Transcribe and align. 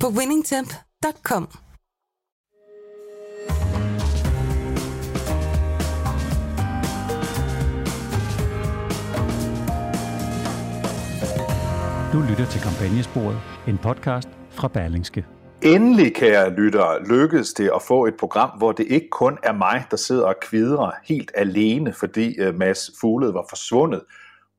på 0.00 0.08
winningtemp.com. 0.08 1.48
Du 12.12 12.22
lytter 12.28 12.46
til 12.50 12.60
Kampagnesporet, 12.60 13.40
en 13.68 13.78
podcast 13.78 14.28
fra 14.50 14.68
Berlingske. 14.68 15.26
Endelig, 15.62 16.14
kære 16.14 16.54
lyttere, 16.54 17.06
lykkedes 17.08 17.52
det 17.52 17.70
at 17.74 17.82
få 17.82 18.06
et 18.06 18.14
program, 18.20 18.58
hvor 18.58 18.72
det 18.72 18.86
ikke 18.90 19.08
kun 19.10 19.38
er 19.42 19.52
mig, 19.52 19.84
der 19.90 19.96
sidder 19.96 20.26
og 20.26 20.34
kvidrer 20.42 20.90
helt 21.04 21.32
alene, 21.34 21.92
fordi 21.92 22.48
uh, 22.48 22.54
Mads 22.54 22.90
Fugled 23.00 23.32
var 23.32 23.46
forsvundet 23.48 24.02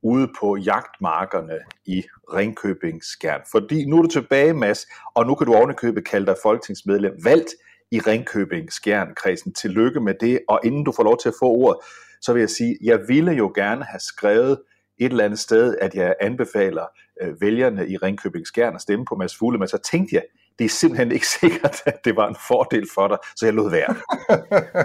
ude 0.02 0.28
på 0.40 0.56
jagtmarkerne 0.56 1.58
i 1.86 2.04
Ringkøbing 2.34 3.04
Skjern. 3.04 3.40
Fordi 3.50 3.84
nu 3.84 3.98
er 3.98 4.02
du 4.02 4.08
tilbage, 4.08 4.54
Mads, 4.54 4.86
og 5.14 5.26
nu 5.26 5.34
kan 5.34 5.46
du 5.46 5.54
ovenikøbet 5.54 6.08
kalde 6.08 6.26
dig 6.26 6.36
folketingsmedlem 6.42 7.24
valgt 7.24 7.50
i 7.90 8.00
Ringkøbing 8.00 8.72
Skjern-kredsen. 8.72 9.52
Tillykke 9.52 10.00
med 10.00 10.14
det, 10.20 10.40
og 10.48 10.60
inden 10.64 10.84
du 10.84 10.92
får 10.92 11.02
lov 11.02 11.18
til 11.22 11.28
at 11.28 11.34
få 11.40 11.46
ordet, 11.46 11.80
så 12.20 12.32
vil 12.32 12.40
jeg 12.40 12.50
sige, 12.50 12.78
jeg 12.82 13.00
ville 13.08 13.32
jo 13.32 13.52
gerne 13.54 13.84
have 13.84 14.00
skrevet 14.00 14.58
et 14.98 15.10
eller 15.10 15.24
andet 15.24 15.38
sted, 15.38 15.76
at 15.80 15.94
jeg 15.94 16.14
anbefaler 16.20 16.86
øh, 17.22 17.40
vælgerne 17.40 17.88
i 17.88 17.96
Ringkøbing 17.96 18.46
Skjern 18.46 18.74
at 18.74 18.80
stemme 18.80 19.04
på 19.04 19.14
Mads 19.14 19.36
Fugle, 19.36 19.58
men 19.58 19.68
så 19.68 19.78
tænkte 19.78 20.14
jeg, 20.14 20.22
det 20.58 20.64
er 20.64 20.68
simpelthen 20.68 21.12
ikke 21.12 21.26
sikkert, 21.40 21.82
at 21.86 22.04
det 22.04 22.16
var 22.16 22.28
en 22.28 22.36
fordel 22.48 22.88
for 22.94 23.08
dig, 23.08 23.18
så 23.36 23.46
jeg 23.46 23.54
lod 23.54 23.70
være. 23.70 23.94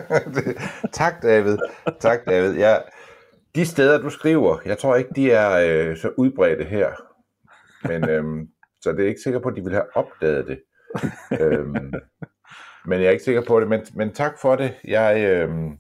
tak 1.02 1.22
David, 1.24 1.58
tak 2.00 2.20
David. 2.26 2.52
Jeg, 2.52 2.84
de 3.56 3.66
steder 3.66 4.02
du 4.02 4.10
skriver, 4.10 4.58
jeg 4.66 4.78
tror 4.78 4.96
ikke 4.96 5.10
de 5.16 5.32
er 5.32 5.52
øh, 5.52 5.98
så 5.98 6.12
udbredte 6.18 6.64
her, 6.64 6.92
men 7.88 8.10
øhm, 8.14 8.50
så 8.82 8.92
det 8.92 9.04
er 9.04 9.08
ikke 9.08 9.22
sikker 9.22 9.40
på, 9.40 9.50
at 9.50 9.56
de 9.56 9.64
vil 9.64 9.74
have 9.74 9.96
opdaget 9.96 10.48
det. 10.48 10.64
øhm, 11.42 11.94
men 12.86 13.00
jeg 13.00 13.08
er 13.08 13.12
ikke 13.12 13.24
sikker 13.24 13.44
på 13.48 13.60
det, 13.60 13.68
men, 13.68 13.82
men 13.96 14.14
tak 14.14 14.40
for 14.42 14.56
det. 14.56 14.74
Jeg, 14.84 15.24
øhm, 15.24 15.78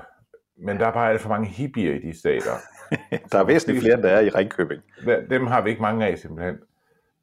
men 0.57 0.79
der 0.79 0.87
er 0.87 0.93
bare 0.93 1.11
alt 1.11 1.21
for 1.21 1.29
mange 1.29 1.47
hippier 1.47 1.95
i 1.95 1.99
de 1.99 2.19
stater. 2.19 2.51
der 3.31 3.39
er 3.39 3.43
væsentligt 3.43 3.81
flere, 3.81 3.93
end 3.93 4.03
der 4.03 4.09
er 4.09 4.19
i 4.19 4.29
Ringkøbing. 4.29 4.81
Dem 5.29 5.47
har 5.47 5.61
vi 5.61 5.69
ikke 5.69 5.81
mange 5.81 6.07
af, 6.07 6.17
simpelthen. 6.17 6.57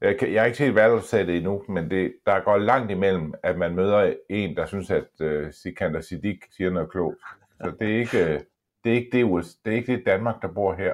Jeg, 0.01 0.19
kan, 0.19 0.33
jeg 0.33 0.41
har 0.41 0.47
ikke 0.47 0.59
set 0.59 0.75
valgresultatet 0.75 1.37
endnu, 1.37 1.63
men 1.69 1.91
det, 1.91 2.13
der 2.27 2.41
går 2.41 2.59
langt 2.59 2.91
imellem, 2.91 3.35
at 3.43 3.59
man 3.59 3.75
møder 3.75 4.15
en, 4.29 4.57
der 4.57 4.67
synes, 4.67 4.91
at 4.91 5.09
uh, 5.21 5.51
Sikander 5.51 6.01
Siddiq 6.01 6.39
siger 6.57 6.71
noget 6.71 6.91
klogt. 6.91 7.19
Så 7.61 7.73
det 7.81 7.95
er 7.95 7.99
ikke... 7.99 8.35
Uh, 8.35 8.41
det 8.85 8.93
er 8.93 8.97
ikke 8.97 9.11
det, 9.13 9.45
det, 9.65 9.73
er 9.73 9.77
ikke 9.77 9.97
det 9.97 10.07
Danmark, 10.07 10.43
der 10.43 10.49
bor 10.49 10.75
her. 10.75 10.93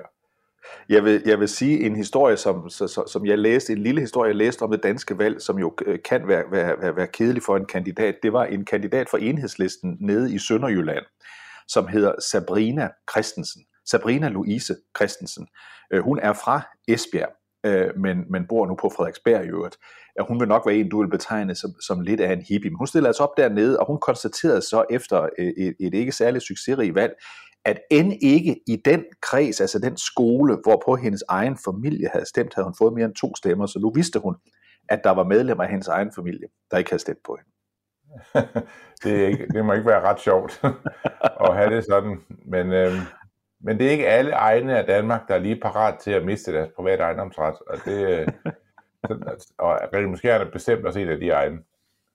Jeg 0.88 1.04
vil, 1.04 1.22
jeg 1.26 1.40
vil 1.40 1.48
sige 1.48 1.86
en 1.86 1.96
historie, 1.96 2.36
som, 2.36 2.70
som 3.06 3.26
jeg 3.26 3.38
læste, 3.38 3.72
en 3.72 3.78
lille 3.78 4.00
historie, 4.00 4.28
jeg 4.28 4.36
læste 4.36 4.62
om 4.62 4.70
det 4.70 4.82
danske 4.82 5.18
valg, 5.18 5.42
som 5.42 5.58
jo 5.58 5.74
øh, 5.86 5.98
kan 6.04 6.28
være, 6.28 6.44
være, 6.50 6.80
være, 6.80 6.96
være 6.96 7.06
kedelig 7.06 7.42
for 7.42 7.56
en 7.56 7.66
kandidat. 7.66 8.14
Det 8.22 8.32
var 8.32 8.44
en 8.44 8.64
kandidat 8.64 9.08
for 9.08 9.18
enhedslisten 9.18 9.96
nede 10.00 10.34
i 10.34 10.38
Sønderjylland, 10.38 11.04
som 11.68 11.88
hedder 11.88 12.12
Sabrina 12.30 12.88
Christensen. 13.10 13.62
Sabrina 13.90 14.28
Louise 14.28 14.76
Christensen. 14.96 15.46
Øh, 15.92 16.02
hun 16.02 16.18
er 16.22 16.32
fra 16.32 16.60
Esbjerg, 16.88 17.32
øh, 17.66 17.98
men, 17.98 18.24
men 18.30 18.46
bor 18.48 18.66
nu 18.66 18.74
på 18.74 18.92
Frederiksberg 18.96 19.44
i 19.44 19.48
øvrigt. 19.48 19.76
Hun 20.28 20.40
vil 20.40 20.48
nok 20.48 20.66
være 20.66 20.76
en, 20.76 20.88
du 20.88 21.00
vil 21.00 21.10
betegne 21.10 21.54
som, 21.54 21.70
som 21.80 22.00
lidt 22.00 22.20
af 22.20 22.32
en 22.32 22.42
hippie, 22.48 22.70
men 22.70 22.78
hun 22.78 22.86
stiller 22.86 23.08
altså 23.08 23.22
op 23.22 23.36
dernede, 23.36 23.80
og 23.80 23.86
hun 23.86 23.98
konstaterede 24.00 24.62
så 24.62 24.84
efter 24.90 25.28
et, 25.38 25.74
et 25.80 25.94
ikke 25.94 26.12
særligt 26.12 26.44
succesrigt 26.44 26.94
valg, 26.94 27.12
at 27.66 27.78
end 27.90 28.12
ikke 28.22 28.60
i 28.66 28.76
den 28.76 29.04
kreds, 29.22 29.60
altså 29.60 29.78
den 29.78 29.96
skole, 29.96 30.58
hvorpå 30.62 30.96
hendes 30.96 31.24
egen 31.28 31.58
familie 31.64 32.08
havde 32.12 32.28
stemt, 32.28 32.54
havde 32.54 32.66
hun 32.66 32.74
fået 32.78 32.92
mere 32.92 33.04
end 33.04 33.14
to 33.14 33.36
stemmer, 33.36 33.66
så 33.66 33.78
nu 33.78 33.92
vidste 33.94 34.18
hun, 34.18 34.36
at 34.88 35.00
der 35.04 35.10
var 35.10 35.24
medlemmer 35.24 35.64
af 35.64 35.70
hendes 35.70 35.88
egen 35.88 36.12
familie, 36.14 36.48
der 36.70 36.78
ikke 36.78 36.90
havde 36.90 37.00
stemt 37.00 37.18
på 37.26 37.38
hende. 37.38 37.50
det, 39.02 39.22
er 39.22 39.26
ikke, 39.26 39.48
det 39.48 39.64
må 39.64 39.72
ikke 39.72 39.86
være 39.86 40.00
ret 40.00 40.20
sjovt 40.20 40.60
at 41.44 41.56
have 41.56 41.76
det 41.76 41.84
sådan, 41.84 42.20
men, 42.44 42.72
øhm, 42.72 43.00
men 43.60 43.78
det 43.78 43.86
er 43.86 43.90
ikke 43.90 44.06
alle 44.06 44.32
egne 44.32 44.78
af 44.78 44.86
Danmark, 44.86 45.28
der 45.28 45.34
er 45.34 45.38
lige 45.38 45.60
parat 45.60 45.98
til 45.98 46.10
at 46.10 46.24
miste 46.24 46.52
deres 46.52 46.70
private 46.76 47.02
ejendomsret, 47.02 47.56
og 47.66 47.78
det, 47.84 48.08
øh, 48.08 48.28
og 49.58 49.80
måske 50.08 50.30
er 50.30 50.44
det 50.44 50.52
bestemt 50.52 50.86
også 50.86 50.98
en 50.98 51.08
af 51.08 51.18
de 51.18 51.30
egne. 51.30 51.58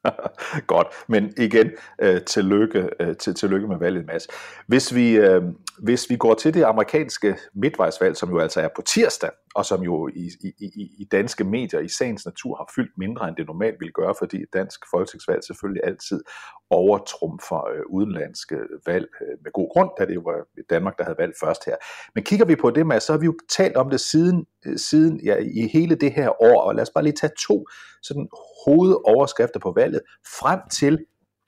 Godt, 0.68 0.88
men 1.08 1.34
igen, 1.38 1.72
øh, 2.02 2.22
tillykke, 2.22 2.90
øh, 3.00 3.18
til, 3.18 3.36
tillykke 3.36 3.68
med 3.68 3.78
valget, 3.78 4.06
Mads. 4.06 4.28
Hvis 4.68 4.96
vi, 4.96 5.18
øh, 5.18 5.42
hvis 5.80 6.10
vi 6.10 6.16
går 6.16 6.34
til 6.34 6.54
det 6.54 6.64
amerikanske 6.64 7.38
midtvejsvalg, 7.54 8.18
som 8.18 8.30
jo 8.30 8.40
altså 8.40 8.62
er 8.62 8.70
på 8.76 8.82
tirsdag, 8.82 9.30
og 9.56 9.66
som 9.66 9.82
jo 9.82 10.08
i, 10.08 10.30
i, 10.42 10.54
i, 10.60 10.90
i 11.00 11.06
danske 11.12 11.44
medier 11.44 11.80
i 11.80 11.88
sagens 11.88 12.26
natur 12.26 12.56
har 12.56 12.72
fyldt 12.76 12.98
mindre, 12.98 13.28
end 13.28 13.36
det 13.36 13.48
normalt 13.48 13.76
ville 13.80 13.92
gøre, 13.92 14.14
fordi 14.20 14.38
dansk 14.54 14.80
folketingsvalg 14.92 15.44
selvfølgelig 15.44 15.84
altid 15.84 16.22
overtrumfer 16.70 17.70
øh, 17.70 17.82
udenlandske 17.90 18.56
valg 18.86 19.08
øh, 19.22 19.38
med 19.44 19.52
god 19.52 19.70
grund, 19.74 19.90
da 20.00 20.06
det 20.06 20.16
jo 20.16 20.22
var 20.22 20.64
Danmark, 20.70 20.98
der 20.98 21.04
havde 21.04 21.18
valgt 21.18 21.40
først 21.40 21.66
her. 21.66 21.76
Men 22.16 22.24
kigger 22.24 22.46
vi 22.46 22.56
på 22.56 22.70
det 22.70 22.88
Mads, 22.88 23.04
så 23.04 23.14
har 23.14 23.20
vi 23.20 23.26
jo 23.26 23.36
talt 23.50 23.76
om 23.78 23.90
det 23.90 24.00
siden, 24.00 24.46
øh, 24.66 24.78
siden 24.78 25.22
ja, 25.24 25.36
i 25.36 25.68
hele 25.74 25.96
det 25.96 26.12
her 26.12 26.44
år, 26.44 26.62
og 26.62 26.76
lad 26.76 26.82
os 26.82 26.92
bare 26.96 27.04
lige 27.04 27.20
tage 27.22 27.34
to 27.48 27.66
sådan 28.04 28.28
hovedoverskrifter 28.66 29.60
på 29.60 29.74
valget 29.76 30.02
frem 30.40 30.60
til 30.72 31.06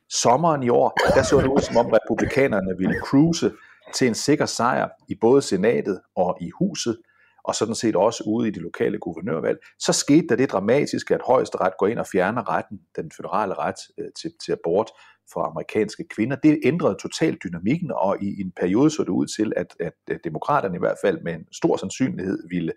sommeren 0.10 0.64
i 0.64 0.70
år, 0.70 0.98
der 1.16 1.24
så 1.24 1.38
det 1.38 1.48
ud 1.48 1.62
som 1.62 1.78
om 1.78 1.86
republikanerne 1.86 2.78
ville 2.78 3.00
cruise 3.00 3.52
til 3.96 4.08
en 4.08 4.16
sikker 4.16 4.46
sejr 4.46 4.90
i 5.10 5.16
både 5.22 5.42
senatet 5.42 6.02
og 6.16 6.38
i 6.42 6.50
huset, 6.60 6.98
og 7.44 7.56
sådan 7.56 7.76
set 7.76 7.96
også 7.96 8.24
ude 8.28 8.48
i 8.48 8.52
de 8.52 8.60
lokale 8.60 8.98
guvernørvalg, 8.98 9.58
så 9.80 9.94
skete 9.94 10.28
der 10.28 10.36
det 10.36 10.52
dramatiske, 10.52 11.14
at 11.16 11.22
højesteret 11.28 11.74
går 11.80 11.88
ind 11.88 12.00
og 12.00 12.08
fjerner 12.12 12.50
retten, 12.50 12.80
den 12.96 13.12
føderale 13.18 13.54
ret 13.54 13.76
øh, 13.98 14.08
til, 14.22 14.32
til 14.46 14.52
abort 14.52 14.92
for 15.34 15.42
amerikanske 15.42 16.06
kvinder. 16.16 16.36
Det 16.36 16.60
ændrede 16.64 16.96
totalt 17.02 17.44
dynamikken, 17.44 17.92
og 17.92 18.18
i, 18.22 18.42
en 18.42 18.52
periode 18.52 18.90
så 18.90 19.04
det 19.04 19.10
ud 19.10 19.26
til, 19.38 19.54
at, 19.56 19.76
at, 19.80 19.94
at 20.08 20.20
demokraterne 20.24 20.76
i 20.76 20.80
hvert 20.80 20.98
fald 21.04 21.22
med 21.24 21.34
en 21.34 21.46
stor 21.52 21.78
sandsynlighed 21.78 22.48
ville 22.50 22.74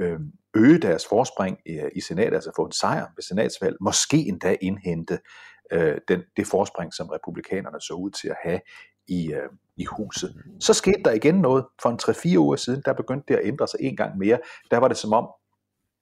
øh, 0.00 0.20
øge 0.54 0.78
deres 0.78 1.06
forspring 1.06 1.58
i, 1.66 1.80
i 1.94 2.00
senatet, 2.00 2.34
altså 2.34 2.52
få 2.56 2.64
en 2.64 2.72
sejr 2.72 3.06
ved 3.16 3.22
senatsvalg, 3.22 3.76
måske 3.80 4.16
endda 4.16 4.56
indhente 4.60 5.18
øh, 5.72 5.98
den, 6.08 6.22
det 6.36 6.46
forspring, 6.46 6.94
som 6.94 7.08
republikanerne 7.08 7.80
så 7.80 7.94
ud 7.94 8.10
til 8.10 8.28
at 8.28 8.36
have 8.42 8.60
i, 9.08 9.32
øh, 9.32 9.48
i 9.76 9.84
huset. 9.84 10.34
Så 10.60 10.74
skete 10.74 11.02
der 11.04 11.12
igen 11.12 11.34
noget 11.34 11.64
for 11.82 11.90
en 11.90 12.34
3-4 12.34 12.38
uger 12.38 12.56
siden, 12.56 12.82
der 12.84 12.92
begyndte 12.92 13.24
det 13.28 13.40
at 13.40 13.46
ændre 13.46 13.68
sig 13.68 13.80
en 13.82 13.96
gang 13.96 14.18
mere. 14.18 14.38
Der 14.70 14.78
var 14.78 14.88
det 14.88 14.96
som 14.96 15.12
om 15.12 15.28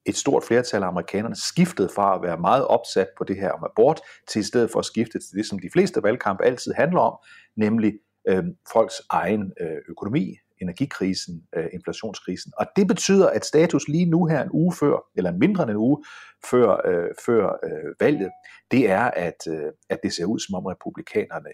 et 0.06 0.16
stort 0.16 0.44
flertal 0.44 0.82
af 0.82 0.86
amerikanerne 0.86 1.36
skiftede 1.36 1.88
fra 1.94 2.14
at 2.14 2.22
være 2.22 2.38
meget 2.38 2.66
opsat 2.66 3.08
på 3.18 3.24
det 3.24 3.36
her 3.36 3.50
om 3.50 3.64
abort, 3.64 4.00
til 4.28 4.40
i 4.40 4.42
stedet 4.42 4.70
for 4.70 4.78
at 4.78 4.84
skifte 4.84 5.18
til 5.18 5.36
det, 5.38 5.46
som 5.46 5.58
de 5.58 5.70
fleste 5.72 6.02
valgkampe 6.02 6.44
altid 6.44 6.72
handler 6.72 7.00
om, 7.00 7.18
nemlig 7.56 7.92
øh, 8.28 8.44
folks 8.72 9.02
egen 9.10 9.52
øh, 9.60 9.78
økonomi, 9.88 10.36
energikrisen, 10.62 11.42
øh, 11.56 11.66
inflationskrisen. 11.72 12.52
Og 12.58 12.66
det 12.76 12.86
betyder, 12.88 13.30
at 13.30 13.44
status 13.44 13.88
lige 13.88 14.06
nu 14.06 14.26
her 14.26 14.42
en 14.42 14.50
uge 14.52 14.72
før, 14.80 14.96
eller 15.16 15.32
mindre 15.32 15.62
end 15.62 15.70
en 15.70 15.76
uge 15.76 16.04
før, 16.50 16.80
øh, 16.90 17.10
før 17.26 17.46
øh, 17.64 17.94
valget, 18.00 18.30
det 18.70 18.90
er, 18.90 19.04
at, 19.04 19.40
øh, 19.48 19.72
at 19.90 19.98
det 20.02 20.12
ser 20.12 20.24
ud 20.24 20.38
som 20.38 20.54
om 20.54 20.66
republikanerne 20.66 21.52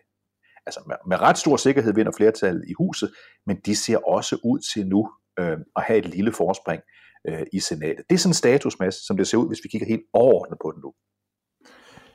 altså 0.69 0.81
med, 0.87 0.97
med 1.07 1.21
ret 1.21 1.39
stor 1.39 1.57
sikkerhed 1.57 1.95
vinder 1.95 2.13
flertallet 2.17 2.65
i 2.69 2.73
huset, 2.79 3.11
men 3.47 3.57
de 3.67 3.77
ser 3.77 3.99
også 4.09 4.39
ud 4.45 4.59
til 4.75 4.87
nu 4.87 5.11
øh, 5.39 5.59
at 5.77 5.83
have 5.83 5.99
et 5.99 6.09
lille 6.09 6.33
forspring 6.33 6.83
øh, 7.29 7.47
i 7.53 7.61
senatet. 7.61 8.05
Det 8.09 8.15
er 8.15 8.19
sådan 8.19 8.31
en 8.31 8.35
statusmasse, 8.35 9.07
som 9.07 9.17
det 9.17 9.27
ser 9.27 9.39
ud, 9.39 9.49
hvis 9.49 9.65
vi 9.65 9.69
kigger 9.69 9.87
helt 9.87 10.03
overordnet 10.13 10.59
på 10.63 10.73
den 10.75 10.81
nu. 10.85 10.93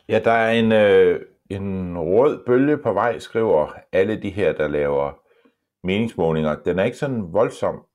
Ja, 0.10 0.19
der 0.19 0.31
er 0.31 0.51
en, 0.51 0.72
øh, 0.72 1.22
en 1.50 1.98
rød 2.00 2.45
bølge 2.45 2.78
på 2.78 2.94
vej, 2.94 3.19
skriver 3.19 3.74
alle 3.92 4.22
de 4.22 4.30
her, 4.30 4.54
der 4.54 4.68
laver 4.68 5.22
meningsmålinger. 5.83 6.56
Den 6.56 6.80
er 6.80 6.83
ikke 6.83 6.97
sådan 6.97 7.33
voldsom, 7.33 7.85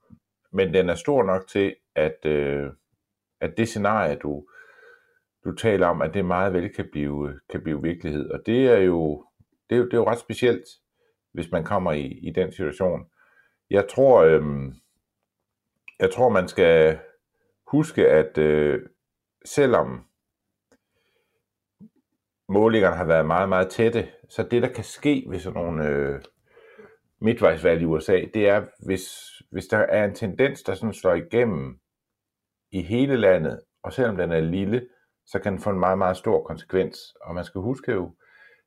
men 0.53 0.75
den 0.75 0.89
er 0.89 0.95
stor 0.95 1.23
nok 1.23 1.49
til, 1.49 1.75
at, 1.95 2.27
øh, 2.27 2.71
at 3.41 3.55
det 3.57 3.69
scenarie, 3.69 4.15
du, 4.15 4.47
du 5.45 5.53
taler 5.53 5.87
om, 5.87 6.03
at 6.03 6.15
det 6.15 6.25
meget 6.25 6.53
vel 6.53 6.75
kan 6.75 6.89
blive, 6.93 7.41
kan 7.51 7.63
blive 7.63 7.83
virkelighed. 7.83 8.31
Og 8.31 8.41
det 8.47 8.67
er 8.67 8.79
jo 8.79 9.25
det, 9.71 9.77
er 9.77 9.81
jo, 9.81 9.85
det 9.85 9.93
er 9.93 9.99
jo 9.99 10.09
ret 10.09 10.19
specielt, 10.19 10.65
hvis 11.33 11.51
man 11.51 11.65
kommer 11.65 11.93
i, 11.93 12.07
i 12.07 12.31
den 12.31 12.53
situation. 12.53 13.07
Jeg 13.71 13.89
tror, 13.89 14.23
øh, 14.23 14.43
jeg 16.01 16.11
tror, 16.11 16.29
man 16.29 16.49
skal 16.49 16.99
huske, 17.67 18.09
at 18.09 18.39
øh, 18.39 18.81
selvom 19.45 20.05
målingerne 22.49 22.97
har 22.97 23.05
været 23.05 23.27
meget, 23.27 23.49
meget 23.49 23.71
tætte, 23.71 24.09
så 24.29 24.43
det, 24.43 24.63
der 24.63 24.69
kan 24.69 24.85
ske 24.85 25.25
ved 25.29 25.39
sådan 25.39 25.63
nogle 25.63 25.89
øh, 25.89 26.21
midtvejsvalg 27.21 27.83
i 27.83 27.85
USA, 27.85 28.21
det 28.35 28.49
er, 28.49 28.65
hvis, 28.87 29.09
hvis 29.51 29.67
der 29.67 29.79
er 29.79 30.05
en 30.05 30.15
tendens, 30.15 30.63
der 30.63 30.75
sådan 30.75 30.93
slår 30.93 31.15
igennem 31.15 31.79
i 32.73 32.83
hele 32.83 33.17
landet, 33.17 33.61
og 33.83 33.93
selvom 33.93 34.17
den 34.17 34.33
er 34.33 34.41
lille, 34.41 34.89
så 35.27 35.39
kan 35.39 35.53
den 35.53 35.61
få 35.61 35.71
en 35.71 35.79
meget, 35.79 35.99
meget 35.99 36.17
stor 36.17 36.43
konsekvens. 36.43 36.99
Og 37.21 37.35
man 37.35 37.45
skal 37.45 37.61
huske 37.61 37.93
jo, 37.93 38.15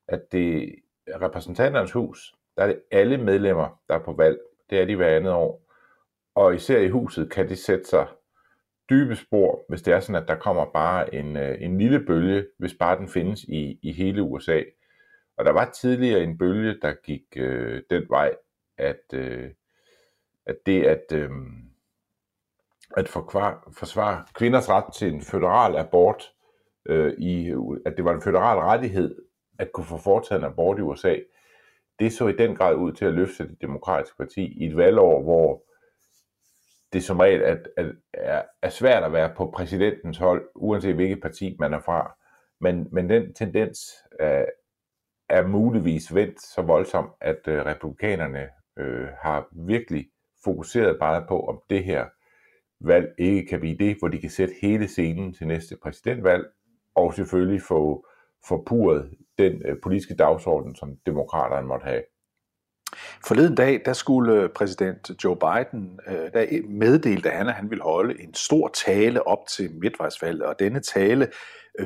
at 0.07 0.21
det 0.31 0.75
repræsentanternes 1.21 1.91
hus, 1.91 2.33
der 2.57 2.63
er 2.63 2.67
det 2.67 2.81
alle 2.91 3.17
medlemmer, 3.17 3.81
der 3.87 3.95
er 3.95 4.03
på 4.03 4.13
valg. 4.13 4.39
Det 4.69 4.81
er 4.81 4.85
de 4.85 4.95
hver 4.95 5.15
andet 5.17 5.33
år. 5.33 5.61
Og 6.35 6.55
især 6.55 6.79
i 6.79 6.89
huset 6.89 7.31
kan 7.31 7.49
det 7.49 7.57
sætte 7.57 7.85
sig 7.85 8.07
dybe 8.89 9.15
spor, 9.15 9.65
hvis 9.69 9.81
det 9.81 9.93
er 9.93 9.99
sådan, 9.99 10.21
at 10.21 10.27
der 10.27 10.35
kommer 10.35 10.65
bare 10.65 11.15
en, 11.15 11.37
øh, 11.37 11.61
en 11.61 11.77
lille 11.77 12.05
bølge, 12.05 12.45
hvis 12.59 12.73
bare 12.79 12.97
den 12.97 13.07
findes 13.07 13.43
i, 13.43 13.79
i 13.83 13.91
hele 13.91 14.21
USA. 14.21 14.61
Og 15.41 15.45
der 15.45 15.51
var 15.51 15.69
tidligere 15.69 16.23
en 16.23 16.37
bølge, 16.37 16.79
der 16.81 16.93
gik 17.03 17.23
øh, 17.35 17.81
den 17.89 18.05
vej, 18.09 18.35
at, 18.77 19.01
øh, 19.13 19.49
at 20.45 20.55
det 20.65 20.83
at, 20.83 21.03
øh, 21.13 21.29
at 22.97 23.09
forsvare 23.09 24.25
kvinders 24.33 24.69
ret 24.69 24.93
til 24.93 25.13
en 25.13 25.21
føderal 25.21 25.75
abort, 25.75 26.31
øh, 26.85 27.13
i, 27.17 27.55
at 27.85 27.93
det 27.97 28.05
var 28.05 28.13
en 28.13 28.21
føderal 28.21 28.57
rettighed 28.57 29.15
at 29.59 29.71
kunne 29.71 29.85
få 29.85 29.97
foretaget 29.97 30.39
en 30.39 30.45
abort 30.45 30.79
i 30.79 30.81
USA, 30.81 31.15
det 31.99 32.13
så 32.13 32.27
i 32.27 32.37
den 32.37 32.55
grad 32.55 32.75
ud 32.75 32.91
til 32.91 33.05
at 33.05 33.13
løfte 33.13 33.47
det 33.47 33.61
demokratiske 33.61 34.17
parti 34.17 34.63
i 34.63 34.65
et 34.65 34.77
valgår, 34.77 35.23
hvor 35.23 35.63
det 36.93 37.03
som 37.03 37.19
regel 37.19 37.41
er, 37.41 37.57
er, 38.13 38.41
er 38.61 38.69
svært 38.69 39.03
at 39.03 39.13
være 39.13 39.33
på 39.37 39.51
præsidentens 39.55 40.17
hold, 40.17 40.49
uanset 40.55 40.95
hvilket 40.95 41.21
parti 41.21 41.55
man 41.59 41.73
er 41.73 41.79
fra. 41.79 42.17
Men, 42.59 42.87
men 42.91 43.09
den 43.09 43.33
tendens 43.33 43.79
er, 44.19 44.45
er 45.31 45.47
muligvis 45.47 46.15
vendt 46.15 46.41
så 46.41 46.61
voldsomt, 46.61 47.11
at 47.21 47.47
øh, 47.47 47.65
republikanerne 47.65 48.47
øh, 48.79 49.07
har 49.21 49.47
virkelig 49.51 50.07
fokuseret 50.43 50.99
bare 50.99 51.25
på, 51.27 51.39
om 51.39 51.61
det 51.69 51.83
her 51.83 52.05
valg 52.79 53.13
ikke 53.17 53.45
kan 53.45 53.59
blive 53.59 53.77
det, 53.77 53.97
hvor 53.99 54.07
de 54.07 54.19
kan 54.19 54.29
sætte 54.29 54.53
hele 54.61 54.87
scenen 54.87 55.33
til 55.33 55.47
næste 55.47 55.77
præsidentvalg, 55.83 56.45
og 56.95 57.13
selvfølgelig 57.13 57.61
få 57.61 58.05
forpurret 58.47 59.09
den 59.37 59.61
øh, 59.65 59.75
politiske 59.83 60.15
dagsorden, 60.15 60.75
som 60.75 60.97
demokraterne 61.05 61.67
måtte 61.67 61.85
have. 61.85 62.03
Forleden 63.27 63.55
dag, 63.55 63.81
der 63.85 63.93
skulle 63.93 64.33
øh, 64.33 64.49
præsident 64.49 65.23
Joe 65.23 65.37
Biden 65.37 65.99
øh, 66.07 66.33
der 66.33 66.67
meddelte 66.69 67.31
at 67.31 67.37
han, 67.37 67.47
at 67.47 67.53
han 67.53 67.69
ville 67.69 67.83
holde 67.83 68.23
en 68.23 68.33
stor 68.33 68.71
tale 68.85 69.27
op 69.27 69.47
til 69.57 69.71
midtvejsvalget, 69.81 70.43
og 70.43 70.59
denne 70.59 70.79
tale 70.79 71.27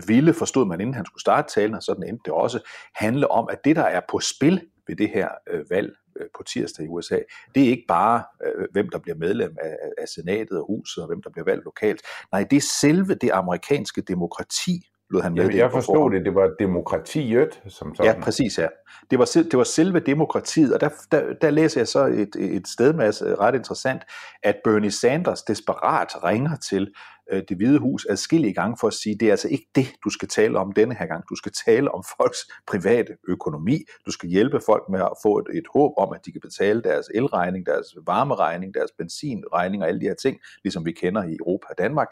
ville, 0.07 0.33
forstod 0.33 0.65
man 0.65 0.81
inden 0.81 0.95
han 0.95 1.05
skulle 1.05 1.21
starte 1.21 1.53
talen, 1.53 1.75
og 1.75 1.83
sådan 1.83 2.03
endte 2.03 2.21
det 2.25 2.33
også, 2.33 2.59
handle 2.95 3.31
om, 3.31 3.47
at 3.51 3.65
det, 3.65 3.75
der 3.75 3.83
er 3.83 4.01
på 4.09 4.19
spil 4.19 4.61
ved 4.87 4.95
det 4.95 5.09
her 5.09 5.29
øh, 5.51 5.69
valg 5.69 5.95
øh, 6.19 6.27
på 6.37 6.43
tirsdag 6.43 6.85
i 6.85 6.87
USA, 6.87 7.19
det 7.55 7.63
er 7.63 7.69
ikke 7.69 7.85
bare, 7.87 8.23
øh, 8.45 8.67
hvem 8.71 8.89
der 8.89 8.99
bliver 8.99 9.15
medlem 9.15 9.55
af, 9.61 9.75
af 9.97 10.07
senatet 10.07 10.59
og 10.59 10.65
huset, 10.67 11.03
og 11.03 11.07
hvem 11.07 11.21
der 11.21 11.29
bliver 11.29 11.45
valgt 11.45 11.65
lokalt. 11.65 12.01
Nej, 12.31 12.43
det 12.43 12.57
er 12.57 12.67
selve 12.81 13.15
det 13.15 13.31
amerikanske 13.31 14.01
demokrati, 14.01 14.89
lod 15.09 15.21
han 15.21 15.33
med. 15.33 15.53
Jeg 15.53 15.71
forstod 15.71 16.11
det, 16.11 16.25
det 16.25 16.35
var 16.35 16.51
demokratiet, 16.59 17.61
som 17.67 17.95
sådan. 17.95 18.15
Ja, 18.15 18.21
præcis, 18.21 18.57
ja. 18.57 18.67
Det 19.11 19.19
var, 19.19 19.25
det 19.25 19.57
var 19.57 19.63
selve 19.63 19.99
demokratiet, 19.99 20.73
og 20.73 20.81
der, 20.81 20.89
der, 21.11 21.33
der 21.41 21.49
læser 21.49 21.79
jeg 21.79 21.87
så 21.87 22.05
et, 22.05 22.35
et 22.35 22.67
sted 22.67 22.93
med 22.93 23.39
ret 23.39 23.55
interessant, 23.55 24.01
at 24.43 24.55
Bernie 24.63 24.91
Sanders 24.91 25.43
desperat 25.43 26.23
ringer 26.23 26.55
til 26.55 26.93
øh, 27.31 27.43
det 27.49 27.57
hvide 27.57 27.79
hus 27.79 28.05
adskillige 28.09 28.53
gange 28.53 28.77
for 28.79 28.87
at 28.87 28.93
sige, 28.93 29.15
det 29.19 29.27
er 29.27 29.31
altså 29.31 29.47
ikke 29.47 29.67
det, 29.75 29.87
du 30.03 30.09
skal 30.09 30.27
tale 30.27 30.59
om 30.59 30.71
denne 30.71 30.95
her 30.95 31.05
gang. 31.05 31.23
Du 31.29 31.35
skal 31.35 31.51
tale 31.65 31.91
om 31.91 32.03
folks 32.17 32.39
private 32.67 33.17
økonomi. 33.27 33.79
Du 34.05 34.11
skal 34.11 34.29
hjælpe 34.29 34.59
folk 34.65 34.83
med 34.89 34.99
at 34.99 35.13
få 35.23 35.37
et, 35.37 35.57
et 35.57 35.65
håb 35.73 35.91
om, 35.97 36.13
at 36.13 36.25
de 36.25 36.31
kan 36.31 36.41
betale 36.41 36.81
deres 36.81 37.05
elregning, 37.15 37.65
deres 37.65 37.87
varmeregning, 38.05 38.73
deres 38.73 38.91
benzinregning 38.97 39.83
og 39.83 39.89
alle 39.89 40.01
de 40.01 40.05
her 40.05 40.15
ting, 40.15 40.37
ligesom 40.63 40.85
vi 40.85 40.91
kender 40.91 41.23
i 41.23 41.35
Europa 41.39 41.65
og 41.69 41.77
Danmark. 41.77 42.07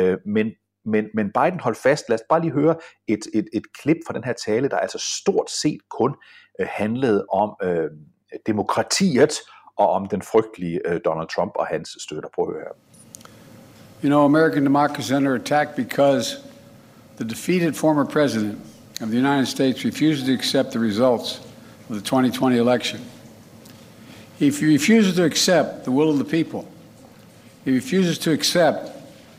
Øh, 0.00 0.18
men 0.26 0.50
men, 0.88 1.06
men 1.14 1.32
Biden 1.32 1.60
holdt 1.60 1.78
fast. 1.78 2.08
Lad 2.08 2.14
os 2.14 2.24
bare 2.28 2.40
lige 2.40 2.52
høre 2.52 2.76
et, 3.08 3.26
et, 3.34 3.48
et 3.52 3.62
klip 3.80 3.96
fra 4.06 4.14
den 4.14 4.24
her 4.24 4.32
tale, 4.32 4.68
der 4.68 4.76
altså 4.76 5.20
stort 5.20 5.50
set 5.50 5.80
kun 5.90 6.14
øh, 6.60 6.66
handlede 6.70 7.26
om 7.32 7.56
øh, 7.62 7.90
demokratiet 8.46 9.32
og 9.76 9.88
om 9.90 10.08
den 10.08 10.22
frygtelige 10.22 10.80
øh, 10.84 11.00
Donald 11.04 11.28
Trump 11.28 11.52
og 11.54 11.66
hans 11.66 11.96
støtter. 12.00 12.28
Prøv 12.34 12.48
at 12.48 12.54
høre 12.54 12.62
her. 12.62 12.95
You 14.06 14.10
know, 14.10 14.24
American 14.24 14.62
democracy 14.62 15.08
is 15.08 15.12
under 15.12 15.34
attack 15.34 15.74
because 15.74 16.40
the 17.16 17.24
defeated 17.24 17.76
former 17.76 18.04
president 18.04 18.64
of 19.00 19.10
the 19.10 19.16
United 19.16 19.46
States 19.46 19.84
refuses 19.84 20.26
to 20.26 20.32
accept 20.32 20.70
the 20.70 20.78
results 20.78 21.40
of 21.88 21.96
the 21.96 22.00
2020 22.00 22.56
election. 22.56 23.04
He 24.38 24.50
refuses 24.50 25.16
to 25.16 25.24
accept 25.24 25.84
the 25.84 25.90
will 25.90 26.08
of 26.08 26.18
the 26.18 26.24
people. 26.24 26.68
He 27.64 27.72
refuses 27.72 28.16
to 28.18 28.30
accept 28.30 28.92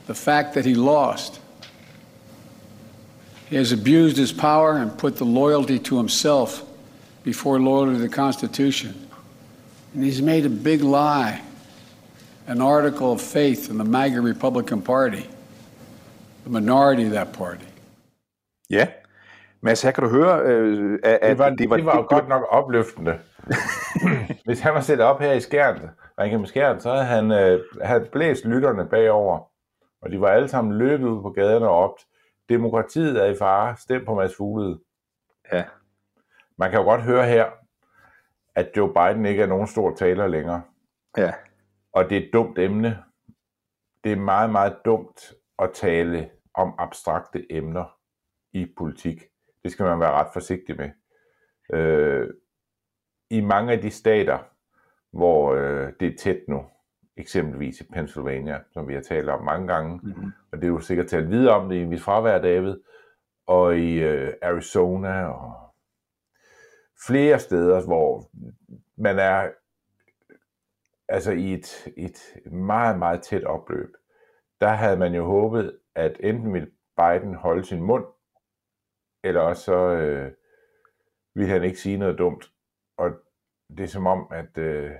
the 0.05 0.13
fact 0.13 0.53
that 0.55 0.65
he 0.65 0.75
lost. 0.75 1.39
He 3.49 3.55
has 3.55 3.71
abused 3.71 4.17
his 4.17 4.33
power 4.33 4.79
and 4.79 4.97
put 4.97 5.15
the 5.15 5.23
loyalty 5.23 5.79
to 5.79 5.97
himself 5.97 6.67
before 7.23 7.57
loyalty 7.57 7.93
to 7.93 7.99
the 7.99 8.09
Constitution. 8.09 9.07
And 9.93 10.03
he's 10.03 10.21
made 10.21 10.45
a 10.45 10.49
big 10.49 10.81
lie 10.81 11.41
an 12.47 12.61
article 12.61 13.11
of 13.11 13.21
faith 13.21 13.69
in 13.69 13.77
the 13.77 13.83
MAGA 13.83 14.21
Republican 14.21 14.81
Party, 14.81 15.23
the 16.43 16.49
minority 16.49 17.05
of 17.05 17.11
that 17.11 17.33
party. 17.33 17.65
Ja, 18.69 18.87
Mads, 19.61 19.81
her 19.81 19.91
kan 19.91 20.03
du 20.03 20.09
høre, 20.09 20.41
øh, 20.41 20.99
at 21.03 21.19
det 21.21 21.37
var, 21.37 21.49
det 21.49 21.69
var, 21.69 21.75
det 21.75 21.85
var 21.85 21.95
jo 21.95 22.05
godt 22.09 22.27
nok 22.27 22.43
opløftende. 22.49 23.19
Hvis 24.45 24.59
han 24.59 24.73
var 24.73 24.81
sættet 24.81 25.05
op 25.05 25.19
her 25.19 25.33
i 25.33 25.39
skærn, 25.39 25.89
Ringkøbing 26.19 26.47
Skjern, 26.47 26.79
så 26.79 26.91
havde 26.91 27.05
han 27.05 27.31
øh, 27.31 27.59
havde 27.81 28.09
blæst 28.11 28.45
lytterne 28.45 28.89
bagover, 28.89 29.39
og 30.01 30.11
de 30.11 30.21
var 30.21 30.27
alle 30.27 30.47
sammen 30.47 30.77
løbet 30.77 31.07
ud 31.07 31.21
på 31.21 31.29
gaderne 31.29 31.67
og 31.67 31.75
op. 31.75 31.95
Demokratiet 32.49 33.21
er 33.21 33.25
i 33.25 33.35
fare. 33.37 33.75
Stem 33.77 34.05
på 34.05 34.15
Mads 34.15 34.35
Fuglede. 34.35 34.79
Ja. 35.53 35.63
Man 36.57 36.69
kan 36.69 36.79
jo 36.79 36.85
godt 36.85 37.01
høre 37.01 37.25
her, 37.27 37.45
at 38.55 38.69
Joe 38.77 38.93
Biden 38.93 39.25
ikke 39.25 39.43
er 39.43 39.47
nogen 39.47 39.67
stor 39.67 39.95
taler 39.95 40.27
længere. 40.27 40.61
Ja. 41.17 41.33
Og 41.97 42.09
det 42.09 42.17
er 42.17 42.21
et 42.21 42.33
dumt 42.33 42.59
emne. 42.59 43.03
Det 44.03 44.11
er 44.11 44.15
meget, 44.15 44.49
meget 44.49 44.77
dumt 44.85 45.33
at 45.59 45.69
tale 45.73 46.29
om 46.53 46.75
abstrakte 46.77 47.53
emner 47.53 47.97
i 48.53 48.73
politik. 48.77 49.23
Det 49.63 49.71
skal 49.71 49.83
man 49.83 49.99
være 49.99 50.11
ret 50.11 50.27
forsigtig 50.33 50.77
med. 50.77 50.89
Øh, 51.73 52.29
I 53.29 53.41
mange 53.41 53.73
af 53.73 53.81
de 53.81 53.89
stater, 53.89 54.37
hvor 55.11 55.53
øh, 55.53 55.93
det 55.99 56.13
er 56.13 56.17
tæt 56.17 56.39
nu, 56.47 56.65
eksempelvis 57.17 57.81
i 57.81 57.83
Pennsylvania, 57.93 58.59
som 58.71 58.87
vi 58.87 58.93
har 58.93 59.01
talt 59.01 59.29
om 59.29 59.43
mange 59.43 59.67
gange, 59.67 59.99
mm-hmm. 60.03 60.31
og 60.51 60.57
det 60.57 60.63
er 60.63 60.71
jo 60.71 60.79
sikkert 60.79 61.07
talt 61.07 61.29
videre 61.29 61.55
om 61.55 61.69
det 61.69 61.75
i 61.75 61.85
mit 61.85 62.01
fravær, 62.01 62.41
David, 62.41 62.75
og 63.47 63.77
i 63.77 63.93
øh, 63.93 64.33
Arizona 64.41 65.25
og 65.25 65.53
flere 67.07 67.39
steder, 67.39 67.85
hvor 67.85 68.29
man 68.97 69.19
er 69.19 69.49
altså 71.09 71.31
i 71.31 71.53
et, 71.53 71.87
et 71.97 72.51
meget, 72.51 72.99
meget 72.99 73.21
tæt 73.21 73.43
opløb. 73.43 73.89
Der 74.61 74.69
havde 74.69 74.97
man 74.97 75.13
jo 75.13 75.25
håbet, 75.25 75.79
at 75.95 76.17
enten 76.19 76.53
ville 76.53 76.71
Biden 76.97 77.35
holde 77.35 77.63
sin 77.63 77.81
mund, 77.81 78.05
eller 79.23 79.41
også 79.41 79.63
så 79.63 79.77
øh, 79.77 80.31
ville 81.35 81.51
han 81.51 81.63
ikke 81.63 81.79
sige 81.79 81.97
noget 81.97 82.17
dumt. 82.17 82.51
Og 82.97 83.11
det 83.69 83.83
er 83.83 83.87
som 83.87 84.07
om, 84.07 84.27
at 84.31 84.57
øh, 84.57 84.91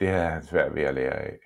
det 0.00 0.08
havde 0.08 0.26
han 0.26 0.42
svært 0.42 0.74
ved 0.74 0.82
at 0.82 0.94
lære 0.94 1.14
af. 1.14 1.38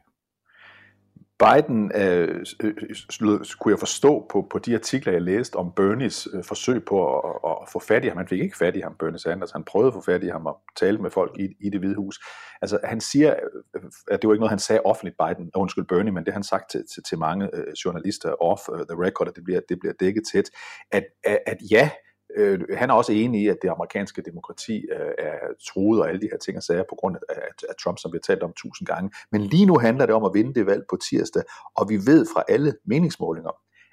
Biden, 1.45 1.93
øh, 1.95 2.47
øh, 2.63 2.75
øh, 3.23 3.41
kunne 3.61 3.73
jeg 3.73 3.79
forstå 3.79 4.27
på, 4.31 4.47
på 4.51 4.59
de 4.59 4.75
artikler, 4.75 5.13
jeg 5.13 5.23
læste 5.23 5.57
om 5.57 5.73
Bernies 5.77 6.29
øh, 6.35 6.45
forsøg 6.45 6.85
på 6.85 7.19
at, 7.19 7.35
at 7.45 7.69
få 7.73 7.79
fat 7.79 8.05
i 8.05 8.09
ham. 8.09 8.17
Han 8.17 8.29
fik 8.29 8.41
ikke 8.41 8.57
fat 8.57 8.77
i 8.77 8.81
ham, 8.81 8.95
Bernie 8.99 9.19
Sanders. 9.19 9.51
Han 9.51 9.65
prøvede 9.65 9.89
at 9.89 9.95
få 9.95 10.01
fat 10.01 10.23
i 10.23 10.29
ham 10.29 10.47
og 10.47 10.61
tale 10.77 10.99
med 10.99 11.11
folk 11.11 11.39
i, 11.39 11.49
i 11.61 11.71
det 11.71 11.81
hvide 11.81 11.97
hus. 11.97 12.21
Altså, 12.63 12.79
han 12.85 13.01
siger, 13.01 13.35
øh, 13.75 13.83
at 14.11 14.23
det 14.23 14.29
var 14.29 14.35
ikke 14.35 14.41
noget, 14.41 14.51
han 14.51 14.59
sagde 14.59 14.81
offentligt, 14.85 15.17
Biden, 15.19 15.45
øh, 15.45 15.61
undskyld 15.61 15.85
Bernie, 15.85 16.13
men 16.13 16.25
det 16.25 16.33
han 16.33 16.43
sagt 16.43 16.71
til, 16.71 16.85
til, 16.95 17.03
til 17.03 17.19
mange 17.19 17.51
øh, 17.57 17.73
journalister 17.85 18.43
off 18.43 18.61
the 18.91 19.05
record, 19.05 19.29
at 19.29 19.37
det 19.37 19.45
bliver, 19.45 19.61
det 19.69 19.79
bliver 19.81 19.95
dækket 20.01 20.23
tæt, 20.33 20.51
at, 20.93 21.05
at, 21.25 21.39
at 21.47 21.59
ja, 21.71 21.91
Øh, 21.91 22.08
Øh, 22.39 22.61
han 22.77 22.91
er 22.91 22.95
også 22.95 23.13
enig 23.13 23.43
i, 23.43 23.49
at 23.49 23.59
det 23.63 23.69
amerikanske 23.69 24.23
demokrati 24.23 24.77
øh, 24.93 25.13
er 25.19 25.39
truet 25.69 26.01
og 26.01 26.09
alle 26.09 26.21
de 26.21 26.29
her 26.33 26.39
ting 26.39 26.57
og 26.57 26.63
sager 26.63 26.85
på 26.89 26.97
grund 26.99 27.17
af, 27.17 27.35
af, 27.37 27.51
af 27.69 27.75
Trump, 27.83 27.99
som 27.99 28.13
vi 28.13 28.17
har 28.17 28.35
talt 28.35 28.43
om 28.43 28.53
tusind 28.57 28.87
gange. 28.87 29.11
Men 29.33 29.41
lige 29.43 29.67
nu 29.67 29.79
handler 29.79 30.07
det 30.07 30.15
om 30.15 30.25
at 30.25 30.35
vinde 30.35 30.55
det 30.55 30.67
valg 30.67 30.83
på 30.91 30.97
tirsdag, 30.97 31.43
og 31.77 31.89
vi 31.89 31.97
ved 31.97 32.27
fra 32.35 32.43
alle 32.49 32.75
meningsmålinger, 32.85 33.51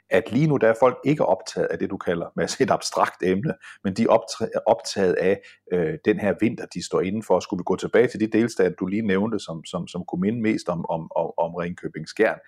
at 0.10 0.32
lige 0.32 0.48
nu 0.48 0.58
der 0.58 0.68
er 0.68 0.74
folk 0.80 0.98
ikke 1.06 1.26
optaget 1.26 1.68
af 1.68 1.80
det, 1.80 1.90
du 1.90 1.98
kalder 1.98 2.28
med 2.36 2.62
et 2.62 2.72
abstrakt 2.72 3.24
emne, 3.24 3.54
men 3.84 3.94
de 3.94 4.04
er 4.04 4.62
optaget 4.66 5.14
af 5.14 5.42
øh, 5.74 5.98
den 6.06 6.20
her 6.20 6.34
vinter, 6.40 6.66
de 6.66 6.86
står 6.86 7.02
indenfor. 7.02 7.40
Skulle 7.40 7.60
vi 7.60 7.64
gå 7.66 7.76
tilbage 7.76 8.08
til 8.08 8.20
de 8.20 8.28
delstater, 8.28 8.76
du 8.76 8.86
lige 8.86 9.02
nævnte, 9.02 9.40
som, 9.40 9.66
som, 9.66 9.88
som 9.88 10.06
kunne 10.08 10.22
minde 10.22 10.42
mest 10.42 10.70
om, 10.70 10.86
om, 10.90 11.12
om, 11.16 11.32
om 11.38 11.56
Ringkøbing 11.56 12.08
Skjern, 12.08 12.40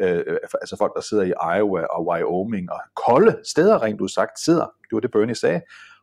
øh, 0.00 0.38
altså 0.60 0.76
folk, 0.78 0.94
der 0.94 1.00
sidder 1.00 1.24
i 1.24 1.58
Iowa 1.58 1.82
og 1.82 2.06
Wyoming 2.06 2.72
og 2.72 2.80
kolde 2.94 3.40
steder, 3.44 3.82
rent 3.82 3.98
du 3.98 4.06
sagt, 4.06 4.40
sidder, 4.40 4.64
det 4.64 4.92
var 4.92 5.00
det 5.00 5.10
Bernie 5.10 5.34
sagde, 5.34 5.60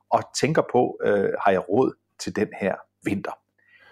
og 0.10 0.22
tænker 0.36 0.62
på, 0.72 1.00
øh, 1.04 1.30
har 1.40 1.52
jeg 1.52 1.70
råd 1.70 1.94
til 2.20 2.36
den 2.36 2.48
her 2.62 2.76
vinter? 3.04 3.32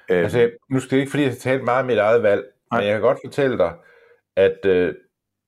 Øh, 0.09 0.23
altså, 0.23 0.51
nu 0.69 0.79
skal 0.79 0.95
det 0.95 1.01
ikke, 1.01 1.09
fordi 1.09 1.23
jeg 1.23 1.31
har 1.31 1.37
talt 1.37 1.63
meget 1.63 1.79
om 1.79 1.85
mit 1.85 1.97
eget 1.97 2.23
valg, 2.23 2.45
nej. 2.71 2.79
men 2.79 2.87
jeg 2.87 2.95
kan 2.95 3.01
godt 3.01 3.19
fortælle 3.25 3.57
dig, 3.57 3.73
at 4.35 4.65
øh, 4.65 4.95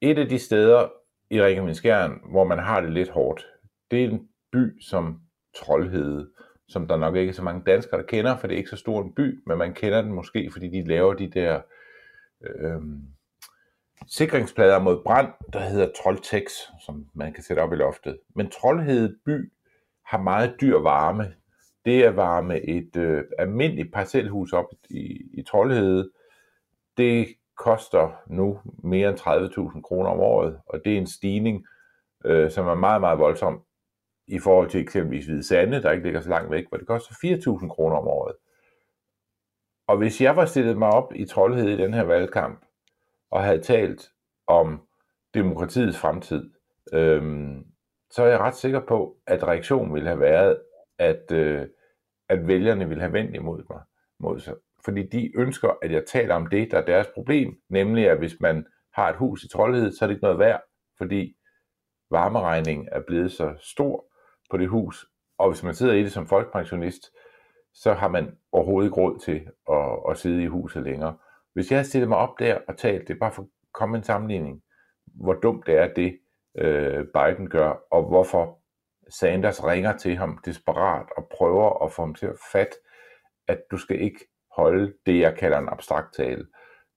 et 0.01 0.17
af 0.17 0.29
de 0.29 0.39
steder 0.39 0.89
i 1.29 1.41
Ringkøbing 1.41 2.31
hvor 2.31 2.43
man 2.43 2.59
har 2.59 2.81
det 2.81 2.93
lidt 2.93 3.09
hårdt, 3.09 3.47
det 3.91 4.03
er 4.03 4.09
en 4.09 4.27
by 4.51 4.81
som 4.81 5.19
Troldhede, 5.55 6.29
som 6.67 6.87
der 6.87 6.97
nok 6.97 7.15
ikke 7.15 7.29
er 7.29 7.33
så 7.33 7.43
mange 7.43 7.63
danskere, 7.65 8.01
der 8.01 8.07
kender, 8.07 8.37
for 8.37 8.47
det 8.47 8.53
er 8.53 8.57
ikke 8.57 8.69
så 8.69 8.75
stor 8.75 9.01
en 9.01 9.15
by, 9.15 9.43
men 9.45 9.57
man 9.57 9.73
kender 9.73 10.01
den 10.01 10.13
måske, 10.13 10.49
fordi 10.51 10.67
de 10.67 10.87
laver 10.87 11.13
de 11.13 11.29
der 11.29 11.61
øh, 12.41 12.81
sikringsplader 14.07 14.79
mod 14.79 15.03
brand, 15.03 15.27
der 15.53 15.59
hedder 15.59 15.89
Trolltex, 16.03 16.43
som 16.85 17.05
man 17.13 17.33
kan 17.33 17.43
sætte 17.43 17.59
op 17.59 17.73
i 17.73 17.75
loftet. 17.75 18.19
Men 18.35 18.49
Trollhede 18.49 19.17
by 19.25 19.51
har 20.05 20.21
meget 20.21 20.55
dyr 20.61 20.77
varme. 20.77 21.33
Det 21.85 22.05
er 22.05 22.09
varme 22.09 22.61
et 22.61 22.95
øh, 22.95 23.23
almindeligt 23.39 23.93
parcelhus 23.93 24.53
op 24.53 24.65
i, 24.89 25.21
i 25.33 25.43
Trollhede. 25.43 26.11
Det 26.97 27.27
koster 27.57 28.21
nu 28.27 28.59
mere 28.83 29.09
end 29.09 29.19
30.000 29.19 29.81
kroner 29.81 30.09
om 30.09 30.19
året, 30.19 30.59
og 30.65 30.81
det 30.85 30.93
er 30.93 30.97
en 30.97 31.07
stigning, 31.07 31.65
øh, 32.25 32.51
som 32.51 32.67
er 32.67 32.75
meget, 32.75 33.01
meget 33.01 33.19
voldsom 33.19 33.63
i 34.27 34.39
forhold 34.39 34.69
til 34.69 34.81
eksempelvis 34.81 35.25
Hvide 35.25 35.43
Sande, 35.43 35.81
der 35.81 35.91
ikke 35.91 36.03
ligger 36.03 36.21
så 36.21 36.29
langt 36.29 36.51
væk, 36.51 36.65
hvor 36.69 36.77
det 36.77 36.87
koster 36.87 37.13
4.000 37.61 37.67
kroner 37.67 37.95
om 37.95 38.07
året. 38.07 38.35
Og 39.87 39.97
hvis 39.97 40.21
jeg 40.21 40.35
var 40.35 40.45
stillet 40.45 40.77
mig 40.77 40.89
op 40.89 41.13
i 41.15 41.25
Trollhede 41.25 41.73
i 41.73 41.77
den 41.77 41.93
her 41.93 42.03
valgkamp, 42.03 42.65
og 43.31 43.43
havde 43.43 43.61
talt 43.61 44.09
om 44.47 44.87
demokratiets 45.33 45.97
fremtid, 45.97 46.51
øhm, 46.93 47.65
så 48.11 48.23
er 48.23 48.27
jeg 48.27 48.39
ret 48.39 48.55
sikker 48.55 48.79
på, 48.87 49.17
at 49.27 49.43
reaktionen 49.43 49.93
ville 49.93 50.07
have 50.07 50.19
været, 50.19 50.61
at, 50.97 51.31
øh, 51.31 51.67
at 52.29 52.47
vælgerne 52.47 52.87
ville 52.87 53.01
have 53.01 53.13
vendt 53.13 53.35
imod 53.35 53.63
mig. 53.69 53.81
Mod 54.19 54.39
sig. 54.39 54.55
Fordi 54.85 55.07
de 55.07 55.31
ønsker, 55.37 55.69
at 55.81 55.91
jeg 55.91 56.03
taler 56.05 56.35
om 56.35 56.47
det, 56.47 56.71
der 56.71 56.77
er 56.77 56.85
deres 56.85 57.07
problem, 57.13 57.61
nemlig 57.69 58.09
at 58.09 58.17
hvis 58.17 58.35
man 58.39 58.65
har 58.93 59.09
et 59.09 59.15
hus 59.15 59.43
i 59.43 59.49
Troldhed, 59.49 59.91
så 59.91 60.05
er 60.05 60.07
det 60.07 60.15
ikke 60.15 60.23
noget 60.23 60.39
værd, 60.39 60.61
fordi 60.97 61.35
varmeregningen 62.11 62.89
er 62.91 63.01
blevet 63.07 63.31
så 63.31 63.55
stor 63.59 64.05
på 64.49 64.57
det 64.57 64.69
hus, 64.69 65.05
og 65.37 65.49
hvis 65.51 65.63
man 65.63 65.73
sidder 65.73 65.93
i 65.93 66.03
det 66.03 66.11
som 66.11 66.27
folkepensionist, 66.27 67.11
så 67.73 67.93
har 67.93 68.07
man 68.07 68.37
overhovedet 68.51 68.87
ikke 68.87 69.01
råd 69.01 69.19
til 69.19 69.47
at, 69.69 70.11
at 70.11 70.17
sidde 70.17 70.43
i 70.43 70.47
huset 70.47 70.83
længere. 70.83 71.17
Hvis 71.53 71.71
jeg 71.71 71.77
havde 71.77 71.87
stillet 71.87 72.09
mig 72.09 72.17
op 72.17 72.39
der 72.39 72.57
og 72.67 72.77
talt, 72.77 73.07
det 73.07 73.13
er 73.13 73.19
bare 73.19 73.31
for 73.31 73.41
at 73.41 73.47
komme 73.73 73.97
en 73.97 74.03
sammenligning, 74.03 74.61
hvor 75.05 75.33
dumt 75.33 75.67
det 75.67 75.77
er 75.77 75.93
det, 75.93 76.19
øh, 76.57 77.05
Biden 77.13 77.49
gør, 77.49 77.73
og 77.91 78.07
hvorfor 78.07 78.59
Sanders 79.09 79.63
ringer 79.63 79.97
til 79.97 80.17
ham 80.17 80.39
desperat 80.45 81.05
og 81.17 81.27
prøver 81.37 81.85
at 81.85 81.91
få 81.91 82.01
ham 82.01 82.15
til 82.15 82.25
at 82.25 82.37
fat, 82.51 82.69
at 83.47 83.61
du 83.71 83.77
skal 83.77 84.01
ikke 84.01 84.19
holde 84.57 84.93
det, 85.05 85.19
jeg 85.19 85.35
kalder 85.35 85.57
en 85.57 85.69
abstrakt 85.69 86.13
tale. 86.13 86.45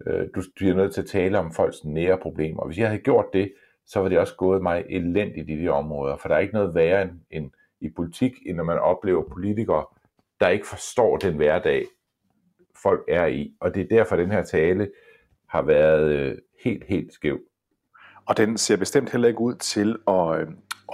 Øh, 0.06 0.28
du 0.35 0.42
bliver 0.56 0.75
nødt 0.75 0.94
til 0.94 1.02
at 1.02 1.09
tale 1.09 1.38
om 1.38 1.52
folks 1.52 1.85
nære 1.85 2.18
problemer. 2.18 2.66
Hvis 2.66 2.78
jeg 2.78 2.88
havde 2.88 3.02
gjort 3.02 3.26
det, 3.32 3.52
så 3.87 4.00
var 4.00 4.09
det 4.09 4.18
også 4.18 4.37
gået 4.37 4.62
mig 4.62 4.85
elendigt 4.88 5.50
i 5.50 5.62
de 5.62 5.68
områder, 5.68 6.16
for 6.16 6.28
der 6.28 6.35
er 6.35 6.40
ikke 6.40 6.54
noget 6.54 6.75
værre 6.75 7.02
end, 7.02 7.21
end 7.30 7.50
i 7.80 7.88
politik, 7.97 8.32
end 8.47 8.56
når 8.56 8.64
man 8.64 8.78
oplever 8.78 9.25
politikere, 9.32 9.87
der 10.40 10.49
ikke 10.49 10.66
forstår 10.66 11.16
den 11.16 11.37
hverdag, 11.37 11.85
folk 12.83 13.01
er 13.09 13.27
i. 13.27 13.53
Og 13.61 13.75
det 13.75 13.83
er 13.83 13.97
derfor, 13.97 14.17
den 14.17 14.31
her 14.31 14.45
tale 14.45 14.91
har 15.49 15.62
været 15.62 16.12
øh, 16.12 16.39
helt, 16.65 16.85
helt 16.89 17.12
skæv. 17.12 17.39
Og 18.27 18.37
den 18.37 18.59
ser 18.59 18.77
bestemt 18.77 19.11
heller 19.11 19.29
ikke 19.29 19.41
ud 19.41 19.55
til 19.55 19.97
at, 20.09 20.41
øh, 20.41 20.47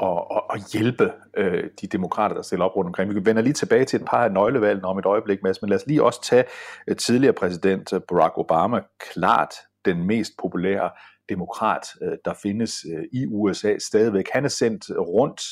at, 0.03 0.25
at, 0.37 0.43
at 0.55 0.73
hjælpe 0.73 1.13
øh, 1.37 1.65
de 1.81 1.87
demokrater, 1.87 2.35
der 2.35 2.43
stiller 2.43 2.65
op 2.65 2.77
rundt 2.77 2.89
omkring. 2.89 3.15
Vi 3.15 3.25
vender 3.25 3.43
lige 3.43 3.53
tilbage 3.53 3.85
til 3.85 4.01
et 4.01 4.07
par 4.07 4.25
af 4.25 4.33
nøglevalgene 4.33 4.89
om 4.89 4.99
et 4.99 5.07
øjeblik, 5.07 5.43
Mads, 5.43 5.63
men 5.63 5.69
lad 5.69 5.79
os 5.79 5.87
lige 5.87 6.03
også 6.03 6.23
tage 6.23 6.45
øh, 6.89 6.97
tidligere 6.97 7.33
præsident 7.33 7.93
øh, 7.93 8.01
Barack 8.09 8.39
Obama, 8.39 8.81
klart 9.13 9.55
den 9.85 10.07
mest 10.07 10.33
populære 10.39 10.91
demokrat, 11.29 11.87
øh, 12.03 12.13
der 12.25 12.35
findes 12.43 12.73
øh, 12.95 13.05
i 13.13 13.27
USA 13.27 13.79
stadigvæk. 13.79 14.25
Han 14.33 14.45
er 14.45 14.49
sendt 14.49 14.91
øh, 14.91 14.99
rundt 14.99 15.43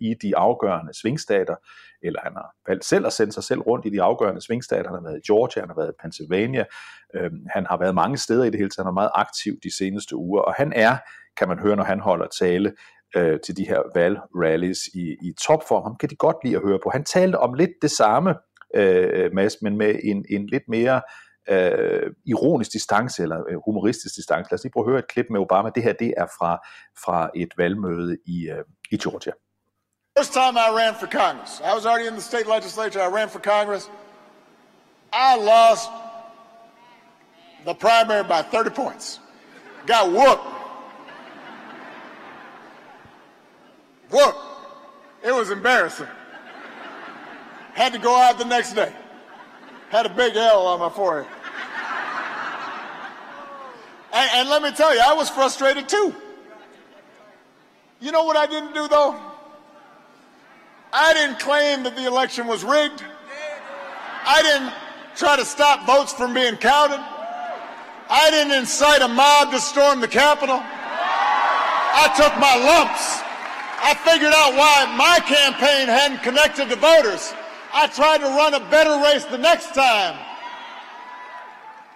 i 0.00 0.14
de 0.22 0.36
afgørende 0.36 0.94
svingstater, 1.00 1.54
eller 2.02 2.20
han 2.22 2.32
har 2.32 2.54
valgt 2.68 2.84
selv 2.84 3.06
at 3.06 3.12
sende 3.12 3.32
sig 3.32 3.44
selv 3.44 3.60
rundt 3.60 3.86
i 3.86 3.90
de 3.90 4.02
afgørende 4.02 4.40
svingstater. 4.40 4.90
Han 4.90 4.94
har 4.94 5.10
været 5.10 5.20
i 5.24 5.32
Georgia, 5.32 5.62
han 5.62 5.68
har 5.68 5.76
været 5.76 5.90
i 5.90 6.00
Pennsylvania, 6.02 6.64
han 7.50 7.66
har 7.70 7.78
været 7.78 7.94
mange 7.94 8.18
steder 8.18 8.44
i 8.44 8.50
det 8.50 8.58
hele 8.58 8.70
taget, 8.70 8.84
han 8.84 8.90
er 8.90 9.00
meget 9.02 9.10
aktiv 9.14 9.58
de 9.62 9.76
seneste 9.76 10.16
uger, 10.16 10.40
og 10.40 10.54
han 10.54 10.72
er, 10.76 10.96
kan 11.36 11.48
man 11.48 11.58
høre, 11.58 11.76
når 11.76 11.84
han 11.84 12.00
holder 12.00 12.26
tale, 12.38 12.72
til 13.44 13.56
de 13.56 13.68
her 13.68 13.82
valgrallies 13.94 14.78
i, 14.94 15.16
i 15.22 15.32
topform. 15.40 15.82
Ham 15.82 15.96
kan 15.96 16.10
de 16.10 16.16
godt 16.16 16.36
lide 16.44 16.56
at 16.56 16.62
høre 16.62 16.78
på. 16.82 16.90
Han 16.90 17.04
talte 17.04 17.38
om 17.38 17.54
lidt 17.54 17.70
det 17.82 17.90
samme, 17.90 18.34
øh, 18.74 19.30
Mads, 19.32 19.62
men 19.62 19.76
med 19.76 19.94
en, 20.04 20.24
en 20.30 20.46
lidt 20.46 20.62
mere 20.68 20.94
øh, 20.96 21.02
øh, 21.48 22.12
ironisk 22.26 22.72
distance 22.72 23.22
eller 23.22 23.38
øh, 23.48 23.56
humoristisk 23.64 24.16
distance. 24.16 24.50
Lad 24.50 24.58
os 24.58 24.62
lige 24.64 24.72
prøve 24.72 24.84
at 24.84 24.90
høre 24.90 24.98
et 24.98 25.08
klip 25.08 25.26
med 25.30 25.40
Obama. 25.40 25.70
Det 25.74 25.82
her 25.82 25.92
det 25.92 26.14
er 26.16 26.26
fra, 26.38 26.58
fra 27.04 27.30
et 27.34 27.52
valgmøde 27.56 28.18
i, 28.26 28.48
øh, 28.48 28.64
i 28.90 28.96
Georgia. 28.96 29.32
First 30.18 30.32
time 30.32 30.54
I 30.58 30.70
ran 30.80 30.94
for 31.00 31.06
Congress, 31.06 31.60
I 31.60 31.72
was 31.74 31.86
already 31.86 32.06
in 32.08 32.12
the 32.12 32.26
state 32.32 32.46
legislature. 32.56 33.00
I 33.08 33.10
ran 33.18 33.28
for 33.28 33.38
Congress. 33.38 33.90
I 35.12 35.36
lost 35.36 35.90
the 37.64 37.74
primary 37.74 38.24
by 38.24 38.42
30 38.42 38.70
points. 38.70 39.20
Got 39.86 40.10
whooped. 40.10 40.44
Whooped. 44.10 44.38
It 45.24 45.32
was 45.32 45.50
embarrassing. 45.50 46.06
Had 47.74 47.92
to 47.92 47.98
go 47.98 48.14
out 48.16 48.38
the 48.38 48.44
next 48.44 48.72
day. 48.72 48.92
Had 49.90 50.04
a 50.06 50.08
big 50.10 50.36
L 50.36 50.66
on 50.66 50.80
my 50.80 50.90
forehead. 50.90 51.26
And, 54.12 54.30
and 54.34 54.48
let 54.48 54.62
me 54.62 54.72
tell 54.72 54.94
you, 54.94 55.00
I 55.04 55.14
was 55.14 55.28
frustrated 55.28 55.88
too. 55.88 56.14
You 58.00 58.12
know 58.12 58.24
what 58.24 58.36
I 58.36 58.46
didn't 58.46 58.74
do 58.74 58.88
though? 58.88 59.16
I 60.92 61.12
didn't 61.12 61.38
claim 61.38 61.82
that 61.82 61.96
the 61.96 62.06
election 62.06 62.46
was 62.46 62.64
rigged. 62.64 63.02
I 64.24 64.42
didn't 64.42 64.72
try 65.16 65.36
to 65.36 65.44
stop 65.44 65.86
votes 65.86 66.12
from 66.12 66.32
being 66.32 66.56
counted. 66.56 67.00
I 68.10 68.30
didn't 68.30 68.52
incite 68.52 69.02
a 69.02 69.08
mob 69.08 69.50
to 69.52 69.60
storm 69.60 70.00
the 70.00 70.08
Capitol. 70.08 70.60
I 70.60 72.08
took 72.16 72.32
my 72.38 72.56
lumps. 72.56 73.20
I 73.80 73.94
figured 73.94 74.32
out 74.32 74.54
why 74.54 74.96
my 74.96 75.18
campaign 75.26 75.88
hadn't 75.88 76.22
connected 76.22 76.68
to 76.70 76.76
voters. 76.76 77.34
I 77.72 77.86
tried 77.88 78.18
to 78.18 78.26
run 78.26 78.54
a 78.54 78.60
better 78.70 79.02
race 79.04 79.24
the 79.26 79.38
next 79.38 79.74
time. 79.74 80.16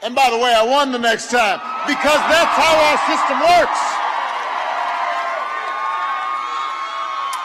And 0.04 0.16
by 0.16 0.28
the 0.34 0.40
way, 0.44 0.52
I 0.62 0.64
won 0.74 0.90
the 0.90 0.98
next 1.10 1.30
time 1.30 1.58
because 1.86 2.22
that's 2.32 2.54
how 2.62 2.74
our 2.88 2.98
system 3.08 3.38
works. 3.54 3.82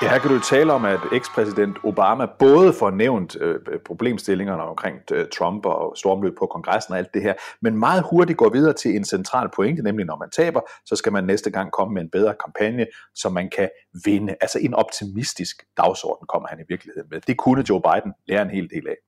Ja, 0.02 0.10
her 0.10 0.20
kan 0.20 0.30
du 0.30 0.40
tale 0.40 0.74
om, 0.74 0.86
at 0.86 1.00
ekspræsident 1.14 1.78
Obama 1.84 2.26
både 2.40 2.74
får 2.74 2.90
nævnt 2.90 3.38
øh, 3.42 3.60
problemstillingerne 3.86 4.64
omkring 4.64 4.98
øh, 5.12 5.28
Trump 5.38 5.66
og 5.66 5.98
stormløb 5.98 6.34
på 6.40 6.46
kongressen 6.46 6.92
og 6.92 6.98
alt 6.98 7.14
det 7.14 7.22
her, 7.22 7.34
men 7.62 7.80
meget 7.80 8.04
hurtigt 8.10 8.38
går 8.38 8.50
videre 8.50 8.74
til 8.74 8.96
en 8.96 9.06
central 9.06 9.50
pointe, 9.56 9.84
nemlig 9.84 10.06
når 10.06 10.18
man 10.18 10.30
taber, 10.30 10.62
så 10.86 10.96
skal 10.96 11.12
man 11.14 11.24
næste 11.24 11.52
gang 11.52 11.72
komme 11.72 11.94
med 11.94 12.02
en 12.02 12.10
bedre 12.10 12.36
kampagne, 12.46 12.86
så 13.16 13.30
man 13.30 13.50
kan 13.50 13.70
vinde. 14.06 14.36
Altså 14.42 14.60
en 14.60 14.74
optimistisk 14.74 15.64
dagsorden 15.78 16.28
kommer 16.28 16.48
han 16.48 16.60
i 16.60 16.64
virkeligheden 16.70 17.10
med. 17.12 17.22
Det 17.22 17.38
kunne 17.38 17.66
Joe 17.70 17.82
Biden 17.82 18.14
lære 18.28 18.42
en 18.42 18.50
hel 18.50 18.70
del 18.70 18.88
af. 18.88 19.07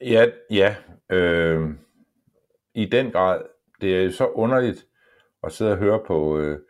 Ja, 0.00 0.26
ja. 0.50 0.76
Øh, 1.10 1.70
I 2.74 2.86
den 2.86 3.10
grad. 3.10 3.42
Det 3.80 3.96
er 3.96 4.02
jo 4.02 4.10
så 4.10 4.26
underligt 4.26 4.86
at 5.42 5.52
sidde 5.52 5.72
og 5.72 5.78
høre 5.78 6.00
på... 6.06 6.38
Øh, 6.38 6.60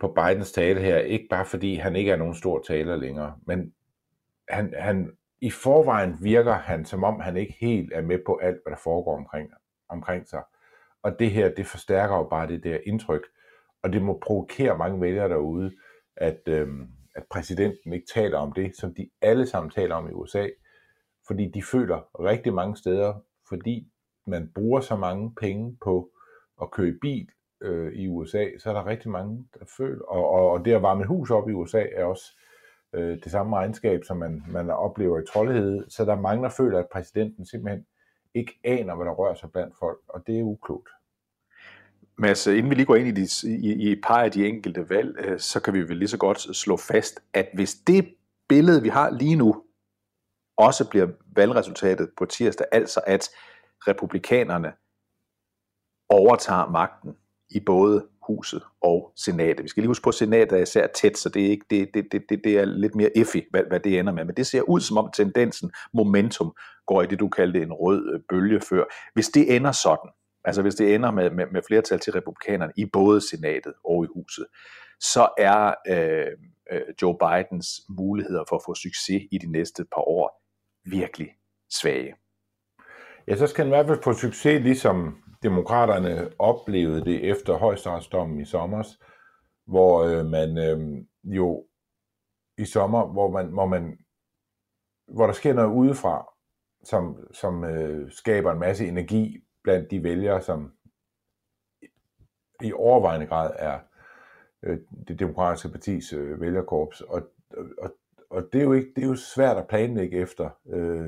på 0.00 0.08
Bidens 0.08 0.52
tale 0.52 0.80
her, 0.80 0.98
ikke 0.98 1.26
bare 1.30 1.46
fordi 1.46 1.74
han 1.74 1.96
ikke 1.96 2.10
er 2.10 2.16
nogen 2.16 2.34
stor 2.34 2.62
taler 2.66 2.96
længere, 2.96 3.36
men 3.46 3.72
han, 4.48 4.74
han, 4.78 5.12
i 5.40 5.50
forvejen 5.50 6.16
virker 6.22 6.52
han, 6.52 6.84
som 6.84 7.04
om 7.04 7.20
han 7.20 7.36
ikke 7.36 7.56
helt 7.60 7.92
er 7.92 8.02
med 8.02 8.18
på 8.26 8.36
alt, 8.42 8.58
hvad 8.64 8.70
der 8.70 8.80
foregår 8.84 9.16
omkring, 9.16 9.50
omkring 9.88 10.28
sig. 10.28 10.42
Og 11.02 11.18
det 11.18 11.30
her, 11.30 11.54
det 11.54 11.66
forstærker 11.66 12.16
jo 12.16 12.24
bare 12.24 12.48
det 12.48 12.64
der 12.64 12.78
indtryk, 12.86 13.22
og 13.82 13.92
det 13.92 14.02
må 14.02 14.18
provokere 14.22 14.78
mange 14.78 15.00
vælgere 15.00 15.28
derude, 15.28 15.72
at, 16.16 16.40
øh, 16.48 16.68
at 17.14 17.24
præsidenten 17.30 17.92
ikke 17.92 18.06
taler 18.14 18.38
om 18.38 18.52
det, 18.52 18.76
som 18.76 18.94
de 18.94 19.10
alle 19.22 19.46
sammen 19.46 19.70
taler 19.70 19.94
om 19.94 20.08
i 20.08 20.12
USA, 20.12 20.46
fordi 21.26 21.48
de 21.48 21.62
føler 21.62 22.24
rigtig 22.24 22.54
mange 22.54 22.76
steder, 22.76 23.14
fordi 23.48 23.88
man 24.26 24.50
bruger 24.54 24.80
så 24.80 24.96
mange 24.96 25.34
penge 25.34 25.76
på 25.80 26.10
at 26.62 26.70
køre 26.70 26.94
bil, 27.00 27.28
øh, 27.60 27.92
i 27.92 28.08
USA, 28.08 28.44
så 28.58 28.70
er 28.70 28.74
der 28.74 28.86
rigtig 28.86 29.10
mange, 29.10 29.46
der 29.58 29.64
føler, 29.76 30.04
og, 30.04 30.30
og, 30.30 30.50
og 30.50 30.64
det 30.64 30.72
at 30.72 30.82
varme 30.82 31.06
hus 31.06 31.30
op 31.30 31.48
i 31.48 31.52
USA 31.52 31.84
er 31.92 32.04
også 32.04 32.24
øh, 32.94 33.18
det 33.24 33.32
samme 33.32 33.56
regnskab, 33.56 34.04
som 34.04 34.16
man, 34.16 34.44
man 34.48 34.70
oplever 34.70 35.20
i 35.20 35.26
troldighed, 35.32 35.84
så 35.88 36.04
der 36.04 36.12
er 36.12 36.20
mange, 36.20 36.42
der 36.42 36.50
føler, 36.50 36.78
at 36.78 36.86
præsidenten 36.92 37.46
simpelthen 37.46 37.86
ikke 38.34 38.60
aner, 38.64 38.96
hvad 38.96 39.06
der 39.06 39.12
rører 39.12 39.34
sig 39.34 39.52
blandt 39.52 39.74
folk, 39.78 39.98
og 40.08 40.26
det 40.26 40.38
er 40.38 40.42
uklogt. 40.42 40.88
Mads, 42.18 42.46
inden 42.46 42.70
vi 42.70 42.74
lige 42.74 42.86
går 42.86 42.96
ind 42.96 43.08
i, 43.08 43.22
de, 43.22 43.28
i, 43.48 43.72
i 43.72 43.92
et 43.92 44.00
par 44.04 44.22
af 44.22 44.32
de 44.32 44.46
enkelte 44.46 44.90
valg, 44.90 45.16
øh, 45.18 45.38
så 45.38 45.60
kan 45.60 45.74
vi 45.74 45.88
vel 45.88 45.96
lige 45.96 46.08
så 46.08 46.18
godt 46.18 46.56
slå 46.56 46.76
fast, 46.76 47.20
at 47.34 47.48
hvis 47.54 47.74
det 47.74 48.14
billede, 48.48 48.82
vi 48.82 48.88
har 48.88 49.10
lige 49.10 49.36
nu, 49.36 49.64
også 50.60 50.88
bliver 50.88 51.06
valgresultatet 51.36 52.10
på 52.18 52.24
tirsdag, 52.24 52.66
altså 52.72 53.00
at 53.06 53.28
republikanerne 53.88 54.72
overtager 56.08 56.70
magten 56.70 57.16
i 57.50 57.60
både 57.60 58.06
huset 58.26 58.62
og 58.82 59.12
senatet. 59.16 59.62
Vi 59.62 59.68
skal 59.68 59.80
lige 59.80 59.88
huske 59.88 60.02
på, 60.02 60.08
at 60.08 60.14
senatet 60.14 60.58
er 60.58 60.62
især 60.62 60.86
tæt, 60.86 61.18
så 61.18 61.28
det 61.28 61.46
er, 61.46 61.50
ikke, 61.50 61.66
det, 61.70 61.94
det, 61.94 62.22
det, 62.28 62.40
det 62.44 62.58
er 62.58 62.64
lidt 62.64 62.94
mere 62.94 63.18
effig, 63.18 63.46
hvad, 63.50 63.62
hvad 63.68 63.80
det 63.80 63.98
ender 63.98 64.12
med. 64.12 64.24
Men 64.24 64.34
det 64.34 64.46
ser 64.46 64.62
ud 64.62 64.80
som 64.80 64.96
om 64.98 65.10
tendensen, 65.14 65.72
momentum, 65.94 66.52
går 66.86 67.02
i 67.02 67.06
det, 67.06 67.20
du 67.20 67.28
kaldte 67.28 67.62
en 67.62 67.72
rød 67.72 68.14
øh, 68.14 68.20
bølge 68.28 68.60
før. 68.60 68.84
Hvis 69.14 69.28
det 69.28 69.56
ender 69.56 69.72
sådan, 69.72 70.10
altså 70.44 70.62
hvis 70.62 70.74
det 70.74 70.94
ender 70.94 71.10
med, 71.10 71.30
med, 71.30 71.46
med 71.52 71.62
flertal 71.68 72.00
til 72.00 72.12
republikanerne 72.12 72.72
i 72.76 72.86
både 72.92 73.20
senatet 73.20 73.72
og 73.84 74.04
i 74.04 74.08
huset, 74.14 74.46
så 75.00 75.28
er 75.38 75.74
øh, 75.88 76.26
øh, 76.72 76.80
Joe 77.02 77.16
Bidens 77.18 77.68
muligheder 77.88 78.44
for 78.48 78.56
at 78.56 78.62
få 78.66 78.74
succes 78.74 79.22
i 79.32 79.38
de 79.38 79.52
næste 79.52 79.84
par 79.84 80.08
år 80.08 80.39
virkelig 80.84 81.28
svage. 81.70 82.14
Ja, 83.28 83.36
så 83.36 83.46
skal 83.46 83.64
han 83.64 83.72
i 83.72 83.76
hvert 83.76 83.86
fald 83.86 84.02
få 84.02 84.12
succes, 84.12 84.62
ligesom 84.62 85.22
demokraterne 85.42 86.30
oplevede 86.38 87.04
det 87.04 87.30
efter 87.30 87.56
højesteretsdommen 87.56 88.40
i 88.40 88.44
sommer, 88.44 88.82
hvor 89.66 90.04
øh, 90.04 90.26
man 90.26 90.58
øh, 90.58 91.04
jo 91.24 91.66
i 92.58 92.64
sommer, 92.64 93.06
hvor 93.06 93.30
man, 93.30 93.46
hvor 93.46 93.66
man 93.66 93.98
hvor 95.14 95.26
der 95.26 95.32
sker 95.32 95.54
noget 95.54 95.74
udefra, 95.74 96.26
som, 96.84 97.26
som 97.32 97.64
øh, 97.64 98.12
skaber 98.12 98.52
en 98.52 98.58
masse 98.58 98.86
energi 98.86 99.44
blandt 99.62 99.90
de 99.90 100.02
vælgere, 100.02 100.42
som 100.42 100.72
i 102.62 102.72
overvejende 102.72 103.26
grad 103.26 103.52
er 103.58 103.78
øh, 104.62 104.78
det 105.08 105.18
demokratiske 105.18 105.68
partis 105.68 106.12
øh, 106.12 106.40
vælgerkorps. 106.40 107.00
Og, 107.00 107.22
og, 107.50 107.64
og 107.78 107.90
det, 108.52 108.60
er 108.60 108.64
jo 108.64 108.72
ikke, 108.72 108.92
det 108.96 109.04
er 109.04 109.08
jo 109.08 109.16
svært 109.16 109.56
at 109.56 109.68
planlægge 109.68 110.18
efter. 110.18 110.50
Øh, 110.72 111.06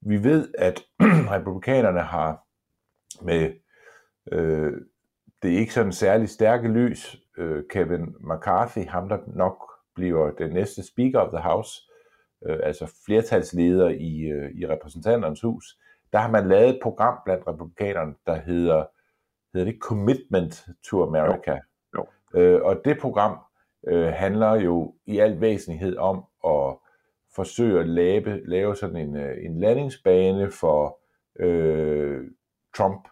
vi 0.00 0.24
ved, 0.24 0.54
at 0.58 0.82
republikanerne 1.34 2.00
har 2.00 2.46
med 3.24 3.52
øh, 4.32 4.72
det 5.42 5.54
er 5.54 5.58
ikke 5.58 5.74
sådan 5.74 5.92
særlig 5.92 6.28
stærke 6.28 6.68
lys. 6.68 7.16
Øh, 7.38 7.64
Kevin 7.70 8.14
McCarthy, 8.20 8.86
ham 8.86 9.08
der 9.08 9.18
nok 9.26 9.70
bliver 9.94 10.30
den 10.30 10.50
næste 10.50 10.86
Speaker 10.86 11.20
of 11.20 11.32
the 11.32 11.42
House, 11.42 11.82
øh, 12.46 12.58
altså 12.62 12.92
flertalsleder 13.06 13.88
i, 13.88 14.20
øh, 14.20 14.50
i 14.54 14.66
repræsentanternes 14.66 15.40
hus, 15.40 15.78
der 16.12 16.18
har 16.18 16.30
man 16.30 16.48
lavet 16.48 16.68
et 16.68 16.78
program 16.82 17.18
blandt 17.24 17.46
republikanerne, 17.46 18.14
der 18.26 18.40
hedder, 18.40 18.84
hedder 19.54 19.72
det 19.72 19.80
Commitment 19.80 20.66
to 20.90 21.02
America. 21.02 21.60
Jo. 21.96 22.06
Jo. 22.34 22.40
Øh, 22.40 22.62
og 22.62 22.80
det 22.84 22.98
program 23.00 23.38
øh, 23.88 24.06
handler 24.06 24.54
jo 24.54 24.94
i 25.06 25.18
al 25.18 25.40
væsentlighed 25.40 25.96
om 25.96 26.24
at 26.46 26.76
forsøge 27.34 27.80
at 27.80 27.88
lave, 27.88 28.46
lave 28.46 28.76
sådan 28.76 28.96
en, 28.96 29.16
øh, 29.16 29.44
en 29.44 29.60
landingsbane 29.60 30.50
for 30.50 30.98
øh, 31.38 32.30
Trump 32.76 33.08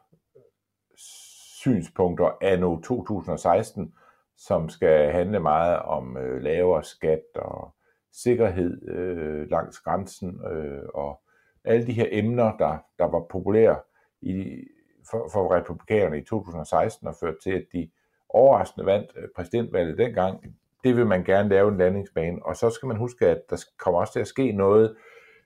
synspunkter 1.60 2.38
anno 2.40 2.80
2016, 2.80 3.94
som 4.36 4.68
skal 4.68 5.12
handle 5.12 5.40
meget 5.40 5.78
om 5.78 6.16
øh, 6.16 6.42
lavere 6.42 6.84
skat 6.84 7.22
og 7.34 7.74
sikkerhed 8.12 8.88
øh, 8.88 9.50
langs 9.50 9.80
grænsen 9.80 10.40
øh, 10.52 10.82
og 10.94 11.20
alle 11.64 11.86
de 11.86 11.92
her 11.92 12.06
emner, 12.10 12.56
der, 12.56 12.78
der 12.98 13.04
var 13.04 13.26
populære 13.30 13.80
i, 14.22 14.64
for, 15.10 15.28
for 15.32 15.54
republikanerne 15.54 16.18
i 16.18 16.24
2016 16.24 17.08
og 17.08 17.14
førte 17.20 17.38
til, 17.42 17.50
at 17.50 17.66
de 17.72 17.90
overraskende 18.28 18.86
vandt 18.86 19.10
øh, 19.16 19.28
præsidentvalget 19.36 19.98
dengang. 19.98 20.56
Det 20.84 20.96
vil 20.96 21.06
man 21.06 21.24
gerne 21.24 21.48
lave 21.48 21.68
en 21.68 21.78
landingsbane, 21.78 22.38
og 22.46 22.56
så 22.56 22.70
skal 22.70 22.86
man 22.86 22.96
huske, 22.96 23.26
at 23.26 23.42
der 23.50 23.64
kommer 23.78 24.00
også 24.00 24.12
til 24.12 24.20
at 24.20 24.26
ske 24.26 24.52
noget 24.52 24.96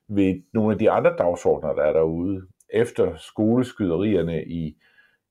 ved 0.08 0.42
nogle 0.52 0.72
af 0.72 0.78
de 0.78 0.90
andre 0.90 1.16
dagsordner, 1.18 1.72
der 1.72 1.82
er 1.82 1.92
derude. 1.92 2.46
Efter 2.70 3.16
skoleskyderierne 3.16 4.44
i 4.44 4.78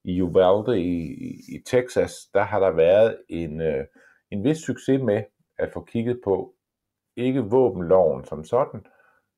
i 0.03 0.21
Uvalde 0.21 0.81
i, 0.81 1.15
i 1.55 1.63
Texas, 1.65 2.13
der 2.33 2.41
har 2.41 2.59
der 2.59 2.71
været 2.71 3.17
en, 3.29 3.61
øh, 3.61 3.85
en 4.31 4.43
vis 4.43 4.57
succes 4.57 5.01
med 5.01 5.23
at 5.57 5.71
få 5.73 5.83
kigget 5.83 6.21
på 6.23 6.55
ikke 7.15 7.41
våbenloven 7.41 8.25
som 8.25 8.43
sådan, 8.43 8.85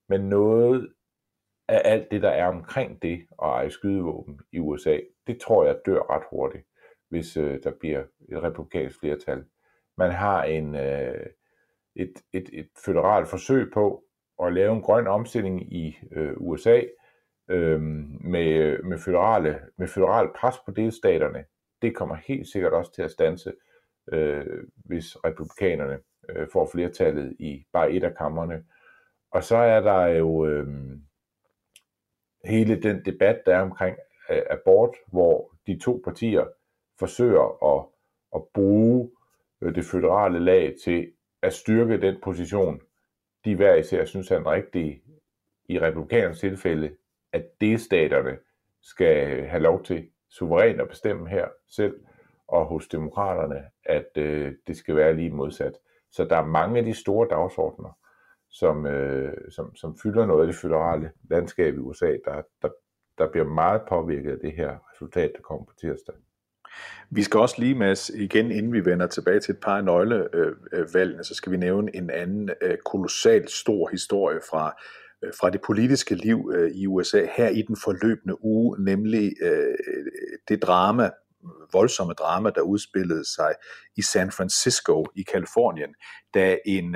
men 0.09 0.21
noget 0.29 0.93
af 1.67 1.81
alt 1.85 2.11
det, 2.11 2.21
der 2.21 2.29
er 2.29 2.47
omkring 2.47 3.01
det 3.01 3.13
at 3.13 3.49
eje 3.49 3.71
skydevåben 3.71 4.39
i 4.51 4.59
USA. 4.59 4.99
Det 5.27 5.41
tror 5.41 5.65
jeg 5.65 5.79
dør 5.85 6.15
ret 6.15 6.23
hurtigt, 6.29 6.67
hvis 7.09 7.37
øh, 7.37 7.63
der 7.63 7.71
bliver 7.79 8.03
et 8.29 8.43
republikansk 8.43 8.99
flertal. 8.99 9.43
Man 9.97 10.11
har 10.11 10.43
en, 10.43 10.75
øh, 10.75 11.25
et, 11.95 12.13
et, 12.33 12.49
et 12.53 12.69
føderalt 12.85 13.27
forsøg 13.27 13.71
på 13.73 14.03
at 14.43 14.53
lave 14.53 14.75
en 14.75 14.81
grøn 14.81 15.07
omstilling 15.07 15.73
i 15.73 15.97
øh, 16.11 16.33
USA, 16.37 16.81
øh, 17.49 17.81
med, 18.21 18.83
med, 18.83 18.97
føderale, 18.97 19.59
med 19.77 19.87
føderal 19.87 20.29
pres 20.35 20.55
på 20.65 20.71
delstaterne, 20.71 21.45
det 21.81 21.95
kommer 21.95 22.15
helt 22.15 22.47
sikkert 22.47 22.73
også 22.73 22.91
til 22.93 23.01
at 23.01 23.11
stanse, 23.11 23.53
øh, 24.13 24.63
hvis 24.75 25.25
republikanerne 25.25 25.99
øh, 26.29 26.47
får 26.53 26.69
flertallet 26.71 27.35
i 27.39 27.65
bare 27.73 27.91
et 27.91 28.03
af 28.03 28.15
kammerne. 28.15 28.63
Og 29.31 29.43
så 29.43 29.57
er 29.57 29.79
der 29.79 30.05
jo 30.05 30.45
øh, 30.45 30.67
hele 32.45 32.81
den 32.81 33.05
debat, 33.05 33.41
der 33.45 33.55
er 33.55 33.61
omkring 33.61 33.97
øh, 34.29 34.41
abort, 34.49 34.95
hvor 35.07 35.55
de 35.67 35.79
to 35.79 36.01
partier 36.03 36.45
forsøger 36.99 37.75
at, 37.75 37.85
at 38.35 38.41
bruge 38.53 39.03
øh, 39.03 39.24
Øh, 39.61 39.75
det 39.75 39.85
føderale 39.85 40.39
lag 40.39 40.75
til 40.83 41.11
at 41.41 41.53
styrke 41.53 42.01
den 42.01 42.15
position, 42.23 42.81
de 43.45 43.55
hver 43.55 43.75
især 43.75 44.05
synes 44.05 44.31
er 44.31 44.37
den 44.37 44.47
rigtige, 44.47 45.01
i 45.69 45.79
republikanernes 45.79 46.39
tilfælde, 46.39 46.95
at 47.33 47.45
delstaterne 47.61 48.37
skal 48.81 49.45
have 49.47 49.63
lov 49.63 49.83
til 49.83 50.09
suverænt 50.29 50.81
at 50.81 50.89
bestemme 50.89 51.29
her 51.29 51.47
selv, 51.67 51.95
og 52.47 52.65
hos 52.65 52.87
demokraterne, 52.87 53.63
at 53.83 54.09
øh, 54.17 54.53
det 54.67 54.77
skal 54.77 54.95
være 54.95 55.15
lige 55.15 55.29
modsat. 55.29 55.73
Så 56.11 56.25
der 56.25 56.37
er 56.37 56.45
mange 56.45 56.79
af 56.79 56.85
de 56.85 56.93
store 56.93 57.27
dagsordner, 57.27 57.97
som, 58.49 58.85
øh, 58.85 59.51
som, 59.51 59.75
som 59.75 59.97
fylder 60.03 60.25
noget 60.25 60.41
af 60.41 60.47
det 60.47 60.55
føderale 60.55 61.11
landskab 61.29 61.75
i 61.75 61.77
USA, 61.77 62.17
der, 62.25 62.41
der, 62.61 62.69
der 63.17 63.31
bliver 63.31 63.45
meget 63.45 63.81
påvirket 63.89 64.31
af 64.31 64.39
det 64.39 64.51
her 64.51 64.77
resultat, 64.91 65.31
der 65.35 65.41
kommer 65.41 65.65
på 65.65 65.73
tirsdag. 65.81 66.15
Vi 67.09 67.23
skal 67.23 67.39
også 67.39 67.55
lige, 67.57 67.75
Mads, 67.75 68.09
igen 68.09 68.51
inden 68.51 68.73
vi 68.73 68.85
vender 68.85 69.07
tilbage 69.07 69.39
til 69.39 69.51
et 69.53 69.59
par 69.59 69.81
nøglevalgene, 69.81 71.13
øh, 71.13 71.19
øh, 71.19 71.23
så 71.23 71.35
skal 71.35 71.51
vi 71.51 71.57
nævne 71.57 71.95
en 71.95 72.09
anden 72.09 72.49
øh, 72.61 72.77
kolossalt 72.85 73.51
stor 73.51 73.89
historie 73.89 74.39
fra, 74.49 74.71
fra 75.39 75.49
det 75.49 75.61
politiske 75.61 76.15
liv 76.15 76.53
i 76.73 76.87
USA 76.87 77.27
her 77.37 77.49
i 77.49 77.61
den 77.61 77.77
forløbende 77.83 78.43
uge, 78.45 78.83
nemlig 78.83 79.31
det 80.49 80.61
drama, 80.61 81.09
voldsomme 81.73 82.13
drama, 82.13 82.49
der 82.49 82.61
udspillede 82.61 83.35
sig 83.35 83.53
i 83.97 84.01
San 84.01 84.31
Francisco 84.31 85.05
i 85.15 85.21
Kalifornien, 85.21 85.93
da 86.33 86.57
en, 86.65 86.93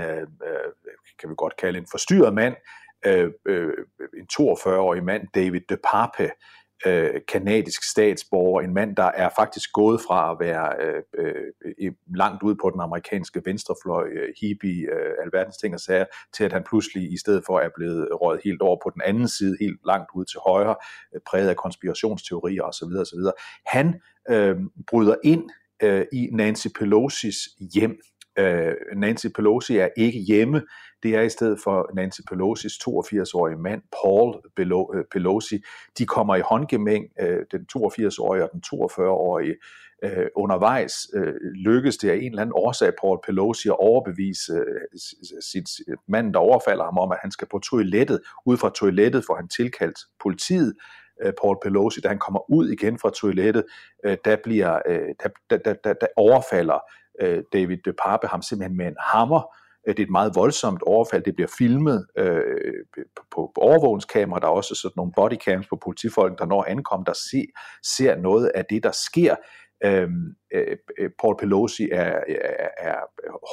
kan 1.20 1.30
vi 1.30 1.34
godt 1.38 1.58
kalde 1.58 1.80
en 1.80 1.88
forstyrret 1.92 2.34
mand, 2.34 2.56
en 3.06 4.28
42-årig 4.34 5.04
mand, 5.04 5.28
David 5.36 5.62
DePape, 5.70 6.30
øh, 6.86 7.22
kanadisk 7.28 7.84
statsborger, 7.92 8.62
en 8.62 8.74
mand, 8.74 8.96
der 8.96 9.12
er 9.16 9.30
faktisk 9.36 9.72
gået 9.74 10.02
fra 10.02 10.32
at 10.32 10.38
være 10.40 10.68
øh, 10.86 11.04
øh, 11.80 11.92
langt 12.16 12.44
ude 12.44 12.56
på 12.62 12.70
den 12.70 12.82
amerikanske 12.82 13.42
venstrefløj, 13.46 14.08
øh, 14.08 14.30
hippie, 14.42 14.82
øh, 14.94 15.14
alverdens 15.24 15.58
ting 15.58 15.74
og 15.74 15.80
sager, 15.80 16.06
til 16.34 16.44
at 16.44 16.54
han 16.54 16.64
pludselig 16.70 17.14
i 17.14 17.18
stedet 17.18 17.44
for 17.46 17.60
er 17.60 17.70
blevet 17.76 18.08
røget 18.22 18.42
helt 18.44 18.62
over 18.62 18.78
på 18.84 18.90
den 18.90 19.02
anden 19.06 19.28
side, 19.28 19.58
helt 19.60 19.80
langt 19.86 20.10
ud 20.16 20.26
til 20.26 20.40
højre, 20.48 20.76
øh, 21.16 21.22
præget 21.30 21.50
af 21.50 21.56
konspirationsteorier 21.56 22.64
osv. 22.64 22.94
osv. 23.02 23.20
Han 23.66 24.02
øh, 24.30 24.56
bryder 24.88 25.16
ind 25.24 25.50
øh, 25.84 26.06
i 26.14 26.30
Nancy 26.32 26.68
Pelosi's 26.68 27.70
hjem. 27.74 28.00
Øh, 28.38 28.74
Nancy 28.96 29.28
Pelosi 29.36 29.78
er 29.78 29.90
ikke 29.98 30.20
hjemme 30.20 30.62
det 31.04 31.16
er 31.16 31.22
i 31.22 31.30
stedet 31.30 31.60
for 31.64 31.90
Nancy 31.96 32.22
Pelosi's 32.32 32.78
82-årige 32.88 33.58
mand, 33.58 33.82
Paul 34.02 34.36
øh, 34.60 35.04
Pelosi. 35.12 35.64
De 35.98 36.06
kommer 36.06 36.36
i 36.36 36.42
håndgemæng, 36.42 37.06
øh, 37.20 37.46
den 37.52 37.68
82-årige 37.78 38.44
og 38.44 38.50
den 38.54 38.64
42-årige. 38.74 39.56
Øh, 40.04 40.28
undervejs 40.36 40.94
øh, 41.14 41.34
lykkes 41.56 41.98
det 41.98 42.10
af 42.10 42.16
en 42.16 42.32
eller 42.32 42.42
anden 42.42 42.54
årsag 42.56 42.92
Paul 43.02 43.20
Pelosi 43.26 43.70
at 43.70 43.80
overbevise 43.80 44.54
øh, 44.54 45.00
sit 45.42 45.70
mand, 46.08 46.34
der 46.34 46.40
overfalder 46.40 46.84
ham 46.84 46.98
om, 46.98 47.12
at 47.12 47.18
han 47.22 47.32
skal 47.32 47.48
på 47.52 47.60
toilettet. 47.60 48.20
Ud 48.46 48.58
fra 48.58 48.72
toilettet 48.76 49.24
får 49.28 49.36
han 49.36 49.48
tilkaldt 49.48 50.00
politiet. 50.24 50.76
Paul 51.42 51.58
Pelosi, 51.64 52.02
da 52.02 52.08
han 52.08 52.20
kommer 52.20 52.52
ud 52.52 52.70
igen 52.70 53.00
fra 53.00 53.10
toilettet, 53.10 53.64
der, 54.04 54.38
bliver, 54.44 54.80
der, 55.24 55.30
der, 55.50 55.74
der, 55.74 55.94
der 55.94 56.08
overfalder 56.18 56.80
Øh, 57.22 57.44
David 57.54 57.78
DePape 57.86 58.28
ham 58.28 58.42
simpelthen 58.42 58.78
med 58.78 58.88
en 58.88 58.96
hammer, 59.00 59.42
øh, 59.88 59.96
det 59.96 60.04
er 60.04 60.08
et 60.08 60.12
meget 60.12 60.36
voldsomt 60.36 60.82
overfald. 60.82 61.24
Det 61.24 61.36
bliver 61.36 61.52
filmet 61.58 62.08
øh, 62.18 62.74
på, 63.32 63.52
på 63.56 63.62
overvågningskamera. 63.62 64.40
Der 64.40 64.48
er 64.48 64.52
også 64.52 64.76
sådan 64.76 64.94
nogle 64.98 65.12
bodycams 65.16 65.68
på 65.68 65.78
politifolk, 65.84 66.40
der 66.40 66.46
når 66.46 66.66
ankommer, 66.68 67.06
der 67.06 67.14
se, 67.32 67.46
ser 67.98 68.16
noget 68.16 68.52
af 68.56 68.66
det, 68.70 68.84
der 68.84 68.92
sker. 68.92 69.36
Øhm, 69.84 70.36
øh, 70.54 70.78
øh, 71.00 71.10
Paul 71.22 71.36
Pelosi 71.40 71.90
er, 71.92 72.20
er, 72.28 72.68
er 72.78 72.98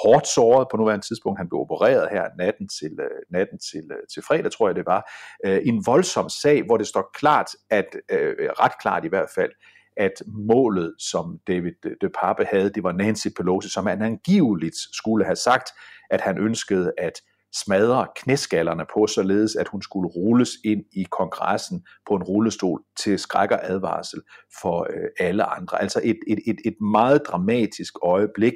hårdt 0.02 0.26
såret 0.26 0.68
på 0.70 0.76
nuværende 0.76 1.06
tidspunkt. 1.06 1.38
Han 1.38 1.48
blev 1.48 1.60
opereret 1.60 2.08
her 2.10 2.24
natten 2.38 2.68
til, 2.68 2.92
øh, 3.00 3.20
natten 3.30 3.58
til, 3.58 3.84
øh, 3.92 4.06
til 4.12 4.22
fredag, 4.28 4.52
tror 4.52 4.68
jeg 4.68 4.76
det 4.76 4.86
var. 4.86 5.10
Øh, 5.46 5.60
en 5.64 5.86
voldsom 5.86 6.28
sag, 6.28 6.62
hvor 6.66 6.76
det 6.76 6.86
står 6.86 7.10
klart, 7.14 7.46
at 7.70 7.86
øh, 8.10 8.34
ret 8.62 8.78
klart 8.80 9.04
i 9.04 9.08
hvert 9.08 9.30
fald, 9.34 9.52
at 9.96 10.12
målet, 10.26 10.94
som 10.98 11.38
David 11.46 11.72
de 12.00 12.08
Pape 12.20 12.44
havde, 12.44 12.70
det 12.70 12.82
var 12.82 12.92
Nancy 12.92 13.28
Pelosi, 13.36 13.68
som 13.68 13.86
han 13.86 14.02
angiveligt 14.02 14.76
skulle 14.92 15.24
have 15.24 15.36
sagt, 15.36 15.68
at 16.10 16.20
han 16.20 16.38
ønskede 16.38 16.92
at 16.98 17.20
smadre 17.54 18.06
knæskallerne 18.16 18.86
på, 18.94 19.06
således 19.06 19.56
at 19.56 19.68
hun 19.68 19.82
skulle 19.82 20.08
rulles 20.08 20.50
ind 20.64 20.84
i 20.92 21.06
kongressen 21.10 21.86
på 22.08 22.14
en 22.14 22.22
rullestol 22.22 22.82
til 22.98 23.18
skræk 23.18 23.50
og 23.50 23.70
advarsel 23.70 24.22
for 24.60 24.86
øh, 24.90 25.08
alle 25.18 25.44
andre. 25.44 25.82
Altså 25.82 26.00
et, 26.04 26.18
et, 26.26 26.38
et, 26.46 26.56
et 26.64 26.80
meget 26.80 27.22
dramatisk 27.26 27.94
øjeblik, 28.02 28.54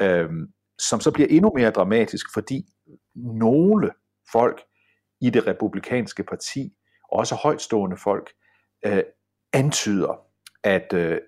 øh, 0.00 0.28
som 0.78 1.00
så 1.00 1.10
bliver 1.10 1.28
endnu 1.30 1.52
mere 1.54 1.70
dramatisk, 1.70 2.26
fordi 2.34 2.62
nogle 3.14 3.90
folk 4.32 4.62
i 5.20 5.30
det 5.30 5.46
republikanske 5.46 6.22
parti, 6.22 6.72
også 7.12 7.34
højtstående 7.34 7.96
folk, 7.96 8.30
øh, 8.86 9.02
antyder, 9.52 10.25
at 10.66 10.92
øh, 10.92 11.20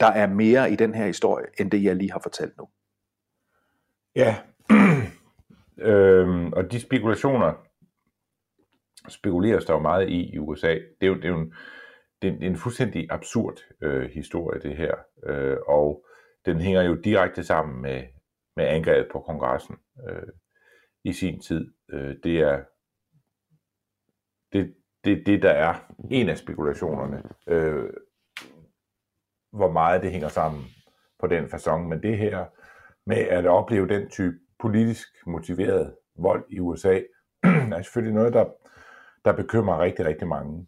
der 0.00 0.06
er 0.06 0.26
mere 0.26 0.72
i 0.72 0.76
den 0.76 0.94
her 0.94 1.06
historie, 1.06 1.46
end 1.58 1.70
det 1.70 1.84
jeg 1.84 1.96
lige 1.96 2.12
har 2.12 2.20
fortalt 2.22 2.56
nu. 2.58 2.68
Ja, 4.16 4.36
øhm, 5.90 6.52
og 6.52 6.72
de 6.72 6.80
spekulationer 6.80 7.52
spekuleres 9.08 9.64
der 9.64 9.72
jo 9.72 9.78
meget 9.78 10.08
i 10.08 10.34
i 10.34 10.38
USA. 10.38 10.74
Det 10.74 10.82
er 11.00 11.06
jo, 11.06 11.14
det 11.14 11.24
er 11.24 11.28
jo 11.28 11.38
en, 11.38 11.54
det 12.22 12.28
er 12.28 12.32
en, 12.32 12.42
en 12.42 12.56
fuldstændig 12.56 13.06
absurd 13.10 13.58
øh, 13.82 14.10
historie, 14.10 14.60
det 14.60 14.76
her. 14.76 14.94
Øh, 15.26 15.56
og 15.66 16.06
den 16.46 16.60
hænger 16.60 16.82
jo 16.82 16.94
direkte 16.94 17.44
sammen 17.44 17.82
med, 17.82 18.02
med 18.56 18.64
angrebet 18.64 19.12
på 19.12 19.20
kongressen 19.20 19.76
øh, 20.08 20.32
i 21.04 21.12
sin 21.12 21.40
tid. 21.40 21.72
Øh, 21.92 22.16
det 22.24 22.40
er 22.40 22.64
det, 24.52 24.74
det, 25.04 25.26
det, 25.26 25.42
der 25.42 25.50
er 25.50 25.74
en 26.10 26.28
af 26.28 26.38
spekulationerne. 26.38 27.22
Øh, 27.48 27.90
hvor 29.54 29.70
meget 29.70 30.02
det 30.02 30.10
hænger 30.10 30.28
sammen 30.28 30.64
på 31.20 31.26
den 31.26 31.44
façon. 31.44 31.78
Men 31.78 32.02
det 32.02 32.18
her 32.18 32.44
med 33.06 33.16
at 33.16 33.46
opleve 33.46 33.88
den 33.88 34.10
type 34.10 34.36
politisk 34.58 35.08
motiveret 35.26 35.94
vold 36.18 36.44
i 36.50 36.60
USA, 36.60 37.00
er 37.72 37.82
selvfølgelig 37.82 38.14
noget, 38.14 38.32
der, 38.32 38.44
der 39.24 39.32
bekymrer 39.32 39.80
rigtig, 39.80 40.06
rigtig 40.06 40.28
mange. 40.28 40.66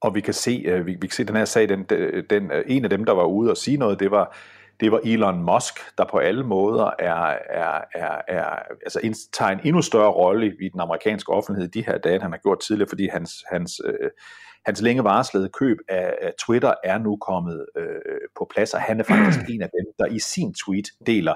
Og 0.00 0.14
vi 0.14 0.20
kan 0.20 0.34
se, 0.34 0.62
øh, 0.66 0.86
vi, 0.86 0.92
vi 1.00 1.06
kan 1.06 1.10
se 1.10 1.24
den 1.24 1.36
her 1.36 1.44
sag, 1.44 1.68
den, 1.68 1.84
den, 2.30 2.50
øh, 2.50 2.64
en 2.66 2.84
af 2.84 2.90
dem, 2.90 3.04
der 3.04 3.12
var 3.12 3.24
ude 3.24 3.50
og 3.50 3.56
sige 3.56 3.76
noget, 3.76 4.00
det 4.00 4.10
var, 4.10 4.36
det 4.80 4.92
var 4.92 5.00
Elon 5.04 5.42
Musk, 5.42 5.74
der 5.98 6.04
på 6.10 6.18
alle 6.18 6.44
måder 6.44 6.90
er, 6.98 7.38
er, 7.50 7.80
er, 7.94 8.20
er, 8.28 8.44
altså 8.82 9.28
tager 9.32 9.50
en 9.50 9.60
endnu 9.64 9.82
større 9.82 10.12
rolle 10.12 10.56
i 10.60 10.68
den 10.68 10.80
amerikanske 10.80 11.32
offentlighed 11.32 11.68
de 11.68 11.86
her 11.86 11.98
dage, 11.98 12.14
end 12.14 12.22
han 12.22 12.32
har 12.32 12.38
gjort 12.38 12.60
tidligere, 12.60 12.88
fordi 12.88 13.08
hans, 13.08 13.44
hans, 13.50 13.80
øh, 13.84 14.10
hans 14.66 14.82
længe 14.82 15.04
varslede 15.04 15.48
køb 15.48 15.78
af, 15.88 16.14
af 16.20 16.32
Twitter 16.38 16.74
er 16.84 16.98
nu 16.98 17.16
kommet 17.16 17.66
øh, 17.76 18.20
på 18.38 18.50
plads, 18.54 18.74
og 18.74 18.80
han 18.80 19.00
er 19.00 19.04
faktisk 19.04 19.40
en 19.54 19.62
af 19.62 19.68
dem, 19.68 19.92
der 19.98 20.06
i 20.06 20.18
sin 20.18 20.54
tweet 20.54 20.86
deler 21.06 21.34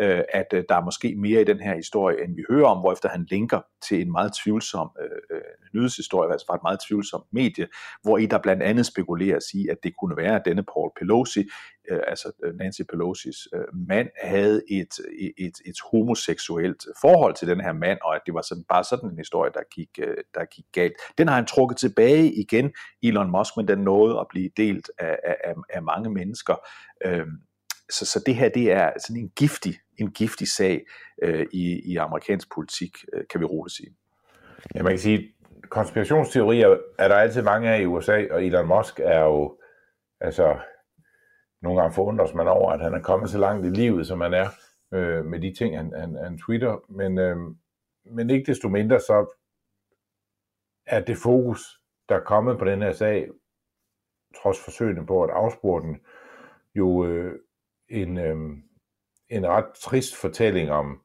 øh, 0.00 0.22
at 0.28 0.46
øh, 0.54 0.64
der 0.68 0.76
er 0.76 0.84
måske 0.84 1.14
mere 1.16 1.40
i 1.40 1.44
den 1.44 1.60
her 1.60 1.76
historie, 1.76 2.24
end 2.24 2.36
vi 2.36 2.44
hører 2.50 2.66
om, 2.66 2.78
hvorefter 2.78 3.08
han 3.08 3.26
linker 3.30 3.60
til 3.88 4.00
en 4.00 4.12
meget 4.12 4.32
tvivlsom 4.44 4.90
øh, 5.00 5.36
øh, 5.36 5.42
nyhedshistorie, 5.74 6.32
altså 6.32 6.46
fra 6.46 6.54
et 6.54 6.62
meget 6.62 6.80
tvivlsomt 6.88 7.24
medie, 7.32 7.68
hvor 8.02 8.18
i 8.18 8.26
der 8.26 8.38
blandt 8.38 8.62
andet 8.62 8.86
spekuleres 8.86 9.44
i, 9.54 9.68
at 9.68 9.78
det 9.82 9.92
kunne 10.00 10.16
være, 10.16 10.36
at 10.36 10.42
denne 10.44 10.62
Paul 10.62 10.90
Pelosi, 10.98 11.44
øh, 11.90 12.00
altså 12.06 12.32
øh, 12.44 12.54
Nancy 12.54 12.80
Pelosis 12.90 13.48
øh, 13.54 13.88
mand, 13.88 14.08
havde 14.22 14.62
et, 14.70 14.94
et, 15.38 15.56
et 15.66 15.76
homoseksuelt 15.92 16.84
forhold 17.00 17.34
til 17.34 17.48
den 17.48 17.60
her 17.60 17.72
mand, 17.72 17.98
og 18.02 18.14
at 18.16 18.22
det 18.26 18.34
var 18.34 18.42
sådan, 18.42 18.64
bare 18.68 18.84
sådan 18.84 19.10
en 19.10 19.18
historie, 19.18 19.50
der 19.54 19.62
gik, 19.74 19.88
øh, 19.98 20.16
der 20.34 20.44
gik 20.44 20.64
galt. 20.72 20.94
Den 21.18 21.28
har 21.28 21.34
han 21.34 21.46
trukket 21.46 21.78
tilbage 21.78 22.32
igen, 22.32 22.72
Elon 23.02 23.30
Musk, 23.30 23.56
men 23.56 23.68
den 23.68 23.78
nåede 23.78 24.20
at 24.20 24.26
blive 24.30 24.50
delt 24.56 24.90
af, 24.98 25.18
af, 25.44 25.54
af 25.70 25.82
mange 25.82 26.10
mennesker. 26.10 26.54
Øh, 27.04 27.26
så, 27.90 28.06
så 28.06 28.22
det 28.26 28.34
her 28.34 28.48
det 28.48 28.72
er 28.72 28.90
sådan 28.98 29.22
en 29.22 29.32
giftig, 29.36 29.74
en 29.98 30.10
giftig 30.10 30.48
sag 30.48 30.84
øh, 31.22 31.46
i, 31.52 31.92
i 31.92 31.96
amerikansk 31.96 32.54
politik, 32.54 32.96
øh, 33.12 33.24
kan 33.30 33.40
vi 33.40 33.44
roligt 33.44 33.76
sige. 33.76 33.96
Ja, 34.74 34.82
man 34.82 34.92
kan 34.92 34.98
sige, 34.98 35.34
konspirationsteorier 35.68 36.76
er 36.98 37.08
der 37.08 37.14
altid 37.14 37.42
mange 37.42 37.70
af 37.70 37.80
i 37.80 37.86
USA, 37.86 38.26
og 38.30 38.44
Elon 38.44 38.68
Musk 38.68 39.00
er 39.00 39.20
jo, 39.20 39.58
altså, 40.20 40.58
nogle 41.62 41.80
gange 41.80 41.94
forundres 41.94 42.34
man 42.34 42.48
over, 42.48 42.72
at 42.72 42.80
han 42.80 42.94
er 42.94 43.02
kommet 43.02 43.30
så 43.30 43.38
langt 43.38 43.66
i 43.66 43.70
livet, 43.70 44.06
som 44.06 44.20
han 44.20 44.34
er, 44.34 44.48
øh, 44.94 45.24
med 45.24 45.40
de 45.40 45.54
ting, 45.58 45.76
han, 45.76 45.92
han, 45.96 46.14
han 46.24 46.38
twitter, 46.38 46.84
men, 46.88 47.18
øh, 47.18 47.36
men 48.04 48.30
ikke 48.30 48.46
desto 48.46 48.68
mindre, 48.68 49.00
så 49.00 49.40
er 50.86 51.00
det 51.00 51.16
fokus, 51.16 51.80
der 52.08 52.14
er 52.14 52.24
kommet 52.24 52.58
på 52.58 52.64
den 52.64 52.82
her 52.82 52.92
sag, 52.92 53.28
trods 54.42 54.64
forsøgene 54.64 55.06
på 55.06 55.22
at 55.22 55.30
afspore 55.30 55.82
den, 55.82 56.00
jo 56.74 57.06
øh, 57.06 57.40
en, 58.02 58.18
øh, 58.18 58.36
en 59.28 59.46
ret 59.46 59.72
trist 59.74 60.16
fortælling 60.16 60.70
om 60.70 61.00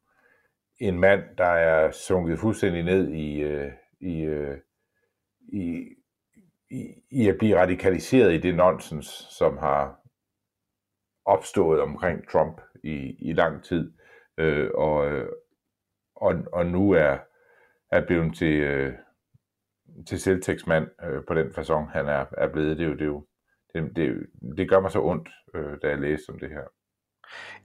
en 0.79 0.99
mand, 0.99 1.23
der 1.37 1.45
er 1.45 1.91
sunket 1.91 2.39
fuldstændig 2.39 2.83
ned 2.83 3.09
i, 3.09 3.39
øh, 3.41 3.71
i, 4.01 4.21
øh, 4.21 4.57
i, 5.39 5.95
i, 6.71 6.93
i 7.11 7.27
at 7.27 7.37
blive 7.37 7.57
radikaliseret 7.57 8.33
i 8.33 8.37
det 8.37 8.55
nonsens, 8.55 9.05
som 9.37 9.57
har 9.57 9.99
opstået 11.25 11.81
omkring 11.81 12.29
Trump 12.29 12.61
i, 12.83 13.15
i 13.29 13.33
lang 13.33 13.63
tid, 13.63 13.93
øh, 14.37 14.69
og, 14.73 15.11
øh, 15.11 15.29
og, 16.15 16.35
og 16.53 16.65
nu 16.65 16.91
er, 16.91 17.17
er 17.91 18.05
blevet 18.05 18.35
til, 18.35 18.59
øh, 18.59 18.93
til 20.07 20.19
selvtægtsmand 20.19 20.87
øh, 21.03 21.23
på 21.27 21.33
den 21.33 21.47
façon, 21.47 21.91
han 21.91 22.07
er, 22.07 22.25
er 22.37 22.47
blevet. 22.47 22.77
Det 22.77 22.83
er 22.83 22.89
jo, 22.89 22.93
det, 22.95 23.01
er 23.01 23.05
jo, 23.05 23.25
det, 23.73 23.95
det, 23.95 24.27
det 24.57 24.69
gør 24.69 24.79
mig 24.79 24.91
så 24.91 25.01
ondt, 25.01 25.29
øh, 25.55 25.77
da 25.81 25.87
jeg 25.87 25.99
læser 25.99 26.33
om 26.33 26.39
det 26.39 26.49
her. 26.49 26.78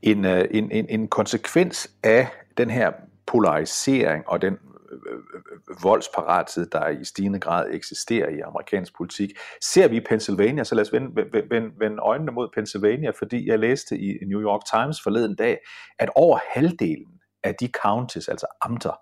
En, 0.03 0.25
øh, 0.25 0.45
en, 0.51 0.71
en, 0.71 0.87
en 0.89 1.09
konsekvens 1.09 1.91
af 2.03 2.29
den 2.57 2.71
her 2.71 2.93
polarisering 3.27 4.29
og 4.29 4.43
den 4.43 4.59
øh, 4.93 4.99
øh, 5.13 5.83
voldsparathed, 5.83 6.67
der 6.67 6.89
i 6.89 7.05
stigende 7.05 7.41
grad 7.41 7.71
eksisterer 7.71 8.29
i 8.29 8.41
amerikansk 8.41 8.97
politik. 8.97 9.31
Ser 9.63 9.89
vi 9.89 10.01
Pennsylvania, 10.01 10.65
så 10.65 10.75
lad 10.75 10.83
os 10.83 10.93
vende, 10.93 11.25
vende, 11.51 11.71
vende 11.79 11.99
øjnene 11.99 12.33
mod 12.33 12.49
Pennsylvania, 12.55 13.11
fordi 13.11 13.49
jeg 13.49 13.59
læste 13.59 13.99
i 13.99 14.19
New 14.27 14.43
York 14.43 14.61
Times 14.75 15.03
forleden 15.03 15.37
dag, 15.37 15.59
at 15.99 16.11
over 16.15 16.39
halvdelen 16.55 17.21
af 17.43 17.55
de 17.55 17.69
counties, 17.83 18.29
altså 18.29 18.47
amter 18.63 19.01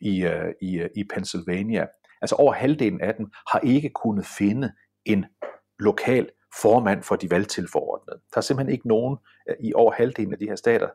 i, 0.00 0.28
i, 0.62 0.86
i 0.96 1.04
Pennsylvania, 1.14 1.86
altså 2.22 2.36
over 2.36 2.52
halvdelen 2.52 3.00
af 3.00 3.14
dem, 3.14 3.26
har 3.52 3.58
ikke 3.58 3.88
kunnet 3.88 4.26
finde 4.26 4.72
en 5.04 5.24
lokal 5.78 6.28
formand 6.62 7.02
for 7.02 7.16
de 7.16 7.30
valgtilforordnede. 7.30 8.20
Der 8.34 8.36
er 8.38 8.40
simpelthen 8.40 8.72
ikke 8.72 8.88
nogen 8.88 9.16
øh, 9.48 9.56
i 9.60 9.74
over 9.74 9.92
halvdelen 9.92 10.32
af 10.32 10.38
de 10.38 10.48
her 10.48 10.56
stater, 10.56 10.88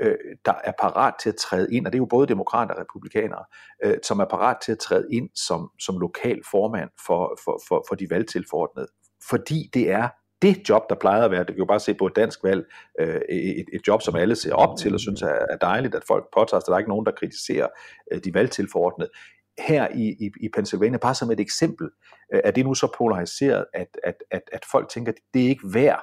øh, 0.00 0.16
der 0.44 0.54
er 0.64 0.72
parat 0.80 1.14
til 1.22 1.28
at 1.28 1.36
træde 1.36 1.74
ind, 1.74 1.86
og 1.86 1.92
det 1.92 1.96
er 1.96 2.00
jo 2.02 2.06
både 2.06 2.26
demokrater 2.26 2.74
og 2.74 2.80
republikanere, 2.80 3.44
øh, 3.84 3.96
som 4.02 4.20
er 4.20 4.24
parat 4.24 4.56
til 4.64 4.72
at 4.72 4.78
træde 4.78 5.08
ind 5.12 5.28
som, 5.34 5.70
som 5.80 5.98
lokal 5.98 6.40
formand 6.50 6.90
for, 7.06 7.38
for, 7.44 7.62
for, 7.68 7.84
for 7.88 7.94
de 7.94 8.10
valgtilforordnede. 8.10 8.88
Fordi 9.28 9.70
det 9.74 9.90
er 9.90 10.08
det 10.42 10.68
job, 10.68 10.82
der 10.90 10.94
plejer 10.94 11.24
at 11.24 11.30
være, 11.30 11.40
det 11.40 11.54
kan 11.54 11.58
jo 11.58 11.64
bare 11.64 11.80
se 11.80 11.94
på 11.94 12.06
et 12.06 12.16
dansk 12.16 12.44
valg, 12.44 12.64
øh, 13.00 13.20
et, 13.30 13.66
et 13.72 13.80
job, 13.88 14.02
som 14.02 14.16
alle 14.16 14.36
ser 14.36 14.54
op 14.54 14.78
til 14.78 14.94
og 14.94 15.00
synes 15.00 15.22
er, 15.22 15.46
er 15.50 15.56
dejligt, 15.56 15.94
at 15.94 16.04
folk 16.08 16.24
påtager 16.34 16.60
sig. 16.60 16.66
Der 16.66 16.74
er 16.74 16.78
ikke 16.78 16.90
nogen, 16.90 17.06
der 17.06 17.12
kritiserer 17.12 17.68
øh, 18.12 18.20
de 18.24 18.34
valgtilforordnede. 18.34 19.10
Her 19.58 19.88
i, 19.94 20.08
i, 20.08 20.30
i 20.40 20.48
Pennsylvania, 20.54 20.98
bare 20.98 21.14
som 21.14 21.30
et 21.30 21.40
eksempel, 21.40 21.90
øh, 22.34 22.40
er 22.44 22.50
det 22.50 22.64
nu 22.64 22.74
så 22.74 22.88
polariseret, 22.98 23.64
at, 23.74 23.98
at, 24.04 24.14
at, 24.30 24.42
at 24.52 24.64
folk 24.70 24.88
tænker, 24.88 25.12
at 25.12 25.18
det 25.34 25.44
er 25.44 25.48
ikke 25.48 25.74
værd 25.74 26.02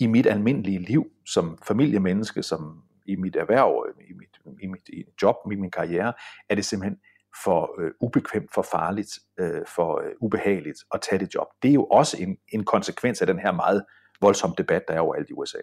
i 0.00 0.06
mit 0.06 0.26
almindelige 0.26 0.78
liv 0.78 1.06
som 1.26 1.58
familiemenneske, 1.66 2.42
som 2.42 2.82
i 3.06 3.16
mit 3.16 3.36
erhverv, 3.36 3.86
øh, 3.88 4.04
i 4.10 4.12
mit, 4.12 4.38
i 4.62 4.66
mit 4.66 5.22
job, 5.22 5.36
i 5.52 5.54
min 5.54 5.70
karriere, 5.70 6.12
er 6.48 6.54
det 6.54 6.64
simpelthen 6.64 6.98
for 7.44 7.80
øh, 7.80 7.90
ubekvemt, 8.00 8.50
for 8.54 8.62
farligt, 8.62 9.10
øh, 9.38 9.66
for 9.66 10.00
øh, 10.00 10.12
ubehageligt 10.20 10.78
at 10.94 11.00
tage 11.00 11.18
det 11.18 11.34
job. 11.34 11.46
Det 11.62 11.68
er 11.68 11.74
jo 11.74 11.84
også 11.84 12.16
en, 12.20 12.38
en 12.48 12.64
konsekvens 12.64 13.20
af 13.20 13.26
den 13.26 13.38
her 13.38 13.52
meget 13.52 13.84
voldsomme 14.20 14.54
debat, 14.58 14.82
der 14.88 14.94
er 14.94 15.00
overalt 15.00 15.30
i 15.30 15.32
USA. 15.32 15.58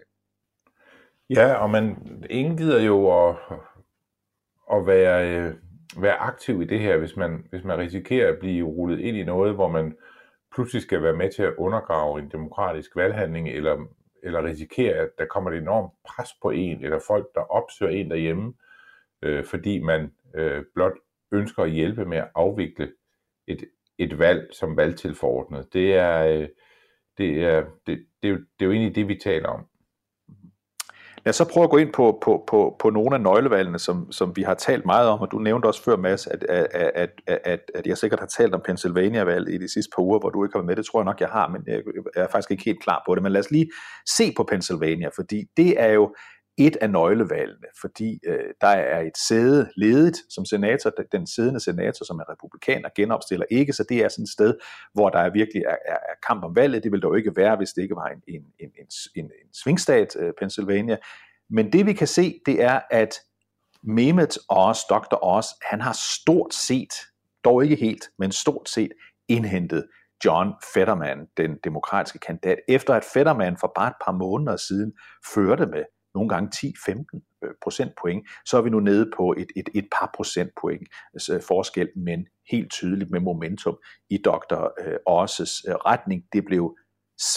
Ja, 1.30 1.54
og 1.54 1.70
man 1.70 1.96
ingen 2.30 2.56
gider 2.56 2.80
jo 2.80 3.28
at, 3.28 3.36
at 4.72 4.86
være, 4.86 5.36
øh, 5.36 5.54
være 5.98 6.16
aktiv 6.16 6.62
i 6.62 6.64
det 6.64 6.80
her, 6.80 6.96
hvis 6.96 7.16
man, 7.16 7.46
hvis 7.50 7.64
man 7.64 7.78
risikerer 7.78 8.32
at 8.32 8.38
blive 8.38 8.66
rullet 8.66 9.00
ind 9.00 9.16
i 9.16 9.24
noget, 9.24 9.54
hvor 9.54 9.68
man 9.68 9.96
pludselig 10.54 10.82
skal 10.82 11.02
være 11.02 11.16
med 11.16 11.30
til 11.32 11.42
at 11.42 11.54
undergrave 11.58 12.18
en 12.18 12.28
demokratisk 12.28 12.96
valghandling, 12.96 13.48
eller 13.48 13.86
eller 14.22 14.44
risikere, 14.44 14.94
at 14.94 15.10
der 15.18 15.24
kommer 15.26 15.50
et 15.50 15.58
enormt 15.58 15.92
pres 16.04 16.28
på 16.42 16.50
en, 16.50 16.84
eller 16.84 16.98
folk, 17.06 17.26
der 17.34 17.40
opsøger 17.40 17.92
en 17.92 18.10
derhjemme, 18.10 18.54
øh, 19.22 19.44
fordi 19.44 19.78
man 19.78 20.12
øh, 20.34 20.64
blot 20.74 20.92
ønsker 21.32 21.62
at 21.62 21.70
hjælpe 21.70 22.04
med 22.04 22.18
at 22.18 22.30
afvikle 22.34 22.92
et, 23.46 23.64
et 23.98 24.18
valg 24.18 24.48
som 24.52 24.76
valgtilforordnet. 24.76 25.72
Det 25.72 25.94
er, 25.94 26.26
øh, 26.26 26.48
det, 27.18 27.44
er, 27.44 27.64
det, 27.86 28.06
det, 28.22 28.28
er 28.28 28.32
jo, 28.32 28.36
det 28.36 28.60
er 28.60 28.66
jo 28.66 28.72
egentlig 28.72 28.94
det, 28.94 29.08
vi 29.08 29.18
taler 29.22 29.48
om. 29.48 29.66
Lad 31.24 31.30
os 31.30 31.36
så 31.36 31.44
prøve 31.52 31.64
at 31.64 31.70
gå 31.70 31.76
ind 31.76 31.92
på, 31.92 32.18
på, 32.22 32.44
på, 32.48 32.76
på 32.78 32.90
nogle 32.90 33.14
af 33.14 33.20
nøglevalgene, 33.20 33.78
som, 33.78 34.12
som 34.12 34.36
vi 34.36 34.42
har 34.42 34.54
talt 34.54 34.86
meget 34.86 35.08
om, 35.08 35.20
og 35.20 35.30
du 35.30 35.38
nævnte 35.38 35.66
også 35.66 35.82
før, 35.82 35.96
Mads, 35.96 36.26
at, 36.26 36.42
at, 36.48 36.90
at, 36.94 37.10
at, 37.44 37.60
at 37.74 37.86
jeg 37.86 37.98
sikkert 37.98 38.20
har 38.20 38.26
talt 38.26 38.54
om 38.54 38.60
Pennsylvania-valget 38.64 39.54
i 39.54 39.58
de 39.58 39.72
sidste 39.72 39.90
par 39.96 40.02
uger, 40.02 40.18
hvor 40.18 40.30
du 40.30 40.44
ikke 40.44 40.52
har 40.52 40.58
været 40.58 40.66
med. 40.66 40.76
Det 40.76 40.86
tror 40.86 41.00
jeg 41.00 41.04
nok, 41.04 41.20
jeg 41.20 41.28
har, 41.28 41.48
men 41.48 41.62
jeg 41.66 41.82
er 42.14 42.28
faktisk 42.32 42.50
ikke 42.50 42.64
helt 42.64 42.82
klar 42.82 43.02
på 43.06 43.14
det. 43.14 43.22
Men 43.22 43.32
lad 43.32 43.40
os 43.40 43.50
lige 43.50 43.70
se 44.16 44.32
på 44.36 44.44
Pennsylvania, 44.44 45.08
fordi 45.16 45.44
det 45.56 45.80
er 45.80 45.92
jo 45.92 46.14
et 46.60 46.76
af 46.80 46.90
nøglevalgene, 46.90 47.66
fordi 47.80 48.20
øh, 48.26 48.54
der 48.60 48.66
er 48.66 49.00
et 49.00 49.18
sæde 49.18 49.70
ledet 49.76 50.16
som 50.28 50.44
senator, 50.44 50.90
den 51.12 51.26
siddende 51.26 51.60
senator, 51.60 52.04
som 52.04 52.18
er 52.18 52.30
republikaner, 52.32 52.88
genopstiller 52.96 53.46
ikke, 53.50 53.72
så 53.72 53.84
det 53.88 54.04
er 54.04 54.08
sådan 54.08 54.22
et 54.22 54.28
sted, 54.28 54.54
hvor 54.94 55.08
der 55.08 55.18
er 55.18 55.30
virkelig 55.30 55.62
er, 55.62 55.76
er, 55.86 55.94
er 55.94 56.14
kamp 56.26 56.44
om 56.44 56.56
valget. 56.56 56.84
Det 56.84 56.92
ville 56.92 57.02
dog 57.02 57.18
ikke 57.18 57.36
være, 57.36 57.56
hvis 57.56 57.70
det 57.70 57.82
ikke 57.82 57.96
var 57.96 58.06
en, 58.06 58.22
en, 58.28 58.42
en, 58.58 58.70
en, 58.78 58.86
en, 59.16 59.24
en 59.24 59.54
svingstat, 59.54 60.16
øh, 60.18 60.32
Pennsylvania. 60.38 60.96
Men 61.50 61.72
det 61.72 61.86
vi 61.86 61.92
kan 61.92 62.06
se, 62.06 62.40
det 62.46 62.62
er, 62.62 62.80
at 62.90 63.14
Mehmet 63.82 64.38
Oz, 64.48 64.78
Dr. 64.90 65.24
Oz, 65.24 65.46
han 65.70 65.80
har 65.80 65.96
stort 66.20 66.54
set, 66.54 66.94
dog 67.44 67.64
ikke 67.64 67.76
helt, 67.76 68.10
men 68.18 68.32
stort 68.32 68.68
set 68.68 68.92
indhentet 69.28 69.86
John 70.24 70.48
Fetterman, 70.74 71.26
den 71.36 71.58
demokratiske 71.64 72.18
kandidat, 72.18 72.58
efter 72.68 72.94
at 72.94 73.04
Fetterman 73.04 73.56
for 73.56 73.72
bare 73.76 73.88
et 73.88 73.94
par 74.04 74.12
måneder 74.12 74.56
siden 74.56 74.92
førte 75.34 75.66
med 75.66 75.84
nogle 76.14 76.28
gange 76.28 76.50
10-15 76.54 77.38
øh, 77.44 77.50
procentpoint, 77.62 78.28
så 78.46 78.58
er 78.58 78.62
vi 78.62 78.70
nu 78.70 78.80
nede 78.80 79.10
på 79.16 79.34
et, 79.38 79.46
et, 79.56 79.68
et 79.74 79.88
par 79.98 80.10
procentpoint 80.14 80.88
altså, 81.14 81.34
øh, 81.34 81.42
forskel, 81.48 81.88
men 81.96 82.26
helt 82.50 82.70
tydeligt 82.70 83.10
med 83.10 83.20
momentum 83.20 83.76
i 84.10 84.16
Dr. 84.16 84.62
Øh, 84.80 84.92
øh, 84.92 85.74
retning. 85.74 86.24
Det 86.32 86.44
blev 86.44 86.76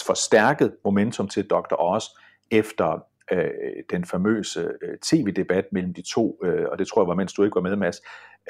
forstærket 0.06 0.76
momentum 0.84 1.28
til 1.28 1.46
Dr. 1.46 1.74
Oz 1.78 2.04
efter 2.50 3.04
øh, 3.32 3.50
den 3.90 4.04
famøse 4.04 4.70
tv-debat 5.02 5.64
mellem 5.72 5.94
de 5.94 6.02
to, 6.14 6.40
øh, 6.44 6.66
og 6.72 6.78
det 6.78 6.88
tror 6.88 7.02
jeg 7.02 7.08
var, 7.08 7.14
mens 7.14 7.32
du 7.32 7.42
ikke 7.42 7.54
var 7.54 7.60
med, 7.60 7.76
Mads, 7.76 8.00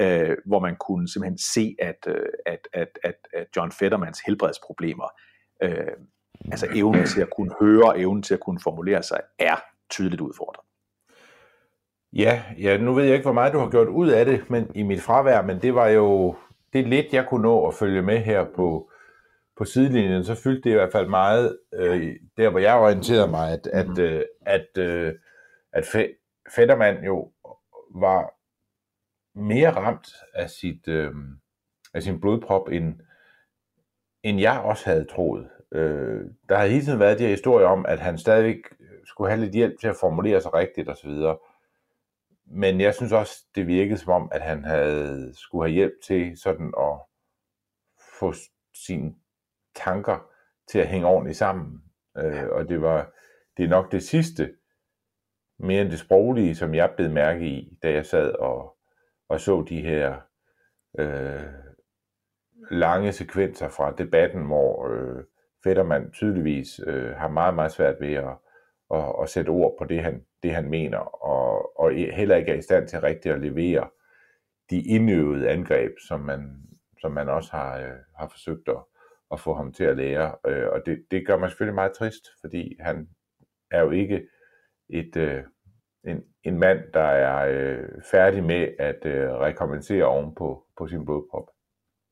øh, 0.00 0.36
hvor 0.46 0.60
man 0.60 0.76
kunne 0.76 1.08
simpelthen 1.08 1.38
se, 1.38 1.76
at, 1.78 2.06
at, 2.46 2.68
at, 2.72 2.98
at, 3.04 3.14
at 3.34 3.46
John 3.56 3.72
Fettermans 3.72 4.20
helbredsproblemer, 4.26 5.08
øh, 5.62 5.96
altså 6.50 6.66
evnen 6.74 7.06
til 7.06 7.20
at 7.20 7.30
kunne 7.36 7.54
høre, 7.60 7.98
evnen 7.98 8.22
til 8.22 8.34
at 8.34 8.40
kunne 8.40 8.60
formulere 8.60 9.02
sig, 9.02 9.20
er 9.38 9.56
tydeligt 9.90 10.20
udfordret. 10.20 10.64
Ja, 12.12 12.42
ja, 12.58 12.76
nu 12.76 12.92
ved 12.92 13.04
jeg 13.04 13.12
ikke, 13.12 13.24
hvor 13.24 13.32
meget 13.32 13.52
du 13.52 13.58
har 13.58 13.70
gjort 13.70 13.88
ud 13.88 14.08
af 14.08 14.24
det 14.24 14.50
men 14.50 14.70
i 14.74 14.82
mit 14.82 15.02
fravær, 15.02 15.42
men 15.42 15.62
det 15.62 15.74
var 15.74 15.88
jo 15.88 16.36
det 16.74 16.80
er 16.80 16.86
lidt, 16.86 17.12
jeg 17.12 17.26
kunne 17.28 17.42
nå 17.42 17.66
at 17.66 17.74
følge 17.74 18.02
med 18.02 18.18
her 18.18 18.44
på, 18.56 18.90
på 19.56 19.64
sidelinjen, 19.64 20.24
så 20.24 20.34
fyldte 20.34 20.62
det 20.62 20.70
i 20.70 20.78
hvert 20.78 20.92
fald 20.92 21.08
meget, 21.08 21.58
øh, 21.74 22.16
der 22.36 22.50
hvor 22.50 22.58
jeg 22.58 22.74
orienterede 22.74 23.30
mig, 23.30 23.52
at, 23.52 23.66
at, 23.66 23.88
mm. 23.88 24.02
øh, 24.02 24.22
at, 24.40 24.78
øh, 24.78 25.14
at 25.72 25.84
Fetterman 26.54 27.04
jo 27.04 27.32
var 27.94 28.34
mere 29.38 29.70
ramt 29.70 30.08
af, 30.34 30.50
sit, 30.50 30.88
øh, 30.88 31.12
af 31.94 32.02
sin 32.02 32.20
blodprop, 32.20 32.68
end, 32.68 32.94
end 34.22 34.40
jeg 34.40 34.60
også 34.60 34.84
havde 34.84 35.04
troet. 35.04 35.48
Øh, 35.72 36.20
der 36.48 36.56
har 36.56 36.66
hele 36.66 36.84
tiden 36.84 37.00
været 37.00 37.18
de 37.18 37.24
her 37.24 37.30
historier 37.30 37.66
om, 37.66 37.86
at 37.86 38.00
han 38.00 38.18
stadigvæk 38.18 38.58
skulle 39.04 39.30
have 39.30 39.40
lidt 39.40 39.54
hjælp 39.54 39.80
til 39.80 39.88
at 39.88 39.96
formulere 40.00 40.40
sig 40.40 40.54
rigtigt 40.54 40.88
osv. 40.88 41.10
Men 42.46 42.80
jeg 42.80 42.94
synes 42.94 43.12
også, 43.12 43.44
det 43.54 43.66
virkede 43.66 43.98
som 43.98 44.12
om, 44.12 44.28
at 44.32 44.42
han 44.42 44.64
havde 44.64 45.32
skulle 45.34 45.64
have 45.64 45.74
hjælp 45.74 45.94
til 46.06 46.38
sådan 46.38 46.74
at 46.78 46.98
få 48.20 48.34
sin 48.86 49.16
tanker 49.74 50.30
til 50.70 50.78
at 50.78 50.88
hænge 50.88 51.06
ordentligt 51.06 51.38
sammen. 51.38 51.82
Øh, 52.18 52.48
og 52.50 52.68
det 52.68 52.82
var 52.82 53.12
det 53.56 53.64
er 53.64 53.68
nok 53.68 53.92
det 53.92 54.02
sidste, 54.02 54.54
mere 55.58 55.82
end 55.82 55.90
det 55.90 55.98
sproglige, 55.98 56.54
som 56.54 56.74
jeg 56.74 56.92
blev 56.96 57.10
mærke 57.10 57.46
i, 57.46 57.78
da 57.82 57.92
jeg 57.92 58.06
sad 58.06 58.32
og, 58.32 58.76
og 59.28 59.40
så 59.40 59.64
de 59.68 59.80
her 59.80 60.20
øh, 60.98 61.44
lange 62.70 63.12
sekvenser 63.12 63.68
fra 63.68 63.92
debatten, 63.92 64.46
hvor 64.46 64.88
øh, 64.88 65.24
Fetterman 65.64 66.10
tydeligvis 66.12 66.80
øh, 66.86 67.10
har 67.10 67.28
meget, 67.28 67.54
meget 67.54 67.72
svært 67.72 68.00
ved 68.00 68.14
at, 68.14 68.34
at, 68.90 69.14
at 69.22 69.28
sætte 69.28 69.50
ord 69.50 69.74
på 69.78 69.84
det, 69.84 70.02
han, 70.02 70.24
det, 70.42 70.54
han 70.54 70.70
mener, 70.70 70.98
og, 71.24 71.80
og 71.80 71.92
heller 71.92 72.36
ikke 72.36 72.52
er 72.52 72.56
i 72.56 72.62
stand 72.62 72.88
til 72.88 73.00
rigtigt 73.00 73.34
at 73.34 73.40
levere 73.40 73.88
de 74.70 74.82
indøvede 74.82 75.50
angreb, 75.50 75.92
som 76.08 76.20
man, 76.20 76.62
som 77.00 77.12
man 77.12 77.28
også 77.28 77.50
har, 77.52 77.78
øh, 77.78 77.98
har 78.18 78.28
forsøgt 78.28 78.68
at, 78.68 78.84
at 79.32 79.40
få 79.40 79.54
ham 79.54 79.72
til 79.72 79.84
at 79.84 79.96
lære. 79.96 80.36
Øh, 80.46 80.68
og 80.72 80.82
det, 80.86 81.04
det 81.10 81.26
gør 81.26 81.36
mig 81.36 81.50
selvfølgelig 81.50 81.74
meget 81.74 81.92
trist, 81.92 82.24
fordi 82.40 82.76
han 82.80 83.08
er 83.70 83.80
jo 83.80 83.90
ikke 83.90 84.28
et, 84.88 85.16
øh, 85.16 85.42
en, 86.04 86.24
en 86.44 86.58
mand, 86.58 86.92
der 86.94 87.00
er 87.00 87.48
øh, 87.48 88.02
færdig 88.10 88.44
med 88.44 88.68
at 88.78 89.06
øh, 89.06 89.32
rekommendere 89.32 90.04
oven 90.04 90.34
på, 90.34 90.66
på 90.78 90.88
sin 90.88 91.04
blodprop. 91.04 91.53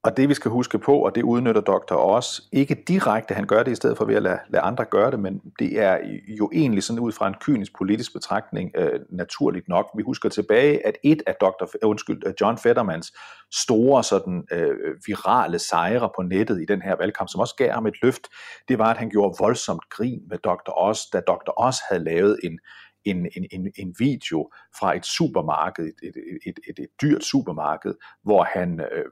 Og 0.05 0.17
det 0.17 0.29
vi 0.29 0.35
skal 0.35 0.51
huske 0.51 0.79
på, 0.79 0.99
og 0.99 1.15
det 1.15 1.23
udnytter 1.23 1.61
doktor 1.61 1.97
også, 1.97 2.43
ikke 2.53 2.85
direkte, 2.89 3.35
han 3.35 3.47
gør 3.47 3.63
det 3.63 3.73
i 3.73 3.75
stedet 3.75 3.97
for 3.97 4.05
ved 4.05 4.15
at 4.15 4.23
lade, 4.23 4.39
lade 4.49 4.63
andre 4.63 4.85
gøre 4.85 5.11
det, 5.11 5.21
men 5.21 5.41
det 5.59 5.81
er 5.81 5.99
jo 6.39 6.51
egentlig 6.53 6.83
sådan 6.83 7.01
ud 7.01 7.13
fra 7.13 7.29
en 7.29 7.35
kynisk 7.41 7.77
politisk 7.79 8.13
betragtning 8.13 8.71
øh, 8.77 9.01
naturligt 9.11 9.69
nok. 9.69 9.91
Vi 9.97 10.03
husker 10.03 10.29
tilbage, 10.29 10.87
at 10.87 10.97
et 11.05 11.23
af 11.27 11.35
Dr. 11.41 11.63
Øh, 11.63 11.91
undskyld, 11.91 12.23
John 12.41 12.59
Fettermans 12.59 13.13
store 13.53 14.05
sådan, 14.05 14.45
øh, 14.53 14.97
virale 15.07 15.59
sejre 15.59 16.11
på 16.17 16.23
nettet 16.23 16.63
i 16.63 16.65
den 16.65 16.83
her 16.83 16.97
valgkamp, 16.97 17.29
som 17.31 17.41
også 17.41 17.55
gav 17.57 17.73
ham 17.73 17.87
et 17.87 18.03
løft, 18.03 18.23
det 18.69 18.79
var, 18.79 18.91
at 18.91 18.97
han 18.97 19.11
gjorde 19.11 19.37
voldsomt 19.39 19.89
grin 19.91 20.23
med 20.29 20.39
Dr. 20.39 20.73
Oz, 20.77 20.99
da 21.13 21.21
Dr. 21.21 21.53
Oz 21.57 21.77
havde 21.91 22.05
lavet 22.05 22.39
en, 22.45 22.59
en, 23.05 23.17
en, 23.37 23.47
en, 23.53 23.73
en 23.79 23.95
video 23.99 24.51
fra 24.79 24.97
et 24.97 25.07
supermarked, 25.07 25.85
et, 25.85 25.95
et, 26.03 26.15
et, 26.47 26.59
et, 26.69 26.79
et 26.79 26.89
dyrt 27.03 27.25
supermarked, 27.25 27.95
hvor 28.23 28.43
han 28.43 28.81
øh, 28.81 29.05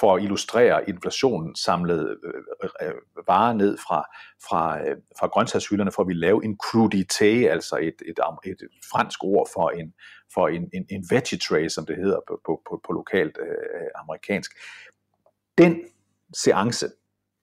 for 0.00 0.16
at 0.16 0.22
illustrere 0.22 0.88
inflationen 0.88 1.56
samlede 1.56 2.16
øh, 2.24 2.70
øh, 2.82 2.94
varer 3.26 3.52
ned 3.52 3.78
fra, 3.78 4.04
fra, 4.48 4.88
øh, 4.88 4.96
fra 5.18 5.26
grøntsagshylderne, 5.26 5.92
for 5.92 6.02
at 6.02 6.08
vi 6.08 6.14
lave 6.14 6.44
en 6.44 6.58
crudité, 6.64 7.24
altså 7.24 7.76
et, 7.76 8.02
et, 8.06 8.18
et, 8.44 8.50
et 8.50 8.68
fransk 8.92 9.24
ord 9.24 9.48
for 9.54 9.70
en, 9.70 9.94
for 10.34 10.48
en, 10.48 10.70
en, 10.74 10.86
en 10.90 11.04
veggie 11.10 11.38
tray, 11.38 11.68
som 11.68 11.86
det 11.86 11.96
hedder 11.96 12.20
på, 12.28 12.40
på, 12.46 12.62
på, 12.70 12.80
på 12.86 12.92
lokalt 12.92 13.38
øh, 13.40 13.86
amerikansk. 13.94 14.52
Den 15.58 15.80
seance, 16.34 16.88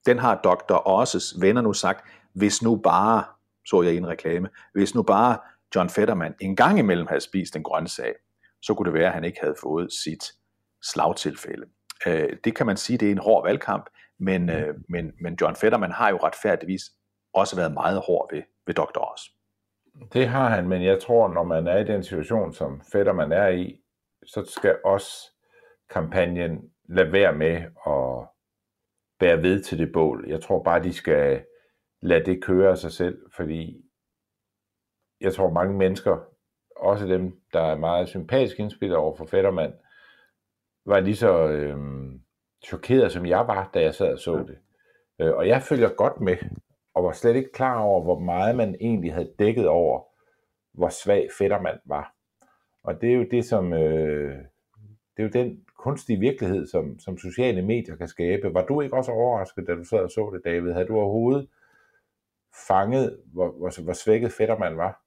den 0.05 0.19
har 0.19 0.35
Dr. 0.35 0.87
Osses 0.87 1.35
venner 1.41 1.61
nu 1.61 1.73
sagt, 1.73 2.07
hvis 2.33 2.61
nu 2.61 2.75
bare, 2.75 3.23
så 3.65 3.81
jeg 3.81 3.93
i 3.93 3.97
en 3.97 4.07
reklame, 4.07 4.49
hvis 4.73 4.95
nu 4.95 5.03
bare 5.03 5.37
John 5.75 5.89
Fetterman 5.89 6.35
en 6.41 6.55
gang 6.55 6.79
imellem 6.79 7.07
havde 7.07 7.21
spist 7.21 7.55
en 7.55 7.63
grøntsag, 7.63 8.13
så 8.61 8.73
kunne 8.73 8.85
det 8.85 8.93
være, 8.93 9.07
at 9.07 9.13
han 9.13 9.23
ikke 9.23 9.39
havde 9.41 9.55
fået 9.61 9.93
sit 9.93 10.23
slagtilfælde. 10.83 11.65
Øh, 12.07 12.37
det 12.43 12.55
kan 12.55 12.65
man 12.65 12.77
sige, 12.77 12.97
det 12.97 13.07
er 13.07 13.11
en 13.11 13.17
hård 13.17 13.47
valgkamp, 13.47 13.89
men, 14.19 14.43
mm. 14.43 14.49
øh, 14.49 14.75
men, 14.89 15.11
men 15.21 15.37
John 15.41 15.55
Fetterman 15.55 15.91
har 15.91 16.09
jo 16.09 16.17
retfærdigvis 16.17 16.81
også 17.33 17.55
været 17.55 17.73
meget 17.73 18.01
hård 18.07 18.33
ved, 18.33 18.43
ved 18.67 18.73
Dr. 18.73 19.11
Oz. 19.13 19.21
Det 20.13 20.27
har 20.27 20.49
han, 20.49 20.67
men 20.67 20.83
jeg 20.83 21.01
tror, 21.01 21.27
når 21.27 21.43
man 21.43 21.67
er 21.67 21.77
i 21.77 21.83
den 21.83 22.03
situation, 22.03 22.53
som 22.53 22.81
Fetterman 22.91 23.31
er 23.31 23.47
i, 23.47 23.81
så 24.25 24.45
skal 24.45 24.77
også 24.85 25.11
kampagnen 25.89 26.71
lade 26.89 27.11
være 27.11 27.33
med 27.33 27.55
at 27.87 28.27
bære 29.19 29.41
ved 29.41 29.63
til 29.63 29.79
det 29.79 29.91
bål. 29.93 30.25
Jeg 30.27 30.41
tror 30.41 30.63
bare, 30.63 30.83
de 30.83 30.93
skal 30.93 31.45
lade 32.01 32.25
det 32.25 32.43
køre 32.43 32.69
af 32.71 32.77
sig 32.77 32.91
selv, 32.91 33.17
fordi 33.35 33.85
jeg 35.21 35.33
tror 35.33 35.49
mange 35.49 35.77
mennesker, 35.77 36.17
også 36.75 37.05
dem, 37.05 37.41
der 37.53 37.61
er 37.61 37.75
meget 37.75 38.09
sympatisk 38.09 38.59
indspillet 38.59 38.97
over 38.97 39.15
for 39.15 39.25
Fetterman, 39.25 39.73
var 40.89 40.99
lige 40.99 41.15
så 41.15 41.47
øh, 41.47 41.77
chokeret, 42.65 43.11
som 43.11 43.25
jeg 43.25 43.47
var, 43.47 43.69
da 43.73 43.81
jeg 43.81 43.95
sad 43.95 44.13
og 44.13 44.19
så 44.19 44.37
det. 44.37 44.57
Øh, 45.19 45.35
og 45.35 45.47
jeg 45.47 45.61
følger 45.61 45.89
godt 45.89 46.21
med, 46.21 46.37
og 46.93 47.03
var 47.03 47.11
slet 47.11 47.35
ikke 47.35 47.51
klar 47.51 47.79
over, 47.79 48.03
hvor 48.03 48.19
meget 48.19 48.55
man 48.55 48.75
egentlig 48.81 49.13
havde 49.13 49.33
dækket 49.39 49.67
over, 49.67 50.03
hvor 50.73 50.89
svag 50.89 51.29
Fettermand 51.37 51.79
var. 51.85 52.15
Og 52.83 53.01
det 53.01 53.09
er 53.09 53.13
jo 53.13 53.25
det, 53.31 53.45
som... 53.45 53.73
Øh, 53.73 54.37
det 55.17 55.25
er 55.25 55.27
jo 55.27 55.43
den 55.43 55.65
kunstige 55.77 56.19
virkelighed, 56.19 56.67
som, 56.67 56.99
som 56.99 57.17
sociale 57.17 57.61
medier 57.61 57.95
kan 57.95 58.07
skabe. 58.07 58.53
Var 58.53 58.65
du 58.65 58.81
ikke 58.81 58.97
også 58.97 59.11
overrasket, 59.11 59.67
da 59.67 59.75
du 59.75 59.83
sad 59.83 59.99
og 59.99 60.11
så 60.11 60.31
det, 60.33 60.41
David? 60.45 60.71
Havde 60.71 60.87
du 60.87 60.95
overhovedet 60.95 61.49
fanget, 62.67 63.19
hvor, 63.33 63.51
hvor, 63.51 63.83
hvor 63.83 63.93
svækket 63.93 64.31
Fettermand 64.31 64.75
var? 64.75 65.01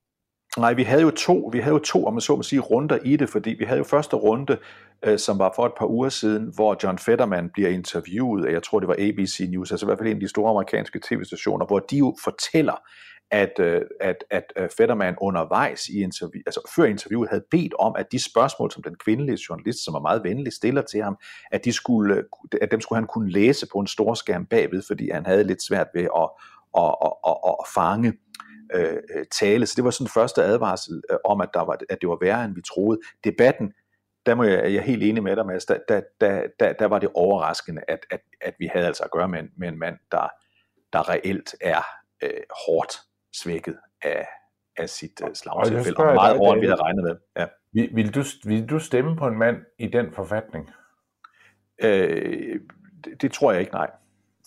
Nej, 0.58 0.72
vi 0.72 0.82
havde 0.82 1.02
jo 1.02 1.10
to, 1.10 1.50
vi 1.52 1.58
havde 1.58 1.74
jo 1.74 1.78
to, 1.78 2.06
om 2.06 2.14
man 2.14 2.20
så 2.20 2.36
må 2.36 2.42
sige, 2.42 2.60
runder 2.60 2.98
i 3.04 3.16
det, 3.16 3.28
fordi 3.28 3.50
vi 3.50 3.64
havde 3.64 3.78
jo 3.78 3.84
første 3.84 4.16
runde, 4.16 4.58
øh, 5.02 5.18
som 5.18 5.38
var 5.38 5.52
for 5.56 5.66
et 5.66 5.72
par 5.78 5.86
uger 5.86 6.08
siden, 6.08 6.50
hvor 6.54 6.76
John 6.82 6.98
Fetterman 6.98 7.50
bliver 7.54 7.68
interviewet 7.68 8.46
af, 8.46 8.52
jeg 8.52 8.62
tror 8.62 8.80
det 8.80 8.88
var 8.88 8.96
ABC 8.98 9.46
News, 9.50 9.70
altså 9.70 9.86
i 9.86 9.88
hvert 9.88 9.98
fald 9.98 10.08
en 10.08 10.16
af 10.16 10.20
de 10.20 10.28
store 10.28 10.50
amerikanske 10.50 11.00
tv-stationer, 11.08 11.66
hvor 11.66 11.78
de 11.78 11.98
jo 11.98 12.16
fortæller, 12.24 12.74
at, 13.30 13.58
øh, 13.60 13.80
at, 14.00 14.24
at 14.30 14.44
øh, 14.56 14.68
Fetterman 14.76 15.14
undervejs 15.20 15.88
i 15.88 16.02
interview, 16.02 16.42
altså 16.46 16.72
før 16.76 16.84
interviewet 16.84 17.28
havde 17.28 17.44
bedt 17.50 17.74
om, 17.78 17.94
at 17.98 18.12
de 18.12 18.24
spørgsmål, 18.24 18.70
som 18.70 18.82
den 18.82 18.94
kvindelige 19.04 19.38
journalist, 19.48 19.84
som 19.84 19.94
er 19.94 20.00
meget 20.00 20.24
venlig, 20.24 20.52
stiller 20.52 20.82
til 20.82 21.02
ham, 21.02 21.16
at, 21.52 21.64
de 21.64 21.72
skulle, 21.72 22.24
at 22.62 22.70
dem 22.70 22.80
skulle 22.80 22.96
han 22.96 23.06
kunne 23.06 23.30
læse 23.30 23.66
på 23.72 23.78
en 23.78 23.86
stor 23.86 24.14
skærm 24.14 24.46
bagved, 24.46 24.82
fordi 24.86 25.10
han 25.10 25.26
havde 25.26 25.44
lidt 25.44 25.62
svært 25.62 25.86
ved 25.94 26.02
at, 26.02 26.28
at, 26.78 26.94
at, 27.04 27.12
at, 27.26 27.36
at 27.46 27.66
fange 27.74 28.12
øh, 28.74 29.24
tale. 29.40 29.66
Så 29.66 29.74
det 29.76 29.84
var 29.84 29.90
sådan 29.90 30.10
første 30.14 30.42
advarsel 30.42 31.02
øh, 31.10 31.16
om, 31.24 31.40
at, 31.40 31.48
der 31.54 31.60
var, 31.60 31.78
at 31.90 32.00
det 32.00 32.08
var 32.08 32.18
værre, 32.20 32.44
end 32.44 32.54
vi 32.54 32.62
troede. 32.62 33.00
Debatten, 33.24 33.72
der 34.26 34.34
må 34.34 34.42
jeg, 34.42 34.72
jeg 34.72 34.74
er 34.74 34.80
helt 34.80 35.02
enig 35.02 35.22
med 35.22 35.36
dig, 35.36 35.46
Mads, 35.46 35.64
der, 35.64 35.78
der, 35.88 36.00
der, 36.20 36.46
der, 36.60 36.72
der 36.72 36.86
var 36.86 36.98
det 36.98 37.08
overraskende, 37.14 37.82
at, 37.88 38.06
at, 38.10 38.20
at 38.40 38.54
vi 38.58 38.66
havde 38.66 38.86
altså 38.86 39.04
at 39.04 39.10
gøre 39.10 39.28
med 39.28 39.40
en, 39.40 39.50
med 39.56 39.68
en 39.68 39.78
mand, 39.78 39.96
der, 40.12 40.28
der 40.92 41.08
reelt 41.08 41.54
er 41.60 41.82
øh, 42.22 42.30
hårdt 42.66 43.00
svækket 43.34 43.78
af, 44.02 44.28
af 44.76 44.88
sit 44.88 45.20
øh, 45.28 45.34
slagtilfælde, 45.34 45.96
og, 45.96 46.06
og 46.06 46.14
meget 46.14 46.36
hårdt, 46.36 46.60
vi 46.60 46.66
havde 46.66 46.80
regnet 46.80 47.04
med. 47.04 47.16
Ja. 47.36 47.46
Vil, 47.72 47.90
vil, 47.92 48.14
du, 48.14 48.22
vil 48.44 48.66
du 48.66 48.78
stemme 48.78 49.16
på 49.16 49.26
en 49.26 49.38
mand 49.38 49.56
i 49.78 49.86
den 49.86 50.12
forfatning? 50.12 50.70
Øh, 51.82 52.60
det, 53.04 53.22
det 53.22 53.32
tror 53.32 53.52
jeg 53.52 53.60
ikke, 53.60 53.72
nej. 53.72 53.90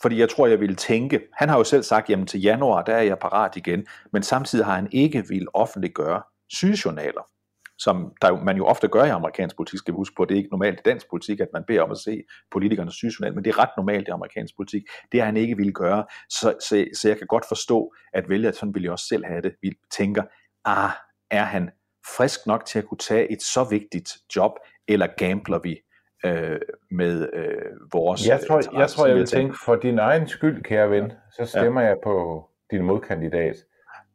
Fordi 0.02 0.20
jeg 0.20 0.30
tror, 0.30 0.48
jeg 0.48 0.60
ville 0.60 0.76
tænke, 0.76 1.22
han 1.34 1.50
har 1.50 1.58
jo 1.58 1.64
selv 1.64 1.84
sagt, 1.84 2.10
jamen 2.10 2.28
til 2.28 2.42
januar, 2.42 2.84
der 2.84 2.96
er 2.96 3.02
jeg 3.02 3.20
parat 3.20 3.56
igen, 3.56 3.86
men 4.14 4.24
samtidig 4.24 4.66
har 4.66 4.76
han 4.76 4.88
ikke 4.92 5.28
vil 5.28 5.48
offentliggøre 5.54 6.22
sygejournaler, 6.50 7.30
som 7.78 8.14
der 8.22 8.28
jo, 8.28 8.36
man 8.36 8.58
jo 8.58 8.66
ofte 8.66 8.88
gør 8.88 9.04
i 9.04 9.10
amerikansk 9.10 9.56
politik, 9.56 9.80
skal 9.80 9.94
vi 9.94 9.96
huske 9.96 10.16
på, 10.16 10.26
det 10.26 10.36
er 10.36 10.38
ikke 10.38 10.50
normalt 10.50 10.80
i 10.80 10.82
dansk 10.86 11.10
politik, 11.10 11.40
at 11.40 11.48
man 11.54 11.64
beder 11.68 11.82
om 11.82 11.92
at 11.92 11.98
se 11.98 12.24
politikernes 12.52 12.94
sygejournal, 12.94 13.36
men 13.36 13.44
det 13.44 13.50
er 13.50 13.60
ret 13.60 13.70
normalt 13.78 14.08
i 14.08 14.12
amerikansk 14.12 14.56
politik, 14.56 14.84
det 15.12 15.20
har 15.20 15.26
han 15.26 15.38
ikke 15.38 15.58
ville 15.58 15.74
gøre, 15.74 16.06
så, 16.30 16.54
så, 16.60 16.86
så 16.94 17.08
jeg 17.08 17.18
kan 17.18 17.28
godt 17.28 17.46
forstå, 17.48 17.94
at 18.14 18.30
vælger, 18.30 18.52
sådan 18.52 18.74
ville 18.74 18.84
jeg 18.84 18.92
også 18.92 19.08
selv 19.08 19.26
have 19.26 19.42
det, 19.42 19.56
vi 19.62 19.72
tænker, 19.92 20.24
ah, 20.66 20.92
er 21.32 21.44
han 21.44 21.70
frisk 22.18 22.48
nok 22.48 22.66
til 22.66 22.80
at 22.80 22.86
kunne 22.86 22.98
tage 22.98 23.32
et 23.32 23.42
så 23.42 23.64
vigtigt 23.64 24.12
job, 24.36 24.52
eller 24.88 25.08
gambler 25.18 25.60
vi 25.60 25.82
øh, 26.26 26.60
med 26.92 27.30
øh, 27.34 27.72
vores... 27.94 28.28
Jeg 28.28 28.40
tror, 28.48 28.80
jeg, 28.80 28.90
tror, 28.90 29.08
jeg 29.08 29.16
vil 29.16 29.26
tænke, 29.26 29.56
for 29.66 29.76
din 29.76 30.00
egen 30.00 30.28
skyld, 30.28 30.64
kære 30.64 30.90
ven, 30.90 31.14
så 31.32 31.46
stemmer 31.46 31.82
ja. 31.82 31.88
jeg 31.88 31.98
på 32.04 32.46
din 32.72 32.84
modkandidat. 32.84 33.56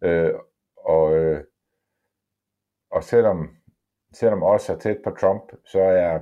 Øh, 0.04 0.32
og, 0.76 1.16
øh, 1.16 1.44
og 2.90 3.04
selvom, 3.04 3.48
selvom 4.12 4.42
også 4.42 4.72
er 4.72 4.76
tæt 4.76 4.98
på 5.04 5.10
Trump, 5.10 5.42
så 5.64 5.80
er, 5.80 6.20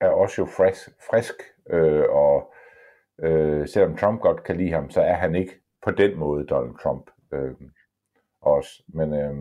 er 0.00 0.08
også 0.08 0.42
jo 0.42 0.46
frisk, 0.46 0.90
frisk 1.10 1.34
øh, 1.70 2.04
og 2.08 2.52
øh, 3.22 3.68
selvom 3.68 3.96
Trump 3.96 4.20
godt 4.20 4.44
kan 4.44 4.56
lide 4.56 4.72
ham, 4.72 4.90
så 4.90 5.00
er 5.00 5.14
han 5.14 5.34
ikke 5.34 5.60
på 5.84 5.90
den 5.90 6.18
måde 6.18 6.46
Donald 6.46 6.74
Trump 6.82 7.10
øh, 7.32 7.54
også. 8.40 8.82
Men, 8.88 9.14
øh, 9.14 9.34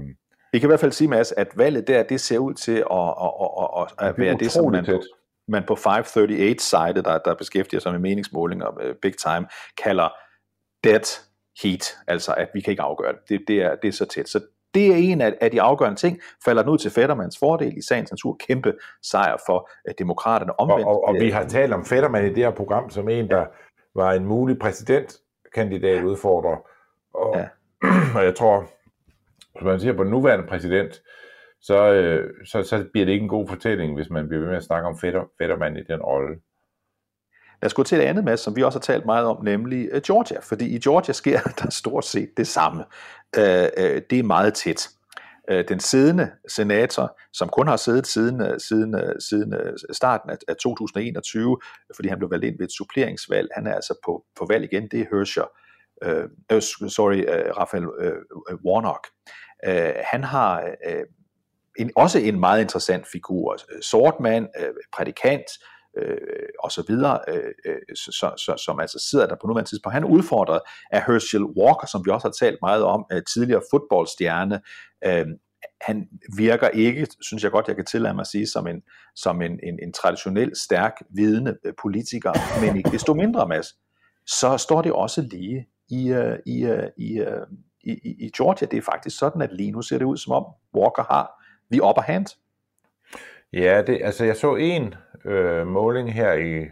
vi 0.51 0.59
kan 0.59 0.67
i 0.67 0.71
hvert 0.71 0.79
fald 0.79 0.91
sige, 0.91 1.07
Mads, 1.07 1.31
at 1.31 1.47
valget 1.57 1.87
der, 1.87 2.03
det 2.03 2.21
ser 2.21 2.37
ud 2.37 2.53
til 2.53 2.77
at, 2.77 3.13
at, 3.25 3.33
at, 3.41 3.69
at, 3.81 4.09
at 4.09 4.19
være 4.19 4.37
det, 4.37 4.51
som 4.51 4.71
man, 4.71 4.85
tæt 4.85 5.03
man 5.47 5.63
på 5.67 5.73
538-site, 5.73 7.01
der, 7.01 7.17
der 7.25 7.35
beskæftiger 7.37 7.81
sig 7.81 7.91
med 7.91 7.99
meningsmålinger 7.99 8.67
uh, 8.67 8.95
big 9.01 9.17
time, 9.17 9.47
kalder 9.83 10.09
dead 10.83 11.21
heat, 11.63 11.97
altså 12.07 12.33
at 12.33 12.49
vi 12.53 12.61
kan 12.61 12.71
ikke 12.71 12.83
afgøre 12.83 13.13
det. 13.13 13.29
Det, 13.29 13.41
det, 13.47 13.61
er, 13.61 13.75
det 13.75 13.87
er 13.87 13.91
så 13.91 14.05
tæt. 14.05 14.29
Så 14.29 14.39
det 14.73 14.87
er 14.87 14.95
en 14.95 15.21
af, 15.21 15.33
af 15.41 15.51
de 15.51 15.61
afgørende 15.61 15.99
ting. 15.99 16.19
Falder 16.45 16.61
den 16.61 16.71
ud 16.71 16.77
til 16.77 16.91
Fettermans 16.91 17.37
fordel 17.37 17.77
i 17.77 17.81
sagens 17.81 18.11
natur. 18.11 18.37
Kæmpe 18.47 18.73
sejr 19.03 19.37
for 19.45 19.69
uh, 19.87 19.93
demokraterne 19.99 20.59
omvendt. 20.59 20.85
Og, 20.85 21.03
og, 21.03 21.07
og 21.07 21.15
vi 21.19 21.29
har 21.29 21.43
talt 21.43 21.73
om 21.73 21.85
Fetterman 21.85 22.25
i 22.25 22.29
det 22.29 22.37
her 22.37 22.51
program 22.51 22.89
som 22.89 23.09
en, 23.09 23.29
der 23.29 23.45
var 23.95 24.13
en 24.13 24.25
mulig 24.25 24.59
præsidentkandidat 24.59 26.03
udfordrer. 26.03 26.57
Og, 27.13 27.35
ja. 27.37 27.47
og 28.17 28.23
jeg 28.23 28.35
tror, 28.35 28.67
hvis 29.53 29.65
man 29.65 29.79
siger 29.79 29.93
på 29.93 30.03
den 30.03 30.11
nuværende 30.11 30.47
præsident, 30.47 31.01
så, 31.67 31.91
øh, 31.93 32.29
så, 32.45 32.63
så 32.63 32.85
bliver 32.93 33.05
det 33.05 33.13
ikke 33.13 33.23
en 33.23 33.29
god 33.29 33.47
fortælling, 33.47 33.95
hvis 33.95 34.09
man 34.09 34.27
bliver 34.27 34.41
ved 34.41 34.49
med 34.49 34.57
at 34.57 34.63
snakke 34.63 34.87
om 34.87 34.97
fætter, 34.97 35.23
fættermand 35.41 35.77
i 35.77 35.83
den 35.83 36.01
rolle. 36.01 36.35
Lad 37.61 37.65
os 37.65 37.73
gå 37.73 37.83
til 37.83 37.97
et 37.97 38.01
andet 38.01 38.23
med, 38.23 38.37
som 38.37 38.55
vi 38.55 38.63
også 38.63 38.79
har 38.79 38.81
talt 38.81 39.05
meget 39.05 39.25
om, 39.25 39.43
nemlig 39.43 39.89
øh, 39.91 40.01
Georgia. 40.01 40.39
Fordi 40.39 40.75
i 40.75 40.79
Georgia 40.79 41.13
sker 41.13 41.39
der 41.59 41.69
stort 41.69 42.05
set 42.05 42.29
det 42.37 42.47
samme. 42.47 42.83
Uh, 43.37 43.43
det 44.09 44.13
er 44.19 44.23
meget 44.23 44.53
tæt. 44.53 44.89
Den 45.69 45.79
siddende 45.79 46.31
senator, 46.47 47.19
som 47.33 47.49
kun 47.49 47.67
har 47.67 47.75
siddet 47.75 48.07
siden, 48.07 48.59
siden, 48.59 48.95
siden 49.19 49.53
starten 49.93 50.29
af, 50.29 50.55
2021, 50.55 51.57
fordi 51.95 52.09
han 52.09 52.17
blev 52.17 52.31
valgt 52.31 52.45
ind 52.45 52.57
ved 52.59 52.65
et 52.65 52.71
suppleringsvalg, 52.71 53.49
han 53.55 53.67
er 53.67 53.73
altså 53.73 53.93
på, 54.05 54.25
på 54.35 54.45
valg 54.49 54.63
igen, 54.63 54.87
det 54.91 54.99
er 54.99 55.05
Hersher, 55.11 55.47
uh, 56.05 56.55
uh, 56.55 56.89
sorry, 56.89 57.21
uh, 57.21 57.57
Raphael 57.57 57.87
uh, 57.87 58.55
Warnock. 58.65 59.07
Uh, 59.67 60.03
han 60.11 60.23
har 60.23 60.63
uh, 60.87 61.03
en, 61.77 61.91
også 61.95 62.19
en 62.19 62.39
meget 62.39 62.61
interessant 62.61 63.07
figur. 63.11 63.57
Øh, 63.71 63.81
sort 63.81 64.13
mand, 64.19 64.47
øh, 64.59 64.73
prædikant, 64.93 65.45
øh, 65.97 66.17
og 66.59 66.71
så 66.71 66.83
videre, 66.87 67.19
øh, 67.27 67.51
øh 67.65 67.95
så, 67.95 68.33
så, 68.37 68.63
som 68.65 68.79
altså 68.79 69.07
sidder 69.09 69.27
der 69.27 69.35
på 69.41 69.47
nuværende 69.47 69.69
tidspunkt. 69.69 69.93
Han 69.93 70.03
er 70.03 70.07
udfordret 70.07 70.59
af 70.91 71.03
Herschel 71.07 71.43
Walker, 71.43 71.87
som 71.87 72.05
vi 72.05 72.11
også 72.11 72.27
har 72.27 72.45
talt 72.45 72.57
meget 72.61 72.83
om, 72.83 73.05
øh, 73.11 73.21
tidligere 73.33 73.61
fodboldstjerne. 73.71 74.61
Øh, 75.05 75.25
han 75.81 76.07
virker 76.37 76.67
ikke, 76.67 77.07
synes 77.21 77.43
jeg 77.43 77.51
godt, 77.51 77.67
jeg 77.67 77.75
kan 77.75 77.85
tillade 77.85 78.13
mig 78.13 78.21
at 78.21 78.27
sige, 78.27 78.47
som 78.47 78.67
en, 78.67 78.81
som 79.15 79.41
en, 79.41 79.51
en, 79.63 79.79
en 79.83 79.93
traditionel, 79.93 80.51
stærk, 80.55 80.93
vidende 81.15 81.57
øh, 81.65 81.73
politiker, 81.81 82.61
men 82.61 82.77
ikke 82.77 82.91
desto 82.91 83.13
mindre, 83.13 83.47
Mads, 83.47 83.67
så 84.27 84.57
står 84.57 84.81
det 84.81 84.91
også 84.91 85.21
lige 85.21 85.67
i, 85.89 86.11
uh, 86.11 86.35
i, 86.45 86.67
i, 86.97 87.21
i, 87.83 88.25
i 88.25 88.31
Georgia. 88.37 88.67
Det 88.71 88.77
er 88.77 88.81
faktisk 88.81 89.17
sådan, 89.17 89.41
at 89.41 89.53
lige 89.53 89.71
nu 89.71 89.81
ser 89.81 89.97
det 89.97 90.05
ud, 90.05 90.17
som 90.17 90.33
om 90.33 90.45
Walker 90.75 91.03
har 91.03 91.36
the 91.71 91.83
upper 91.83 92.01
hand. 92.01 92.27
Ja, 93.53 93.83
det, 93.87 94.01
altså 94.01 94.25
jeg 94.25 94.35
så 94.35 94.55
en 94.55 94.95
øh, 95.25 95.67
måling 95.67 96.13
her 96.13 96.33
i, 96.33 96.65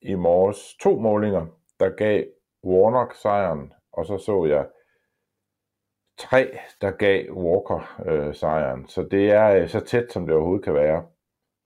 i 0.00 0.14
morges, 0.14 0.76
to 0.80 0.98
målinger, 0.98 1.46
der 1.80 1.90
gav 1.90 2.24
Warnock 2.64 3.14
sejren, 3.14 3.72
og 3.92 4.06
så 4.06 4.18
så 4.18 4.44
jeg 4.44 4.66
tre, 6.18 6.58
der 6.80 6.90
gav 6.90 7.32
Walker 7.32 8.02
øh, 8.06 8.34
sejren. 8.34 8.88
Så 8.88 9.02
det 9.10 9.30
er 9.30 9.50
øh, 9.50 9.68
så 9.68 9.80
tæt, 9.80 10.12
som 10.12 10.26
det 10.26 10.34
overhovedet 10.34 10.64
kan 10.64 10.74
være. 10.74 11.06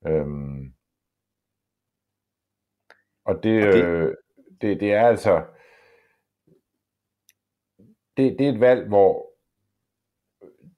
Øhm, 0.07 0.75
og 3.25 3.43
det, 3.43 3.67
og 3.67 3.73
det... 3.73 3.85
Øh, 3.85 4.15
det, 4.61 4.81
det 4.81 4.93
er 4.93 5.07
altså... 5.07 5.45
Det, 8.17 8.39
det 8.39 8.49
er 8.49 8.53
et 8.53 8.61
valg, 8.61 8.89
hvor 8.89 9.28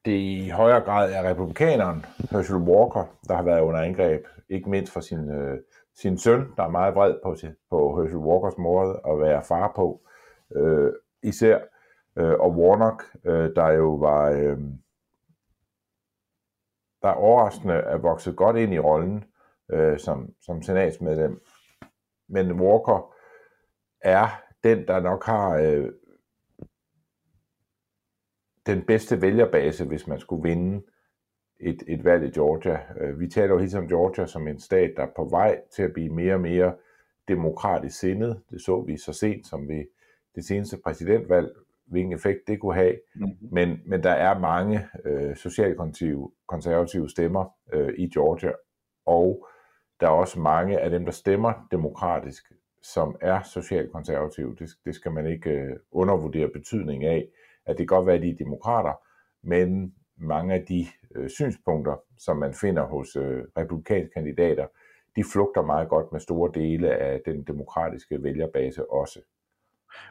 det 0.05 0.17
i 0.19 0.49
højere 0.49 0.81
grad 0.81 1.13
er 1.13 1.31
republikaneren, 1.31 2.07
Herschel 2.31 2.57
Walker, 2.57 3.05
der 3.29 3.35
har 3.35 3.43
været 3.43 3.61
under 3.61 3.81
angreb. 3.81 4.27
Ikke 4.49 4.71
mindst 4.71 4.93
for 4.93 5.01
sin, 5.01 5.31
øh, 5.31 5.59
sin 5.95 6.19
søn, 6.19 6.53
der 6.57 6.63
er 6.63 6.69
meget 6.69 6.95
vred 6.95 7.15
på, 7.23 7.37
på 7.71 8.01
Herschel 8.01 8.19
Walkers 8.19 8.59
måde 8.59 9.01
at 9.09 9.21
være 9.21 9.45
far 9.45 9.73
på. 9.77 10.01
Øh, 10.57 10.93
især 11.23 11.59
øh, 12.17 12.41
og 12.41 12.51
Warnock, 12.51 13.05
øh, 13.25 13.51
der 13.57 13.69
jo 13.69 13.95
var 13.95 14.31
øh, 14.31 14.59
der 17.03 17.11
overraskende 17.11 17.75
er 17.75 17.97
vokset 17.97 18.37
godt 18.37 18.57
ind 18.57 18.75
i 18.75 18.79
rollen 18.79 19.25
øh, 19.73 19.99
som, 19.99 20.35
som 20.41 20.63
senatsmedlem. 20.63 21.43
Men 22.29 22.53
Walker 22.53 23.15
er 24.01 24.43
den, 24.65 24.87
der 24.87 25.01
nok 25.01 25.25
har 25.25 25.57
øh, 25.57 25.89
den 28.75 28.83
bedste 28.83 29.23
vælgerbase, 29.23 29.85
hvis 29.85 30.07
man 30.07 30.21
skulle 30.21 30.43
vinde 30.43 30.83
et, 31.61 31.83
et 31.89 32.05
valg 32.05 32.25
i 32.25 32.31
Georgia. 32.31 32.81
Øh, 33.01 33.21
vi 33.21 33.29
taler 33.29 33.55
jo 33.55 33.59
helt 33.59 33.77
om 33.77 33.89
Georgia 33.89 34.27
som 34.27 34.49
en 34.49 34.61
stat, 34.61 34.93
der 34.97 35.03
er 35.03 35.11
på 35.17 35.25
vej 35.25 35.61
til 35.71 35.83
at 35.83 35.93
blive 35.93 36.09
mere 36.09 36.35
og 36.35 36.41
mere 36.41 36.75
demokratisk 37.29 37.99
sindet. 37.99 38.41
Det 38.51 38.63
så 38.63 38.81
vi 38.81 38.97
så 38.97 39.13
sent 39.13 39.47
som 39.47 39.69
ved 39.69 39.85
det 40.35 40.45
seneste 40.45 40.77
præsidentvalg, 40.85 41.49
hvilken 41.87 42.13
effekt 42.13 42.39
det 42.47 42.61
kunne 42.61 42.75
have. 42.75 42.95
Mm-hmm. 43.15 43.49
Men, 43.53 43.81
men 43.87 44.03
der 44.03 44.11
er 44.11 44.39
mange 44.39 44.87
øh, 45.05 45.37
socialkonservative 45.37 46.31
konservative 46.47 47.09
stemmer 47.09 47.45
øh, 47.73 47.95
i 47.99 48.09
Georgia, 48.09 48.53
og 49.07 49.47
der 50.01 50.07
er 50.07 50.11
også 50.11 50.41
mange 50.41 50.81
af 50.81 50.91
dem, 50.91 51.05
der 51.05 51.13
stemmer 51.13 51.67
demokratisk, 51.71 52.53
som 52.83 53.17
er 53.21 53.43
socialkonservative. 53.43 54.57
Det, 54.59 54.71
det 54.85 54.95
skal 54.95 55.13
man 55.13 55.27
ikke 55.27 55.51
øh, 55.51 55.77
undervurdere 55.91 56.49
betydningen 56.49 57.11
af, 57.11 57.29
at 57.71 57.79
det 57.79 57.89
kan 57.89 57.97
godt 57.97 58.07
være, 58.07 58.17
at 58.17 58.23
de 58.23 58.31
er 58.31 58.45
demokrater, 58.45 58.93
men 59.43 59.95
mange 60.17 60.55
af 60.55 60.65
de 60.69 60.87
øh, 61.17 61.31
synspunkter, 61.31 61.97
som 62.19 62.37
man 62.37 62.55
finder 62.55 62.83
hos 62.83 63.17
øh, 63.17 63.45
republikanske 63.59 64.15
kandidater, 64.15 64.67
de 65.17 65.25
flugter 65.33 65.63
meget 65.63 65.89
godt 65.89 66.13
med 66.13 66.21
store 66.21 66.51
dele 66.55 66.91
af 66.91 67.21
den 67.25 67.43
demokratiske 67.43 68.23
vælgerbase 68.23 68.91
også. 68.93 69.21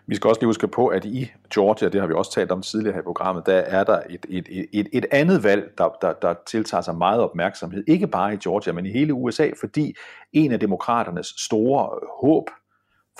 Vi 0.08 0.16
skal 0.16 0.28
også 0.28 0.42
lige 0.42 0.48
huske 0.48 0.68
på, 0.68 0.88
at 0.88 1.06
i 1.06 1.32
Georgia, 1.54 1.90
det 1.90 2.02
har 2.02 2.08
vi 2.08 2.14
også 2.14 2.32
talt 2.32 2.52
om 2.52 2.62
tidligere 2.62 2.94
her 2.94 3.02
i 3.02 3.04
programmet, 3.04 3.46
der 3.46 3.54
er 3.54 3.84
der 3.84 4.02
et, 4.10 4.26
et, 4.30 4.68
et, 4.74 4.88
et 4.94 5.06
andet 5.12 5.44
valg, 5.44 5.72
der, 5.78 5.90
der, 6.02 6.14
der 6.14 6.36
tiltager 6.48 6.82
sig 6.82 6.96
meget 6.96 7.22
opmærksomhed. 7.22 7.84
Ikke 7.88 8.08
bare 8.08 8.34
i 8.34 8.38
Georgia, 8.38 8.74
men 8.74 8.86
i 8.86 8.92
hele 8.92 9.14
USA, 9.14 9.50
fordi 9.60 9.96
en 10.34 10.52
af 10.52 10.60
demokraternes 10.60 11.34
store 11.38 12.00
håb 12.22 12.50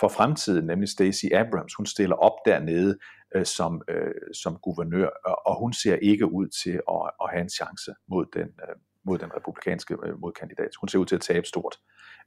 for 0.00 0.08
fremtiden, 0.08 0.66
nemlig 0.66 0.88
Stacey 0.88 1.32
Abrams, 1.32 1.74
hun 1.74 1.86
stiller 1.86 2.16
op 2.16 2.34
dernede 2.46 2.98
øh, 3.34 3.46
som, 3.46 3.82
øh, 3.88 4.14
som 4.42 4.56
guvernør, 4.56 5.08
og 5.46 5.58
hun 5.58 5.72
ser 5.72 5.96
ikke 5.96 6.32
ud 6.32 6.48
til 6.48 6.80
at, 6.90 7.10
at 7.22 7.30
have 7.30 7.40
en 7.40 7.48
chance 7.48 7.90
mod 8.08 8.26
den, 8.32 8.42
øh, 8.48 8.76
mod 9.04 9.18
den 9.18 9.36
republikanske 9.36 9.96
øh, 10.04 10.20
modkandidat. 10.20 10.70
Hun 10.80 10.88
ser 10.88 10.98
ud 10.98 11.06
til 11.06 11.14
at 11.14 11.20
tabe 11.20 11.46
stort. 11.46 11.76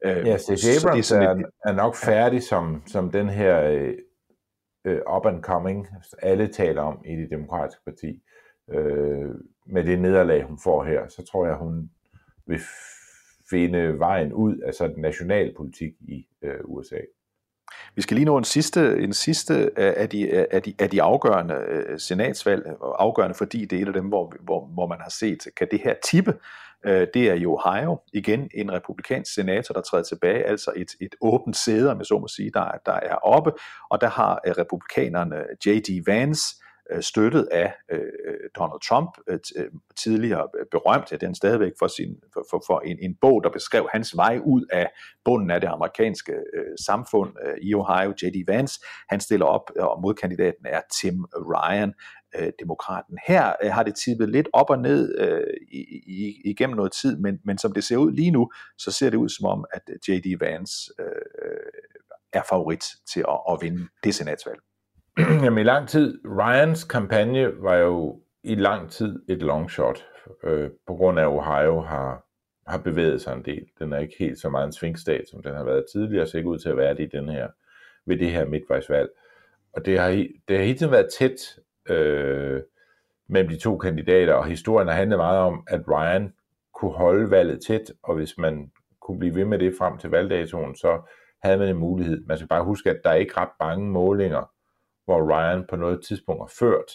Øh, 0.06 0.28
ja, 0.28 0.38
Stacey 0.38 0.86
Abrams 0.86 1.12
er, 1.12 1.20
er, 1.20 1.44
er 1.66 1.72
nok 1.72 1.96
færdig 1.96 2.44
som, 2.44 2.84
som 2.88 3.12
den 3.12 3.30
her 3.30 3.62
øh, 3.62 3.94
øh, 4.86 5.02
up 5.16 5.26
and 5.26 5.44
coming, 5.44 5.88
alle 6.22 6.48
taler 6.48 6.82
om 6.82 7.02
i 7.06 7.16
det 7.16 7.30
demokratiske 7.30 7.82
parti. 7.86 8.22
Øh, 8.72 9.30
med 9.66 9.84
det 9.84 10.00
nederlag, 10.00 10.44
hun 10.44 10.60
får 10.64 10.84
her, 10.84 11.08
så 11.08 11.26
tror 11.26 11.46
jeg, 11.46 11.56
hun 11.56 11.90
vil 12.48 12.60
finde 13.50 14.00
vejen 14.00 14.34
ud 14.34 14.58
af 14.58 14.74
sådan 14.74 15.00
nationalpolitik 15.00 15.94
i 16.02 16.28
øh, 16.42 16.60
USA. 16.66 17.00
Vi 17.96 18.02
skal 18.02 18.16
lige 18.16 18.26
nå 18.26 18.38
en 18.38 18.44
sidste, 18.44 19.00
en 19.00 19.14
sidste 19.14 19.80
af, 19.80 20.10
de, 20.10 20.48
af, 20.52 20.62
de, 20.62 20.74
af 20.80 20.90
de 20.90 21.02
afgørende 21.02 21.56
øh, 21.56 22.00
senatsvalg, 22.00 22.66
afgørende 23.00 23.36
fordi 23.36 23.66
det 23.66 23.78
er 23.78 23.82
et 23.82 23.88
af 23.88 23.94
dem, 23.94 24.06
hvor, 24.06 24.34
hvor, 24.40 24.66
hvor 24.66 24.88
man 24.88 24.98
har 25.02 25.10
set, 25.10 25.48
kan 25.58 25.68
det 25.72 25.82
her 25.84 25.94
tippe 26.04 26.34
øh, 26.86 27.08
det 27.14 27.30
er 27.30 27.34
i 27.34 27.46
Ohio, 27.46 28.00
igen 28.14 28.50
en 28.54 28.72
republikansk 28.72 29.34
senator, 29.34 29.74
der 29.74 29.82
træder 29.82 30.04
tilbage, 30.04 30.44
altså 30.44 30.72
et, 30.76 30.92
et 31.02 31.16
åbent 31.22 31.58
sæde, 31.58 31.92
om 31.92 31.98
jeg 31.98 32.06
så 32.06 32.20
må 32.20 32.28
sige, 32.28 32.52
der, 32.54 32.72
der 32.86 32.94
er 32.94 33.16
oppe, 33.16 33.52
og 33.90 34.02
der 34.02 34.10
har 34.10 34.40
øh, 34.48 34.54
republikanerne 34.58 35.36
J.D. 35.66 36.04
Vance, 36.08 36.63
Øh, 36.92 37.04
støttet 37.04 37.48
af 37.52 37.74
øh, 37.92 38.00
øh, 38.00 38.50
Donald 38.58 38.82
Trump, 38.88 39.10
øh, 39.28 39.40
øh 39.56 39.72
tidligere 39.98 40.48
berømt, 40.72 41.12
ja, 41.12 41.18
den 41.18 41.36
stadigvæk 41.36 41.72
for, 41.80 41.88
sin, 41.88 42.16
for, 42.34 42.46
for, 42.50 42.64
for 42.68 42.80
en, 42.80 42.98
en 43.02 43.16
bog, 43.22 43.44
der 43.44 43.50
beskrev 43.50 43.90
hans 43.92 44.18
vej 44.18 44.40
ud 44.46 44.66
af 44.72 44.90
bunden 45.26 45.52
af 45.52 45.62
det 45.62 45.68
amerikanske 45.68 46.34
øh, 46.34 46.76
samfund 46.86 47.36
øh, 47.46 47.58
i 47.62 47.74
Ohio, 47.74 48.14
J.D. 48.22 48.44
Vance. 48.48 48.80
Han 49.10 49.20
stiller 49.20 49.46
op, 49.46 49.72
og 49.80 50.02
modkandidaten 50.02 50.66
er 50.66 50.82
Tim 51.02 51.24
Ryan, 51.24 51.94
øh, 52.36 52.52
demokraten. 52.60 53.18
Her 53.28 53.54
øh, 53.64 53.72
har 53.72 53.84
det 53.84 53.96
tippet 53.96 54.30
lidt 54.30 54.50
op 54.54 54.70
og 54.70 54.80
ned 54.80 55.20
øh, 55.20 55.54
i, 55.72 55.82
i, 56.08 56.42
igennem 56.46 56.76
noget 56.76 56.92
tid, 56.92 57.18
men, 57.18 57.40
men 57.46 57.58
som 57.58 57.72
det 57.72 57.84
ser 57.84 57.98
ud 57.98 58.12
lige 58.12 58.32
nu, 58.32 58.52
så 58.78 58.92
ser 58.92 59.10
det 59.10 59.18
ud 59.18 59.30
som 59.30 59.46
om, 59.46 59.66
at 59.72 59.82
J.D. 60.08 60.40
Vance 60.40 60.92
øh, 61.00 61.06
er 62.34 62.42
favorit 62.50 62.84
til 63.14 63.26
at, 63.30 63.40
at 63.52 63.58
vinde 63.62 63.88
det 64.04 64.16
senatsvalg. 64.16 64.60
Jamen 65.44 65.60
i 65.60 65.64
lang 65.64 65.88
tid, 65.88 66.20
Ryans 66.26 66.84
kampagne 66.84 67.64
var 67.64 67.76
jo 67.76 68.22
i 68.44 68.56
lang 68.56 68.92
tid 68.92 69.20
et 69.30 69.42
long 69.42 69.72
shot, 69.72 70.06
øh, 70.44 70.70
på 70.88 70.94
grund 70.94 71.20
af, 71.20 71.26
Ohio 71.28 71.82
har, 71.82 72.26
har 72.68 72.78
bevæget 72.78 73.22
sig 73.22 73.34
en 73.34 73.46
del. 73.46 73.66
Den 73.80 73.94
er 73.94 73.98
ikke 73.98 74.16
helt 74.20 74.40
så 74.40 74.50
meget 74.50 74.66
en 74.66 74.74
svingstat, 74.74 75.30
som 75.32 75.44
den 75.44 75.56
har 75.56 75.64
været 75.64 75.86
tidligere, 75.94 76.28
så 76.28 76.38
ikke 76.38 76.50
ud 76.50 76.58
til 76.58 76.70
at 76.70 76.78
være 76.78 76.94
det 76.94 77.04
i 77.04 77.18
den 77.18 77.30
her, 77.30 77.48
ved 78.06 78.18
det 78.18 78.32
her 78.32 78.46
midtvejsvalg. 78.46 79.10
Og 79.74 79.86
det 79.86 80.00
har, 80.00 80.10
det 80.48 80.58
har 80.58 80.64
hele 80.64 80.78
tiden 80.78 80.92
været 80.92 81.10
tæt 81.20 81.60
øh, 81.90 82.62
mellem 83.30 83.50
de 83.50 83.60
to 83.60 83.78
kandidater, 83.78 84.34
og 84.34 84.46
historien 84.46 84.88
har 84.88 84.96
handlet 84.96 85.20
meget 85.20 85.40
om, 85.40 85.64
at 85.68 85.82
Ryan 85.88 86.34
kunne 86.74 86.94
holde 86.94 87.32
valget 87.32 87.60
tæt, 87.68 87.92
og 88.04 88.16
hvis 88.16 88.38
man 88.38 88.72
kunne 89.02 89.20
blive 89.20 89.36
ved 89.36 89.46
med 89.46 89.60
det 89.60 89.76
frem 89.78 89.98
til 89.98 90.10
valgdatoen, 90.10 90.76
så 90.76 91.02
havde 91.44 91.58
man 91.58 91.70
en 91.70 91.78
mulighed. 91.78 92.26
Man 92.26 92.38
skal 92.38 92.48
bare 92.48 92.64
huske, 92.64 92.90
at 92.90 93.02
der 93.04 93.10
er 93.10 93.16
ikke 93.16 93.38
ret 93.38 93.50
mange 93.60 93.92
målinger, 93.92 94.53
hvor 95.06 95.32
Ryan 95.32 95.66
på 95.70 95.76
noget 95.76 96.06
tidspunkt 96.06 96.42
har 96.42 96.54
ført. 96.60 96.92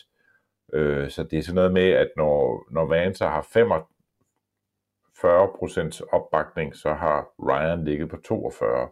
Øh, 0.73 1.11
så 1.11 1.23
det 1.23 1.39
er 1.39 1.43
sådan 1.43 1.55
noget 1.55 1.73
med, 1.73 1.91
at 1.91 2.11
når, 2.17 2.67
når 2.71 2.87
Vance 2.87 3.25
har 3.25 3.43
45% 3.43 6.01
opbakning, 6.13 6.77
så 6.77 6.95
har 6.95 7.29
Ryan 7.39 7.85
ligget 7.85 8.11
på 8.11 8.17
42. 8.17 8.91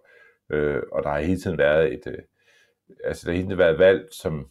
Øh, 0.50 0.82
og 0.92 1.02
der 1.02 1.10
har 1.10 1.20
hele 1.20 1.40
tiden 1.40 1.58
været 1.58 1.92
et, 1.92 2.06
øh, 2.06 2.18
altså 3.04 3.26
der 3.26 3.32
har 3.32 3.36
hele 3.36 3.48
tiden 3.48 3.58
været 3.58 3.78
valg, 3.78 4.08
som 4.12 4.50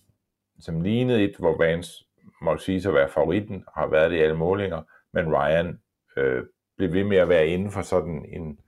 som 0.59 0.81
lignede 0.81 1.23
et, 1.23 1.35
hvor 1.39 1.57
Vance 1.57 2.05
må 2.41 2.57
sige 2.57 2.87
at 2.87 2.93
være 2.93 3.09
favoritten, 3.09 3.63
har 3.77 3.87
været 3.87 4.11
det 4.11 4.17
i 4.17 4.21
alle 4.21 4.37
målinger, 4.37 4.81
men 5.13 5.35
Ryan 5.35 5.79
øh, 6.17 6.43
blev 6.77 6.93
ved 6.93 7.03
med 7.03 7.17
at 7.17 7.29
være 7.29 7.47
inden 7.47 7.71
for 7.71 7.81
sådan 7.81 8.25
en, 8.33 8.59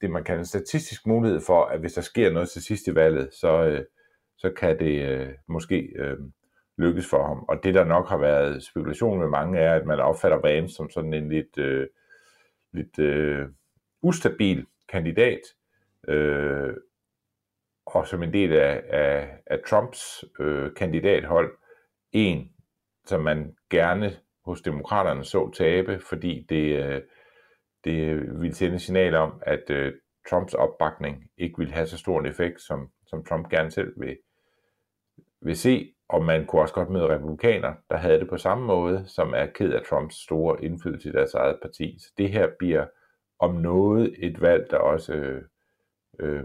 det 0.00 0.10
man 0.10 0.24
kalder 0.24 0.38
en 0.38 0.46
statistisk 0.46 1.06
mulighed 1.06 1.40
for, 1.40 1.64
at 1.64 1.80
hvis 1.80 1.92
der 1.92 2.00
sker 2.00 2.32
noget 2.32 2.48
til 2.48 2.62
sidst 2.62 2.86
i 2.86 2.94
valget, 2.94 3.34
så, 3.34 3.64
øh, 3.64 3.84
så 4.38 4.50
kan 4.50 4.78
det 4.78 5.08
øh, 5.08 5.28
måske 5.48 5.92
øh, 5.96 6.18
lykkes 6.78 7.10
for 7.10 7.26
ham. 7.26 7.44
Og 7.48 7.64
det 7.64 7.74
der 7.74 7.84
nok 7.84 8.08
har 8.08 8.18
været 8.18 8.62
spekulation 8.62 9.18
med 9.18 9.28
mange, 9.28 9.58
er, 9.58 9.74
at 9.74 9.86
man 9.86 10.00
opfatter 10.00 10.38
Vance 10.38 10.74
som 10.74 10.90
sådan 10.90 11.14
en 11.14 11.28
lidt, 11.28 11.58
øh, 11.58 11.86
lidt 12.72 12.98
øh, 12.98 13.48
ustabil 14.02 14.66
kandidat, 14.88 15.40
øh, 16.08 16.74
og 17.86 18.06
som 18.06 18.22
en 18.22 18.32
del 18.32 18.52
af, 18.52 18.82
af, 18.88 19.28
af 19.46 19.58
Trumps 19.66 20.24
øh, 20.40 20.74
kandidathold, 20.74 21.58
en, 22.12 22.52
som 23.04 23.22
man 23.22 23.56
gerne 23.70 24.16
hos 24.44 24.62
demokraterne 24.62 25.24
så 25.24 25.50
tabe, 25.50 26.00
fordi 26.00 26.46
det, 26.48 26.84
øh, 26.84 27.02
det 27.84 28.16
ville 28.40 28.54
sende 28.54 28.78
signal 28.78 29.14
om, 29.14 29.42
at 29.46 29.70
øh, 29.70 29.92
Trumps 30.30 30.54
opbakning 30.54 31.30
ikke 31.38 31.58
ville 31.58 31.72
have 31.72 31.86
så 31.86 31.98
stor 31.98 32.20
en 32.20 32.26
effekt, 32.26 32.60
som, 32.60 32.90
som 33.06 33.24
Trump 33.24 33.48
gerne 33.48 33.70
selv 33.70 34.00
vil, 34.00 34.16
vil 35.42 35.56
se. 35.56 35.92
og 36.08 36.24
man 36.24 36.46
kunne 36.46 36.62
også 36.62 36.74
godt 36.74 36.90
møde 36.90 37.08
republikaner, 37.08 37.74
der 37.90 37.96
havde 37.96 38.20
det 38.20 38.28
på 38.28 38.36
samme 38.36 38.66
måde, 38.66 39.04
som 39.06 39.34
er 39.34 39.46
ked 39.46 39.72
af 39.72 39.82
Trumps 39.82 40.14
store 40.14 40.64
indflydelse 40.64 41.08
i 41.08 41.12
deres 41.12 41.34
eget 41.34 41.58
parti. 41.62 41.98
Så 42.00 42.12
det 42.18 42.30
her 42.30 42.48
bliver 42.58 42.86
om 43.38 43.54
noget 43.54 44.14
et 44.18 44.40
valg, 44.40 44.70
der 44.70 44.78
også 44.78 45.12
øh, 45.14 45.42
øh, 46.20 46.44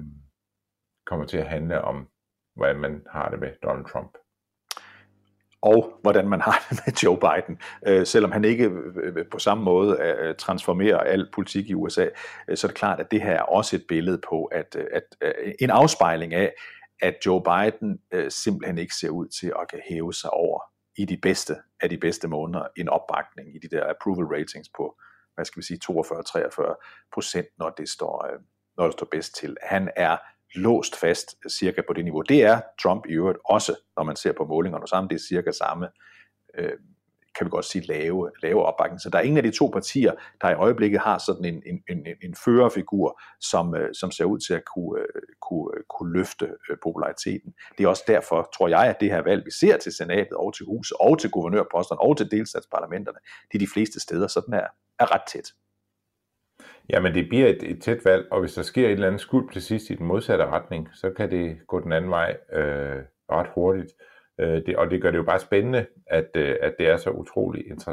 kommer 1.06 1.26
til 1.26 1.38
at 1.38 1.48
handle 1.48 1.82
om, 1.82 2.08
hvordan 2.56 2.80
man 2.80 3.04
har 3.10 3.30
det 3.30 3.40
med 3.40 3.52
Donald 3.64 3.86
Trump 3.86 4.18
og 5.62 6.00
hvordan 6.02 6.30
man 6.30 6.42
har 6.42 6.66
det 6.70 6.80
med 6.86 6.94
Joe 7.04 7.18
Biden. 7.18 7.60
Øh, 7.88 8.06
selvom 8.06 8.32
han 8.32 8.46
ikke 8.46 8.66
øh, 8.66 9.14
øh 9.18 9.26
på 9.32 9.40
samme 9.40 9.64
måde 9.64 9.98
øh, 10.02 10.28
øh, 10.28 10.36
transformerer 10.36 10.98
al 10.98 11.28
politik 11.34 11.70
i 11.70 11.74
USA, 11.74 12.08
øh, 12.48 12.58
så 12.58 12.68
er 12.68 12.70
det 12.70 12.78
klart, 12.78 13.00
at 13.00 13.12
det 13.12 13.22
her 13.22 13.34
er 13.34 13.42
også 13.42 13.76
et 13.76 13.86
billede 13.88 14.22
på, 14.30 14.46
at, 14.46 14.76
øh, 14.80 14.86
at, 14.94 15.04
at 15.22 15.36
øh, 15.46 15.54
en 15.60 15.70
afspejling 15.70 16.34
af, 16.34 16.54
at 17.02 17.16
Joe 17.26 17.44
Biden 17.44 18.00
øh, 18.12 18.32
simpelthen 18.32 18.78
ikke 18.78 18.96
ser 18.96 19.10
ud 19.10 19.28
til 19.28 19.54
at 19.62 19.70
kan 19.70 19.82
hæve 19.90 20.14
sig 20.14 20.30
over 20.30 20.62
i 20.98 21.06
de 21.06 21.18
bedste 21.18 21.56
af 21.82 21.90
de 21.90 21.98
bedste 21.98 22.28
måneder 22.28 22.68
en 22.78 22.90
opbakning 22.90 23.56
i 23.56 23.60
de 23.60 23.76
der 23.76 23.90
approval 23.90 24.26
ratings 24.26 24.70
på, 24.78 25.00
hvad 25.36 25.46
skal 25.46 25.60
vi 25.60 25.66
sige, 25.66 25.80
42-43 25.92 27.08
procent, 27.14 27.48
når 27.58 27.70
det 27.70 27.90
står, 27.90 28.26
øh, 28.26 28.40
når 28.78 28.84
det 28.86 28.94
står 28.94 29.08
bedst 29.12 29.36
til. 29.36 29.58
Han 29.64 29.90
er 29.96 30.18
låst 30.56 30.96
fast 30.96 31.36
øh, 31.46 31.50
cirka 31.52 31.82
på 31.88 31.94
det 31.94 32.04
niveau. 32.04 32.22
Det 32.22 32.44
er 32.44 32.62
Trump 32.84 33.06
i 33.06 33.14
øvrigt 33.14 33.40
også, 33.46 33.76
når 33.98 34.04
man 34.04 34.16
ser 34.16 34.32
på 34.32 34.46
målingerne 34.46 34.88
sammen. 34.88 35.10
Det 35.10 35.16
er 35.16 35.26
cirka 35.30 35.52
samme, 35.52 35.90
øh, 36.58 36.78
kan 37.38 37.46
vi 37.46 37.50
godt 37.50 37.66
sige, 37.66 37.88
lave, 37.88 38.32
lave 38.44 38.66
opbakning. 38.66 39.02
Så 39.02 39.10
der 39.10 39.18
er 39.18 39.22
ingen 39.22 39.38
af 39.38 39.44
de 39.44 39.52
to 39.52 39.68
partier, 39.68 40.14
der 40.42 40.50
i 40.50 40.54
øjeblikket 40.54 41.00
har 41.00 41.18
sådan 41.18 41.46
en, 41.46 41.64
en, 41.66 41.84
en, 41.90 42.08
en 42.24 42.36
førerfigur, 42.46 43.22
som, 43.40 43.76
øh, 43.76 43.90
som 43.94 44.12
ser 44.12 44.26
ud 44.26 44.40
til 44.40 44.54
at 44.54 44.64
kunne, 44.76 45.00
øh, 45.00 45.22
kunne, 45.42 45.78
øh, 45.78 45.84
kunne 45.90 46.14
løfte 46.14 46.48
populariteten. 46.84 47.54
Det 47.78 47.84
er 47.84 47.88
også 47.88 48.04
derfor, 48.08 48.50
tror 48.56 48.68
jeg, 48.68 48.84
at 48.84 49.00
det 49.00 49.12
her 49.12 49.22
valg, 49.22 49.46
vi 49.46 49.52
ser 49.52 49.78
til 49.78 49.92
senatet 49.92 50.34
og 50.34 50.56
til 50.56 50.66
huset 50.66 50.98
og 51.00 51.20
til 51.20 51.32
guvernørposterne 51.32 52.02
og 52.02 52.18
til 52.18 52.32
delstatsparlamenterne, 52.32 53.18
det 53.52 53.56
er 53.56 53.60
de 53.60 53.74
fleste 53.74 54.00
steder, 54.00 54.28
så 54.28 54.42
den 54.46 54.54
er, 54.54 54.68
er 55.00 55.14
ret 55.16 55.24
tæt. 55.32 55.52
Jamen, 56.90 57.14
det 57.14 57.30
bliver 57.30 57.48
et, 57.48 57.64
et 57.64 57.82
tæt 57.82 58.06
valg, 58.06 58.28
og 58.32 58.40
hvis 58.40 58.54
der 58.54 58.62
sker 58.62 58.86
et 58.86 58.92
eller 58.92 59.08
andet 59.08 59.22
skuld 59.22 59.54
til 59.54 59.62
sidst 59.62 59.90
i 59.90 59.96
den 59.96 60.06
modsatte 60.06 60.46
retning, 60.46 60.90
så 60.94 61.12
kan 61.12 61.32
det 61.32 61.68
gå 61.68 61.80
den 61.80 61.92
anden 61.92 62.12
vej 62.12 62.38
øh, 62.54 63.04
ret 63.32 63.48
hurtigt. 63.56 63.94
Øh, 64.02 64.11
Øh, 64.42 64.66
det, 64.66 64.78
og 64.78 64.92
det 64.92 65.02
gør 65.02 65.12
det 65.12 65.18
jo 65.18 65.24
bare 65.24 65.40
spændende, 65.40 65.86
at, 66.06 66.30
øh, 66.36 66.56
at 66.62 66.76
det 66.80 66.88
er 66.88 66.98
så 66.98 67.10
utroligt 67.10 67.88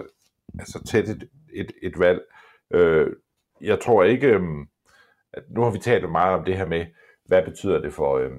altså 0.59 0.85
tæt 0.85 1.09
et, 1.09 1.29
et, 1.53 1.73
et 1.83 1.99
valg. 1.99 2.21
Øh, 2.71 3.13
jeg 3.61 3.81
tror 3.81 4.05
ikke, 4.05 4.27
øh, 4.27 4.43
at 5.33 5.43
nu 5.49 5.63
har 5.63 5.71
vi 5.71 5.79
talt 5.79 6.11
meget 6.11 6.39
om 6.39 6.45
det 6.45 6.57
her 6.57 6.67
med, 6.67 6.87
hvad 7.25 7.43
betyder 7.43 7.81
det 7.81 7.93
for, 7.93 8.17
øh, 8.19 8.31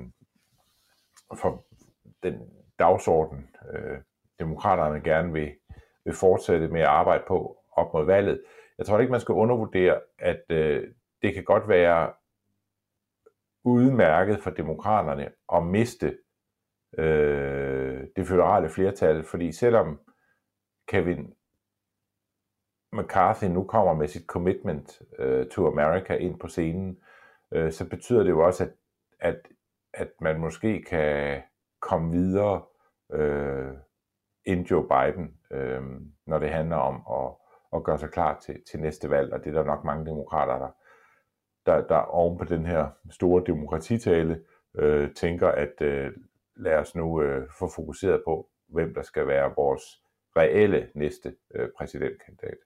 for 1.36 1.66
den 2.24 2.40
dagsorden, 2.80 3.50
øh, 3.74 3.98
demokraterne 4.40 5.02
gerne 5.02 5.34
vil, 5.34 5.52
vil 6.06 6.14
fortsætte 6.14 6.68
med 6.68 6.82
at 6.82 6.88
arbejde 6.88 7.24
på 7.28 7.58
op 7.72 7.94
mod 7.94 8.06
valget 8.06 8.40
jeg 8.80 8.86
tror 8.86 9.00
ikke, 9.00 9.12
man 9.12 9.22
skal 9.22 9.34
undervurdere, 9.34 10.00
at 10.20 10.42
øh, 10.50 10.88
det 11.22 11.34
kan 11.34 11.44
godt 11.44 11.70
være 11.70 12.14
udmærket 13.64 14.40
for 14.40 14.50
demokraterne 14.50 15.30
at 15.54 15.64
miste 15.64 16.18
øh, 16.98 18.08
det 18.16 18.28
føderale 18.28 18.70
flertal, 18.70 19.24
fordi 19.24 19.52
selvom 19.52 20.00
Kevin 20.88 21.34
McCarthy 22.94 23.46
nu 23.46 23.64
kommer 23.64 23.94
med 23.94 24.08
sit 24.08 24.26
commitment 24.26 25.02
øh, 25.20 25.48
to 25.48 25.68
America 25.68 26.16
ind 26.16 26.40
på 26.40 26.48
scenen, 26.48 27.00
øh, 27.52 27.72
så 27.72 27.90
betyder 27.90 28.24
det 28.24 28.30
jo 28.30 28.46
også, 28.46 28.64
at, 28.64 28.72
at, 29.20 29.40
at 29.94 30.10
man 30.22 30.40
måske 30.40 30.84
kan 30.84 31.42
komme 31.82 32.12
videre 32.12 32.64
øh, 33.14 33.72
end 34.46 34.66
Joe 34.66 34.88
Biden, 34.88 35.34
øh, 35.52 35.84
når 36.26 36.40
det 36.40 36.50
handler 36.50 36.78
om 36.78 36.96
at 36.96 37.36
at 37.74 37.84
gøre 37.84 37.98
sig 37.98 38.10
klar 38.10 38.40
til, 38.40 38.62
til 38.72 38.80
næste 38.80 39.10
valg, 39.10 39.34
og 39.34 39.44
det 39.44 39.50
er 39.50 39.54
der 39.54 39.64
nok 39.64 39.84
mange 39.84 40.06
demokrater, 40.06 40.58
der, 40.58 40.72
der, 41.66 41.88
der 41.88 41.96
oven 41.96 42.38
på 42.38 42.46
den 42.46 42.66
her 42.66 42.88
store 43.10 43.44
demokratitale 43.46 44.42
øh, 44.76 45.14
tænker, 45.14 45.48
at 45.48 45.82
øh, 45.82 46.12
lad 46.60 46.76
os 46.76 46.96
nu 46.96 47.22
øh, 47.22 47.48
få 47.60 47.72
fokuseret 47.76 48.22
på, 48.28 48.50
hvem 48.70 48.94
der 48.94 49.02
skal 49.02 49.28
være 49.28 49.54
vores 49.58 49.84
reelle 50.38 50.88
næste 50.96 51.36
øh, 51.56 51.68
præsidentkandidat. 51.78 52.58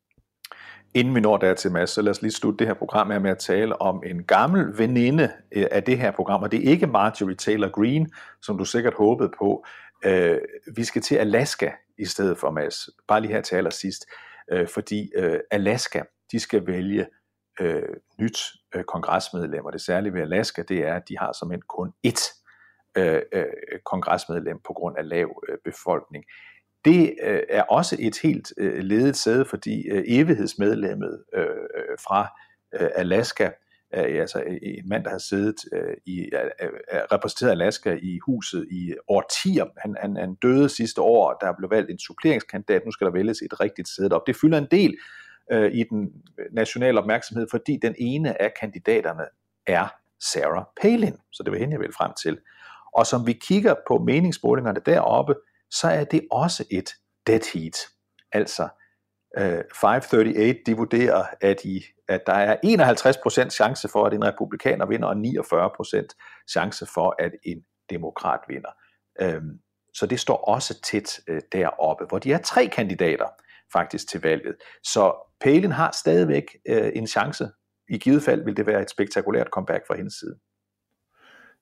Inden 0.93 1.15
vi 1.15 1.19
når 1.19 1.37
dertil, 1.37 1.71
Mads, 1.71 1.89
så 1.89 2.01
lad 2.01 2.11
os 2.11 2.21
lige 2.21 2.31
slutte 2.31 2.57
det 2.57 2.67
her 2.67 2.73
program 2.73 3.11
her 3.11 3.19
med 3.19 3.31
at 3.31 3.37
tale 3.37 3.81
om 3.81 4.03
en 4.05 4.23
gammel 4.23 4.77
veninde 4.77 5.31
øh, 5.51 5.65
af 5.71 5.83
det 5.83 5.97
her 5.97 6.11
program, 6.11 6.43
og 6.43 6.51
det 6.51 6.65
er 6.65 6.71
ikke 6.71 6.87
Marjorie 6.87 7.35
Taylor 7.35 7.69
Greene, 7.69 8.07
som 8.41 8.57
du 8.57 8.65
sikkert 8.65 8.93
håbede 8.93 9.31
på. 9.37 9.65
Øh, 10.05 10.37
vi 10.75 10.83
skal 10.83 11.01
til 11.01 11.15
Alaska 11.15 11.71
i 11.97 12.05
stedet 12.05 12.37
for, 12.37 12.51
Mads. 12.51 12.89
Bare 13.07 13.21
lige 13.21 13.33
her 13.33 13.41
til 13.41 13.55
allersidst 13.55 14.05
øh, 14.51 14.67
fordi 14.67 15.11
øh, 15.15 15.39
Alaska, 15.51 16.01
de 16.31 16.39
skal 16.39 16.67
vælge 16.67 17.07
øh, 17.59 17.83
nyt 18.19 18.37
øh, 18.75 18.83
kongresmedlem, 18.83 19.65
og 19.65 19.73
det 19.73 19.81
særlige 19.81 20.13
ved 20.13 20.21
Alaska, 20.21 20.61
det 20.61 20.87
er, 20.87 20.95
at 20.95 21.09
de 21.09 21.17
har 21.17 21.31
som 21.39 21.61
kun 21.67 21.93
ét 22.07 22.42
øh, 22.97 23.21
øh, 23.31 23.45
kongresmedlem 23.85 24.59
på 24.67 24.73
grund 24.73 24.97
af 24.97 25.09
lav 25.09 25.43
øh, 25.49 25.57
befolkning. 25.65 26.25
Det 26.85 27.15
øh, 27.23 27.41
er 27.49 27.63
også 27.63 27.97
et 27.99 28.19
helt 28.23 28.53
øh, 28.57 28.83
ledet 28.83 29.15
sæde, 29.15 29.45
fordi 29.45 29.87
øh, 29.87 30.03
evighedsmedlemmet 30.07 31.23
øh, 31.33 31.45
øh 31.45 31.97
fra 31.99 32.27
øh, 32.73 32.89
Alaska, 32.95 33.49
øh, 33.95 34.21
altså 34.21 34.43
øh, 34.45 34.57
en 34.61 34.89
mand, 34.89 35.03
der 35.03 35.09
har 35.09 35.17
siddet 35.17 35.55
øh, 35.73 35.97
i, 36.05 36.19
øh, 36.19 36.69
repræsenteret 37.11 37.51
Alaska 37.51 37.97
i 38.01 38.19
huset 38.25 38.67
i 38.71 38.93
årtier. 39.07 39.65
Han, 39.77 39.95
han, 40.01 40.15
han 40.15 40.35
døde 40.35 40.69
sidste 40.69 41.01
år, 41.01 41.33
der 41.41 41.53
blev 41.57 41.69
valgt 41.69 41.91
en 41.91 41.99
suppleringskandidat. 41.99 42.85
Nu 42.85 42.91
skal 42.91 43.07
der 43.07 43.13
vælges 43.13 43.41
et 43.41 43.59
rigtigt 43.59 43.87
sæde 43.87 44.15
op. 44.15 44.27
Det 44.27 44.35
fylder 44.35 44.57
en 44.57 44.67
del 44.71 44.97
øh, 45.51 45.71
i 45.73 45.83
den 45.83 46.11
nationale 46.51 46.99
opmærksomhed, 46.99 47.47
fordi 47.51 47.79
den 47.81 47.95
ene 47.97 48.41
af 48.41 48.53
kandidaterne 48.59 49.23
er 49.67 49.87
Sarah 50.19 50.63
Palin. 50.81 51.15
Så 51.31 51.43
det 51.43 51.51
var 51.51 51.57
hende, 51.57 51.73
jeg 51.73 51.79
vil 51.79 51.93
frem 51.93 52.11
til. 52.23 52.37
Og 52.95 53.07
som 53.07 53.27
vi 53.27 53.33
kigger 53.33 53.75
på 53.87 53.97
meningsmålingerne 53.97 54.79
deroppe, 54.85 55.35
så 55.71 55.87
er 55.87 56.03
det 56.03 56.27
også 56.31 56.65
et 56.71 56.89
dead 57.27 57.53
heat. 57.53 57.77
Altså, 58.31 58.63
øh, 59.37 59.63
538, 59.81 60.59
de 60.65 60.77
vurderer, 60.77 61.25
at, 61.41 61.65
i, 61.65 61.83
at 62.07 62.21
der 62.25 62.33
er 62.33 62.55
51% 63.45 63.49
chance 63.49 63.87
for, 63.87 64.05
at 64.05 64.13
en 64.13 64.25
republikaner 64.25 64.85
vinder, 64.85 65.07
og 65.07 65.15
49% 65.15 66.07
chance 66.51 66.85
for, 66.93 67.15
at 67.19 67.31
en 67.43 67.63
demokrat 67.89 68.39
vinder. 68.47 68.71
Øhm, 69.21 69.59
så 69.93 70.05
det 70.05 70.19
står 70.19 70.37
også 70.37 70.81
tæt 70.81 71.19
øh, 71.27 71.41
deroppe, 71.51 72.05
hvor 72.05 72.19
de 72.19 72.33
er 72.33 72.37
tre 72.37 72.67
kandidater 72.67 73.27
faktisk 73.73 74.09
til 74.09 74.21
valget. 74.21 74.55
Så 74.83 75.13
Palin 75.41 75.71
har 75.71 75.91
stadigvæk 75.91 76.43
øh, 76.67 76.91
en 76.95 77.07
chance. 77.07 77.47
I 77.89 77.97
givet 77.97 78.23
fald 78.23 78.43
vil 78.45 78.57
det 78.57 78.67
være 78.67 78.81
et 78.81 78.89
spektakulært 78.89 79.47
comeback 79.47 79.87
fra 79.87 79.95
hendes 79.95 80.13
side. 80.13 80.35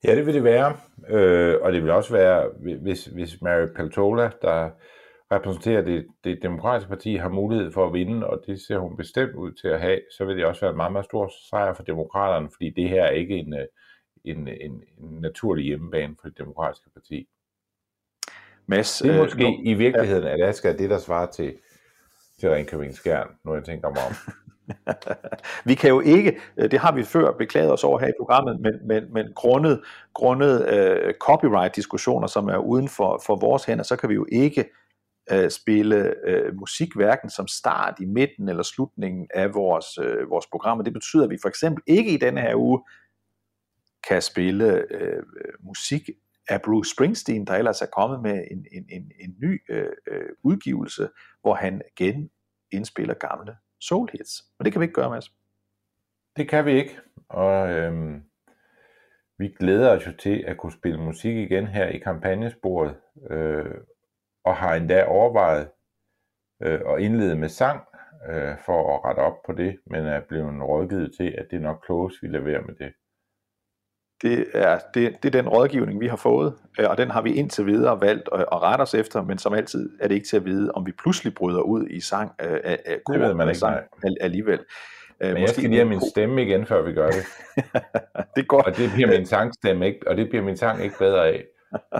Ja, 0.04 0.16
det 0.16 0.26
vil 0.26 0.34
det 0.34 0.44
være. 0.44 0.78
Øh, 1.10 1.58
og 1.62 1.74
det 1.74 1.84
vil 1.84 1.92
også 1.92 2.14
være, 2.14 2.50
hvis, 2.82 3.06
hvis 3.06 3.42
Mary 3.42 3.66
Peltola, 3.76 4.32
der 4.42 4.70
repræsenterer 5.32 5.82
det, 5.82 6.08
det 6.24 6.40
demokratiske 6.42 6.90
parti, 6.90 7.16
har 7.16 7.30
mulighed 7.30 7.72
for 7.72 7.88
at 7.88 7.94
vinde, 7.94 8.28
og 8.28 8.44
det 8.48 8.62
ser 8.62 8.78
hun 8.78 8.98
bestemt 8.98 9.34
ud 9.36 9.52
til 9.52 9.68
at 9.68 9.82
have, 9.82 10.00
så 10.18 10.26
vil 10.26 10.38
det 10.38 10.46
også 10.46 10.62
være 10.62 10.72
en 10.72 10.78
meget, 10.78 10.92
meget 10.92 11.06
stor 11.06 11.32
sejr 11.50 11.74
for 11.74 11.84
demokraterne, 11.84 12.50
fordi 12.54 12.70
det 12.70 12.90
her 12.90 13.04
er 13.04 13.12
ikke 13.12 13.36
en, 13.36 13.54
øh, 13.54 13.66
en, 14.26 14.48
en, 14.48 14.84
en 14.98 15.22
naturlig 15.22 15.66
hjemmebane 15.66 16.16
for 16.22 16.28
det 16.28 16.38
demokratiske 16.38 16.90
parti. 16.94 17.28
Mads, 18.66 19.00
det 19.00 19.10
er 19.10 19.16
øh, 19.16 19.22
måske 19.22 19.44
øh, 19.44 19.50
nu, 19.50 19.60
i 19.64 19.74
virkeligheden, 19.74 20.24
at 20.24 20.32
Alaska 20.32 20.70
er 20.70 20.78
det, 20.78 20.90
der 20.90 20.98
svarer 20.98 21.32
til, 21.32 21.56
til 22.40 22.50
Ringkøbing 22.50 22.94
Skjern, 22.94 23.28
når 23.46 23.56
jeg 23.56 23.64
tænker 23.64 23.90
mig 23.90 24.02
om. 24.08 24.14
vi 25.66 25.76
kan 25.76 25.90
jo 25.90 26.00
ikke, 26.00 26.40
øh, 26.58 26.72
det 26.72 26.80
har 26.80 26.92
vi 26.92 27.04
før 27.04 27.32
beklaget 27.38 27.72
os 27.72 27.84
over 27.84 28.00
her 28.00 28.08
i 28.08 28.20
programmet, 28.20 28.60
men, 28.62 28.74
men, 28.88 29.14
men 29.14 29.34
grundet, 29.36 29.82
grundet 30.14 30.60
uh, 30.60 31.12
copyright-diskussioner, 31.20 32.28
som 32.28 32.48
er 32.48 32.58
uden 32.58 32.88
for, 32.88 33.22
for 33.26 33.36
vores 33.36 33.66
hænder, 33.66 33.84
så 33.84 33.96
kan 33.96 34.10
vi 34.10 34.14
jo 34.14 34.26
ikke 34.32 34.66
øh, 35.32 35.50
spille 35.50 36.14
øh, 36.28 36.56
musik 36.56 36.96
hverken 36.96 37.30
som 37.30 37.48
start, 37.48 38.00
i 38.00 38.06
midten 38.06 38.50
eller 38.50 38.64
slutningen 38.64 39.28
af 39.34 39.54
vores, 39.54 39.98
øh, 39.98 40.30
vores 40.30 40.48
program. 40.52 40.80
Og 40.80 40.86
det 40.86 40.94
betyder, 40.94 41.24
at 41.24 41.30
vi 41.30 41.38
for 41.42 41.50
eksempel 41.50 41.84
ikke 41.88 42.14
i 42.14 42.18
denne 42.18 42.42
her 42.42 42.56
uge 42.56 42.82
kan 44.08 44.22
spille 44.22 44.86
øh, 44.94 45.24
musik 45.60 46.10
af 46.50 46.62
Bruce 46.62 46.92
Springsteen, 46.92 47.48
der 47.48 47.54
ellers 47.54 47.82
er 47.82 47.86
kommet 47.86 48.22
med 48.22 48.44
en, 48.52 48.66
en, 48.72 48.86
en, 48.90 49.12
en 49.20 49.36
ny 49.44 49.62
øh, 49.70 49.88
øh 50.08 50.30
udgivelse, 50.44 51.10
hvor 51.42 51.54
han 51.54 51.82
igen 51.98 52.30
indspiller 52.72 53.14
gamle 53.14 53.56
soul 53.82 54.10
hits. 54.12 54.44
Og 54.60 54.66
det 54.66 54.74
kan 54.74 54.80
vi 54.80 54.84
ikke 54.84 54.94
gøre, 54.94 55.10
Mads. 55.10 55.32
Det 56.38 56.50
kan 56.50 56.66
vi 56.66 56.72
ikke, 56.72 57.00
og 57.30 57.70
øhm, 57.70 58.24
vi 59.38 59.48
glæder 59.60 59.90
os 59.90 60.08
jo 60.08 60.12
til 60.20 60.44
at 60.48 60.58
kunne 60.58 60.72
spille 60.72 61.02
musik 61.02 61.36
igen 61.36 61.68
her 61.68 61.88
i 61.88 61.98
kampagnesporet, 61.98 62.96
øh, 63.30 63.76
og 64.44 64.56
har 64.56 64.76
endda 64.76 65.06
overvejet 65.06 65.70
øh, 66.64 66.82
at 66.88 67.00
indlede 67.00 67.36
med 67.36 67.50
sang 67.50 67.82
øh, 68.30 68.58
for 68.66 68.96
at 68.96 69.06
rette 69.06 69.20
op 69.20 69.38
på 69.46 69.54
det, 69.54 69.80
men 69.86 70.06
er 70.06 70.22
blevet 70.30 70.62
rådgivet 70.62 71.14
til, 71.18 71.36
at 71.38 71.48
det 71.52 71.58
er 71.58 71.62
nok 71.62 71.84
klogest, 71.86 72.18
vi 72.22 72.28
lader 72.28 72.62
med 72.62 72.76
det 72.76 72.94
det 74.22 74.46
er, 74.54 74.80
det, 74.94 75.24
det 75.24 75.36
er 75.36 75.42
den 75.42 75.50
rådgivning, 75.50 76.00
vi 76.00 76.08
har 76.08 76.16
fået, 76.16 76.54
øh, 76.80 76.90
og 76.90 76.98
den 76.98 77.12
har 77.12 77.22
vi 77.22 77.34
indtil 77.34 77.66
videre 77.66 78.02
valgt 78.02 78.30
at, 78.34 78.40
at 78.40 78.62
rette 78.62 78.82
os 78.82 78.94
efter, 78.94 79.24
men 79.24 79.38
som 79.38 79.54
altid 79.54 79.90
er 80.00 80.08
det 80.08 80.16
ikke 80.16 80.28
til 80.28 80.38
at 80.38 80.46
vide, 80.46 80.72
om 80.72 80.86
vi 80.86 80.92
pludselig 80.92 81.36
bryder 81.36 81.62
ud 81.62 81.88
i 81.88 82.00
sang 82.00 82.32
øh, 82.42 82.60
af, 82.64 82.80
af 82.86 83.00
Det 83.12 83.20
ved 83.20 83.34
man 83.34 83.48
ikke, 83.48 83.60
sang 83.60 83.80
alligevel. 84.22 84.60
Øh, 85.24 85.34
Men 85.34 85.42
jeg 85.42 85.50
skal 85.50 85.64
lige 85.64 85.76
have 85.76 85.90
min 85.90 86.02
stemme 86.10 86.44
igen, 86.44 86.66
før 86.66 86.82
vi 86.82 86.94
gør 86.94 87.10
det. 87.12 87.26
det 88.36 88.48
går. 88.48 88.62
Og 88.62 88.78
det 88.78 88.92
bliver 88.94 89.10
min 89.10 89.26
sangstemme 89.26 89.88
ikke, 89.88 90.00
og 90.08 90.18
det 90.18 90.30
bliver 90.30 90.44
min 90.44 90.58
sang 90.58 90.84
ikke 90.84 90.98
bedre 90.98 91.28
af. 91.28 91.44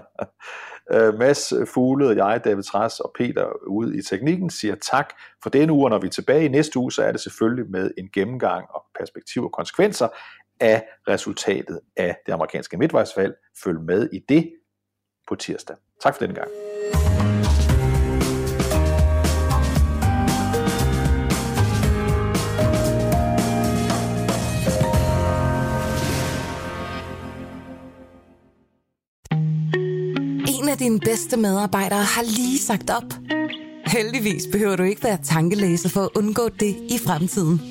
Øh, 0.94 1.20
Mads 1.20 1.54
Fugle, 1.74 2.26
jeg, 2.26 2.42
David 2.44 2.64
Træs 2.64 3.00
og 3.00 3.12
Peter 3.18 3.68
ude 3.68 3.98
i 3.98 4.02
teknikken 4.02 4.50
siger 4.50 4.76
tak 4.76 5.14
for 5.44 5.50
denne 5.50 5.74
uge, 5.74 5.86
og 5.86 5.90
når 5.90 6.00
vi 6.00 6.08
er 6.08 6.12
tilbage 6.12 6.46
i 6.46 6.48
næste 6.48 6.80
uge, 6.80 6.92
så 6.92 7.04
er 7.04 7.12
det 7.12 7.22
selvfølgelig 7.22 7.72
med 7.72 7.92
en 7.98 8.10
gennemgang 8.14 8.66
og 8.70 8.84
perspektiv 9.00 9.44
og 9.44 9.52
konsekvenser 9.52 10.08
af 10.62 10.84
resultatet 11.08 11.80
af 11.98 12.18
det 12.26 12.32
amerikanske 12.32 12.78
midtvejsvalg. 12.78 13.34
Følg 13.64 13.82
med 13.82 14.10
i 14.14 14.20
det 14.30 14.54
på 15.28 15.36
tirsdag. 15.36 15.76
Tak 16.04 16.16
for 16.16 16.20
denne 16.20 16.36
gang. 16.36 16.52
En 30.48 30.70
af 30.70 30.78
dine 30.78 31.00
bedste 31.00 31.38
medarbejdere 31.38 32.04
har 32.04 32.24
lige 32.24 32.60
sagt 32.60 32.90
op. 32.90 33.14
Heldigvis 33.86 34.44
behøver 34.52 34.76
du 34.76 34.84
ikke 34.84 35.04
være 35.04 35.18
tankelæser 35.24 35.90
for 35.90 36.02
at 36.02 36.10
undgå 36.16 36.50
det 36.50 36.76
i 36.90 36.98
fremtiden. 37.06 37.71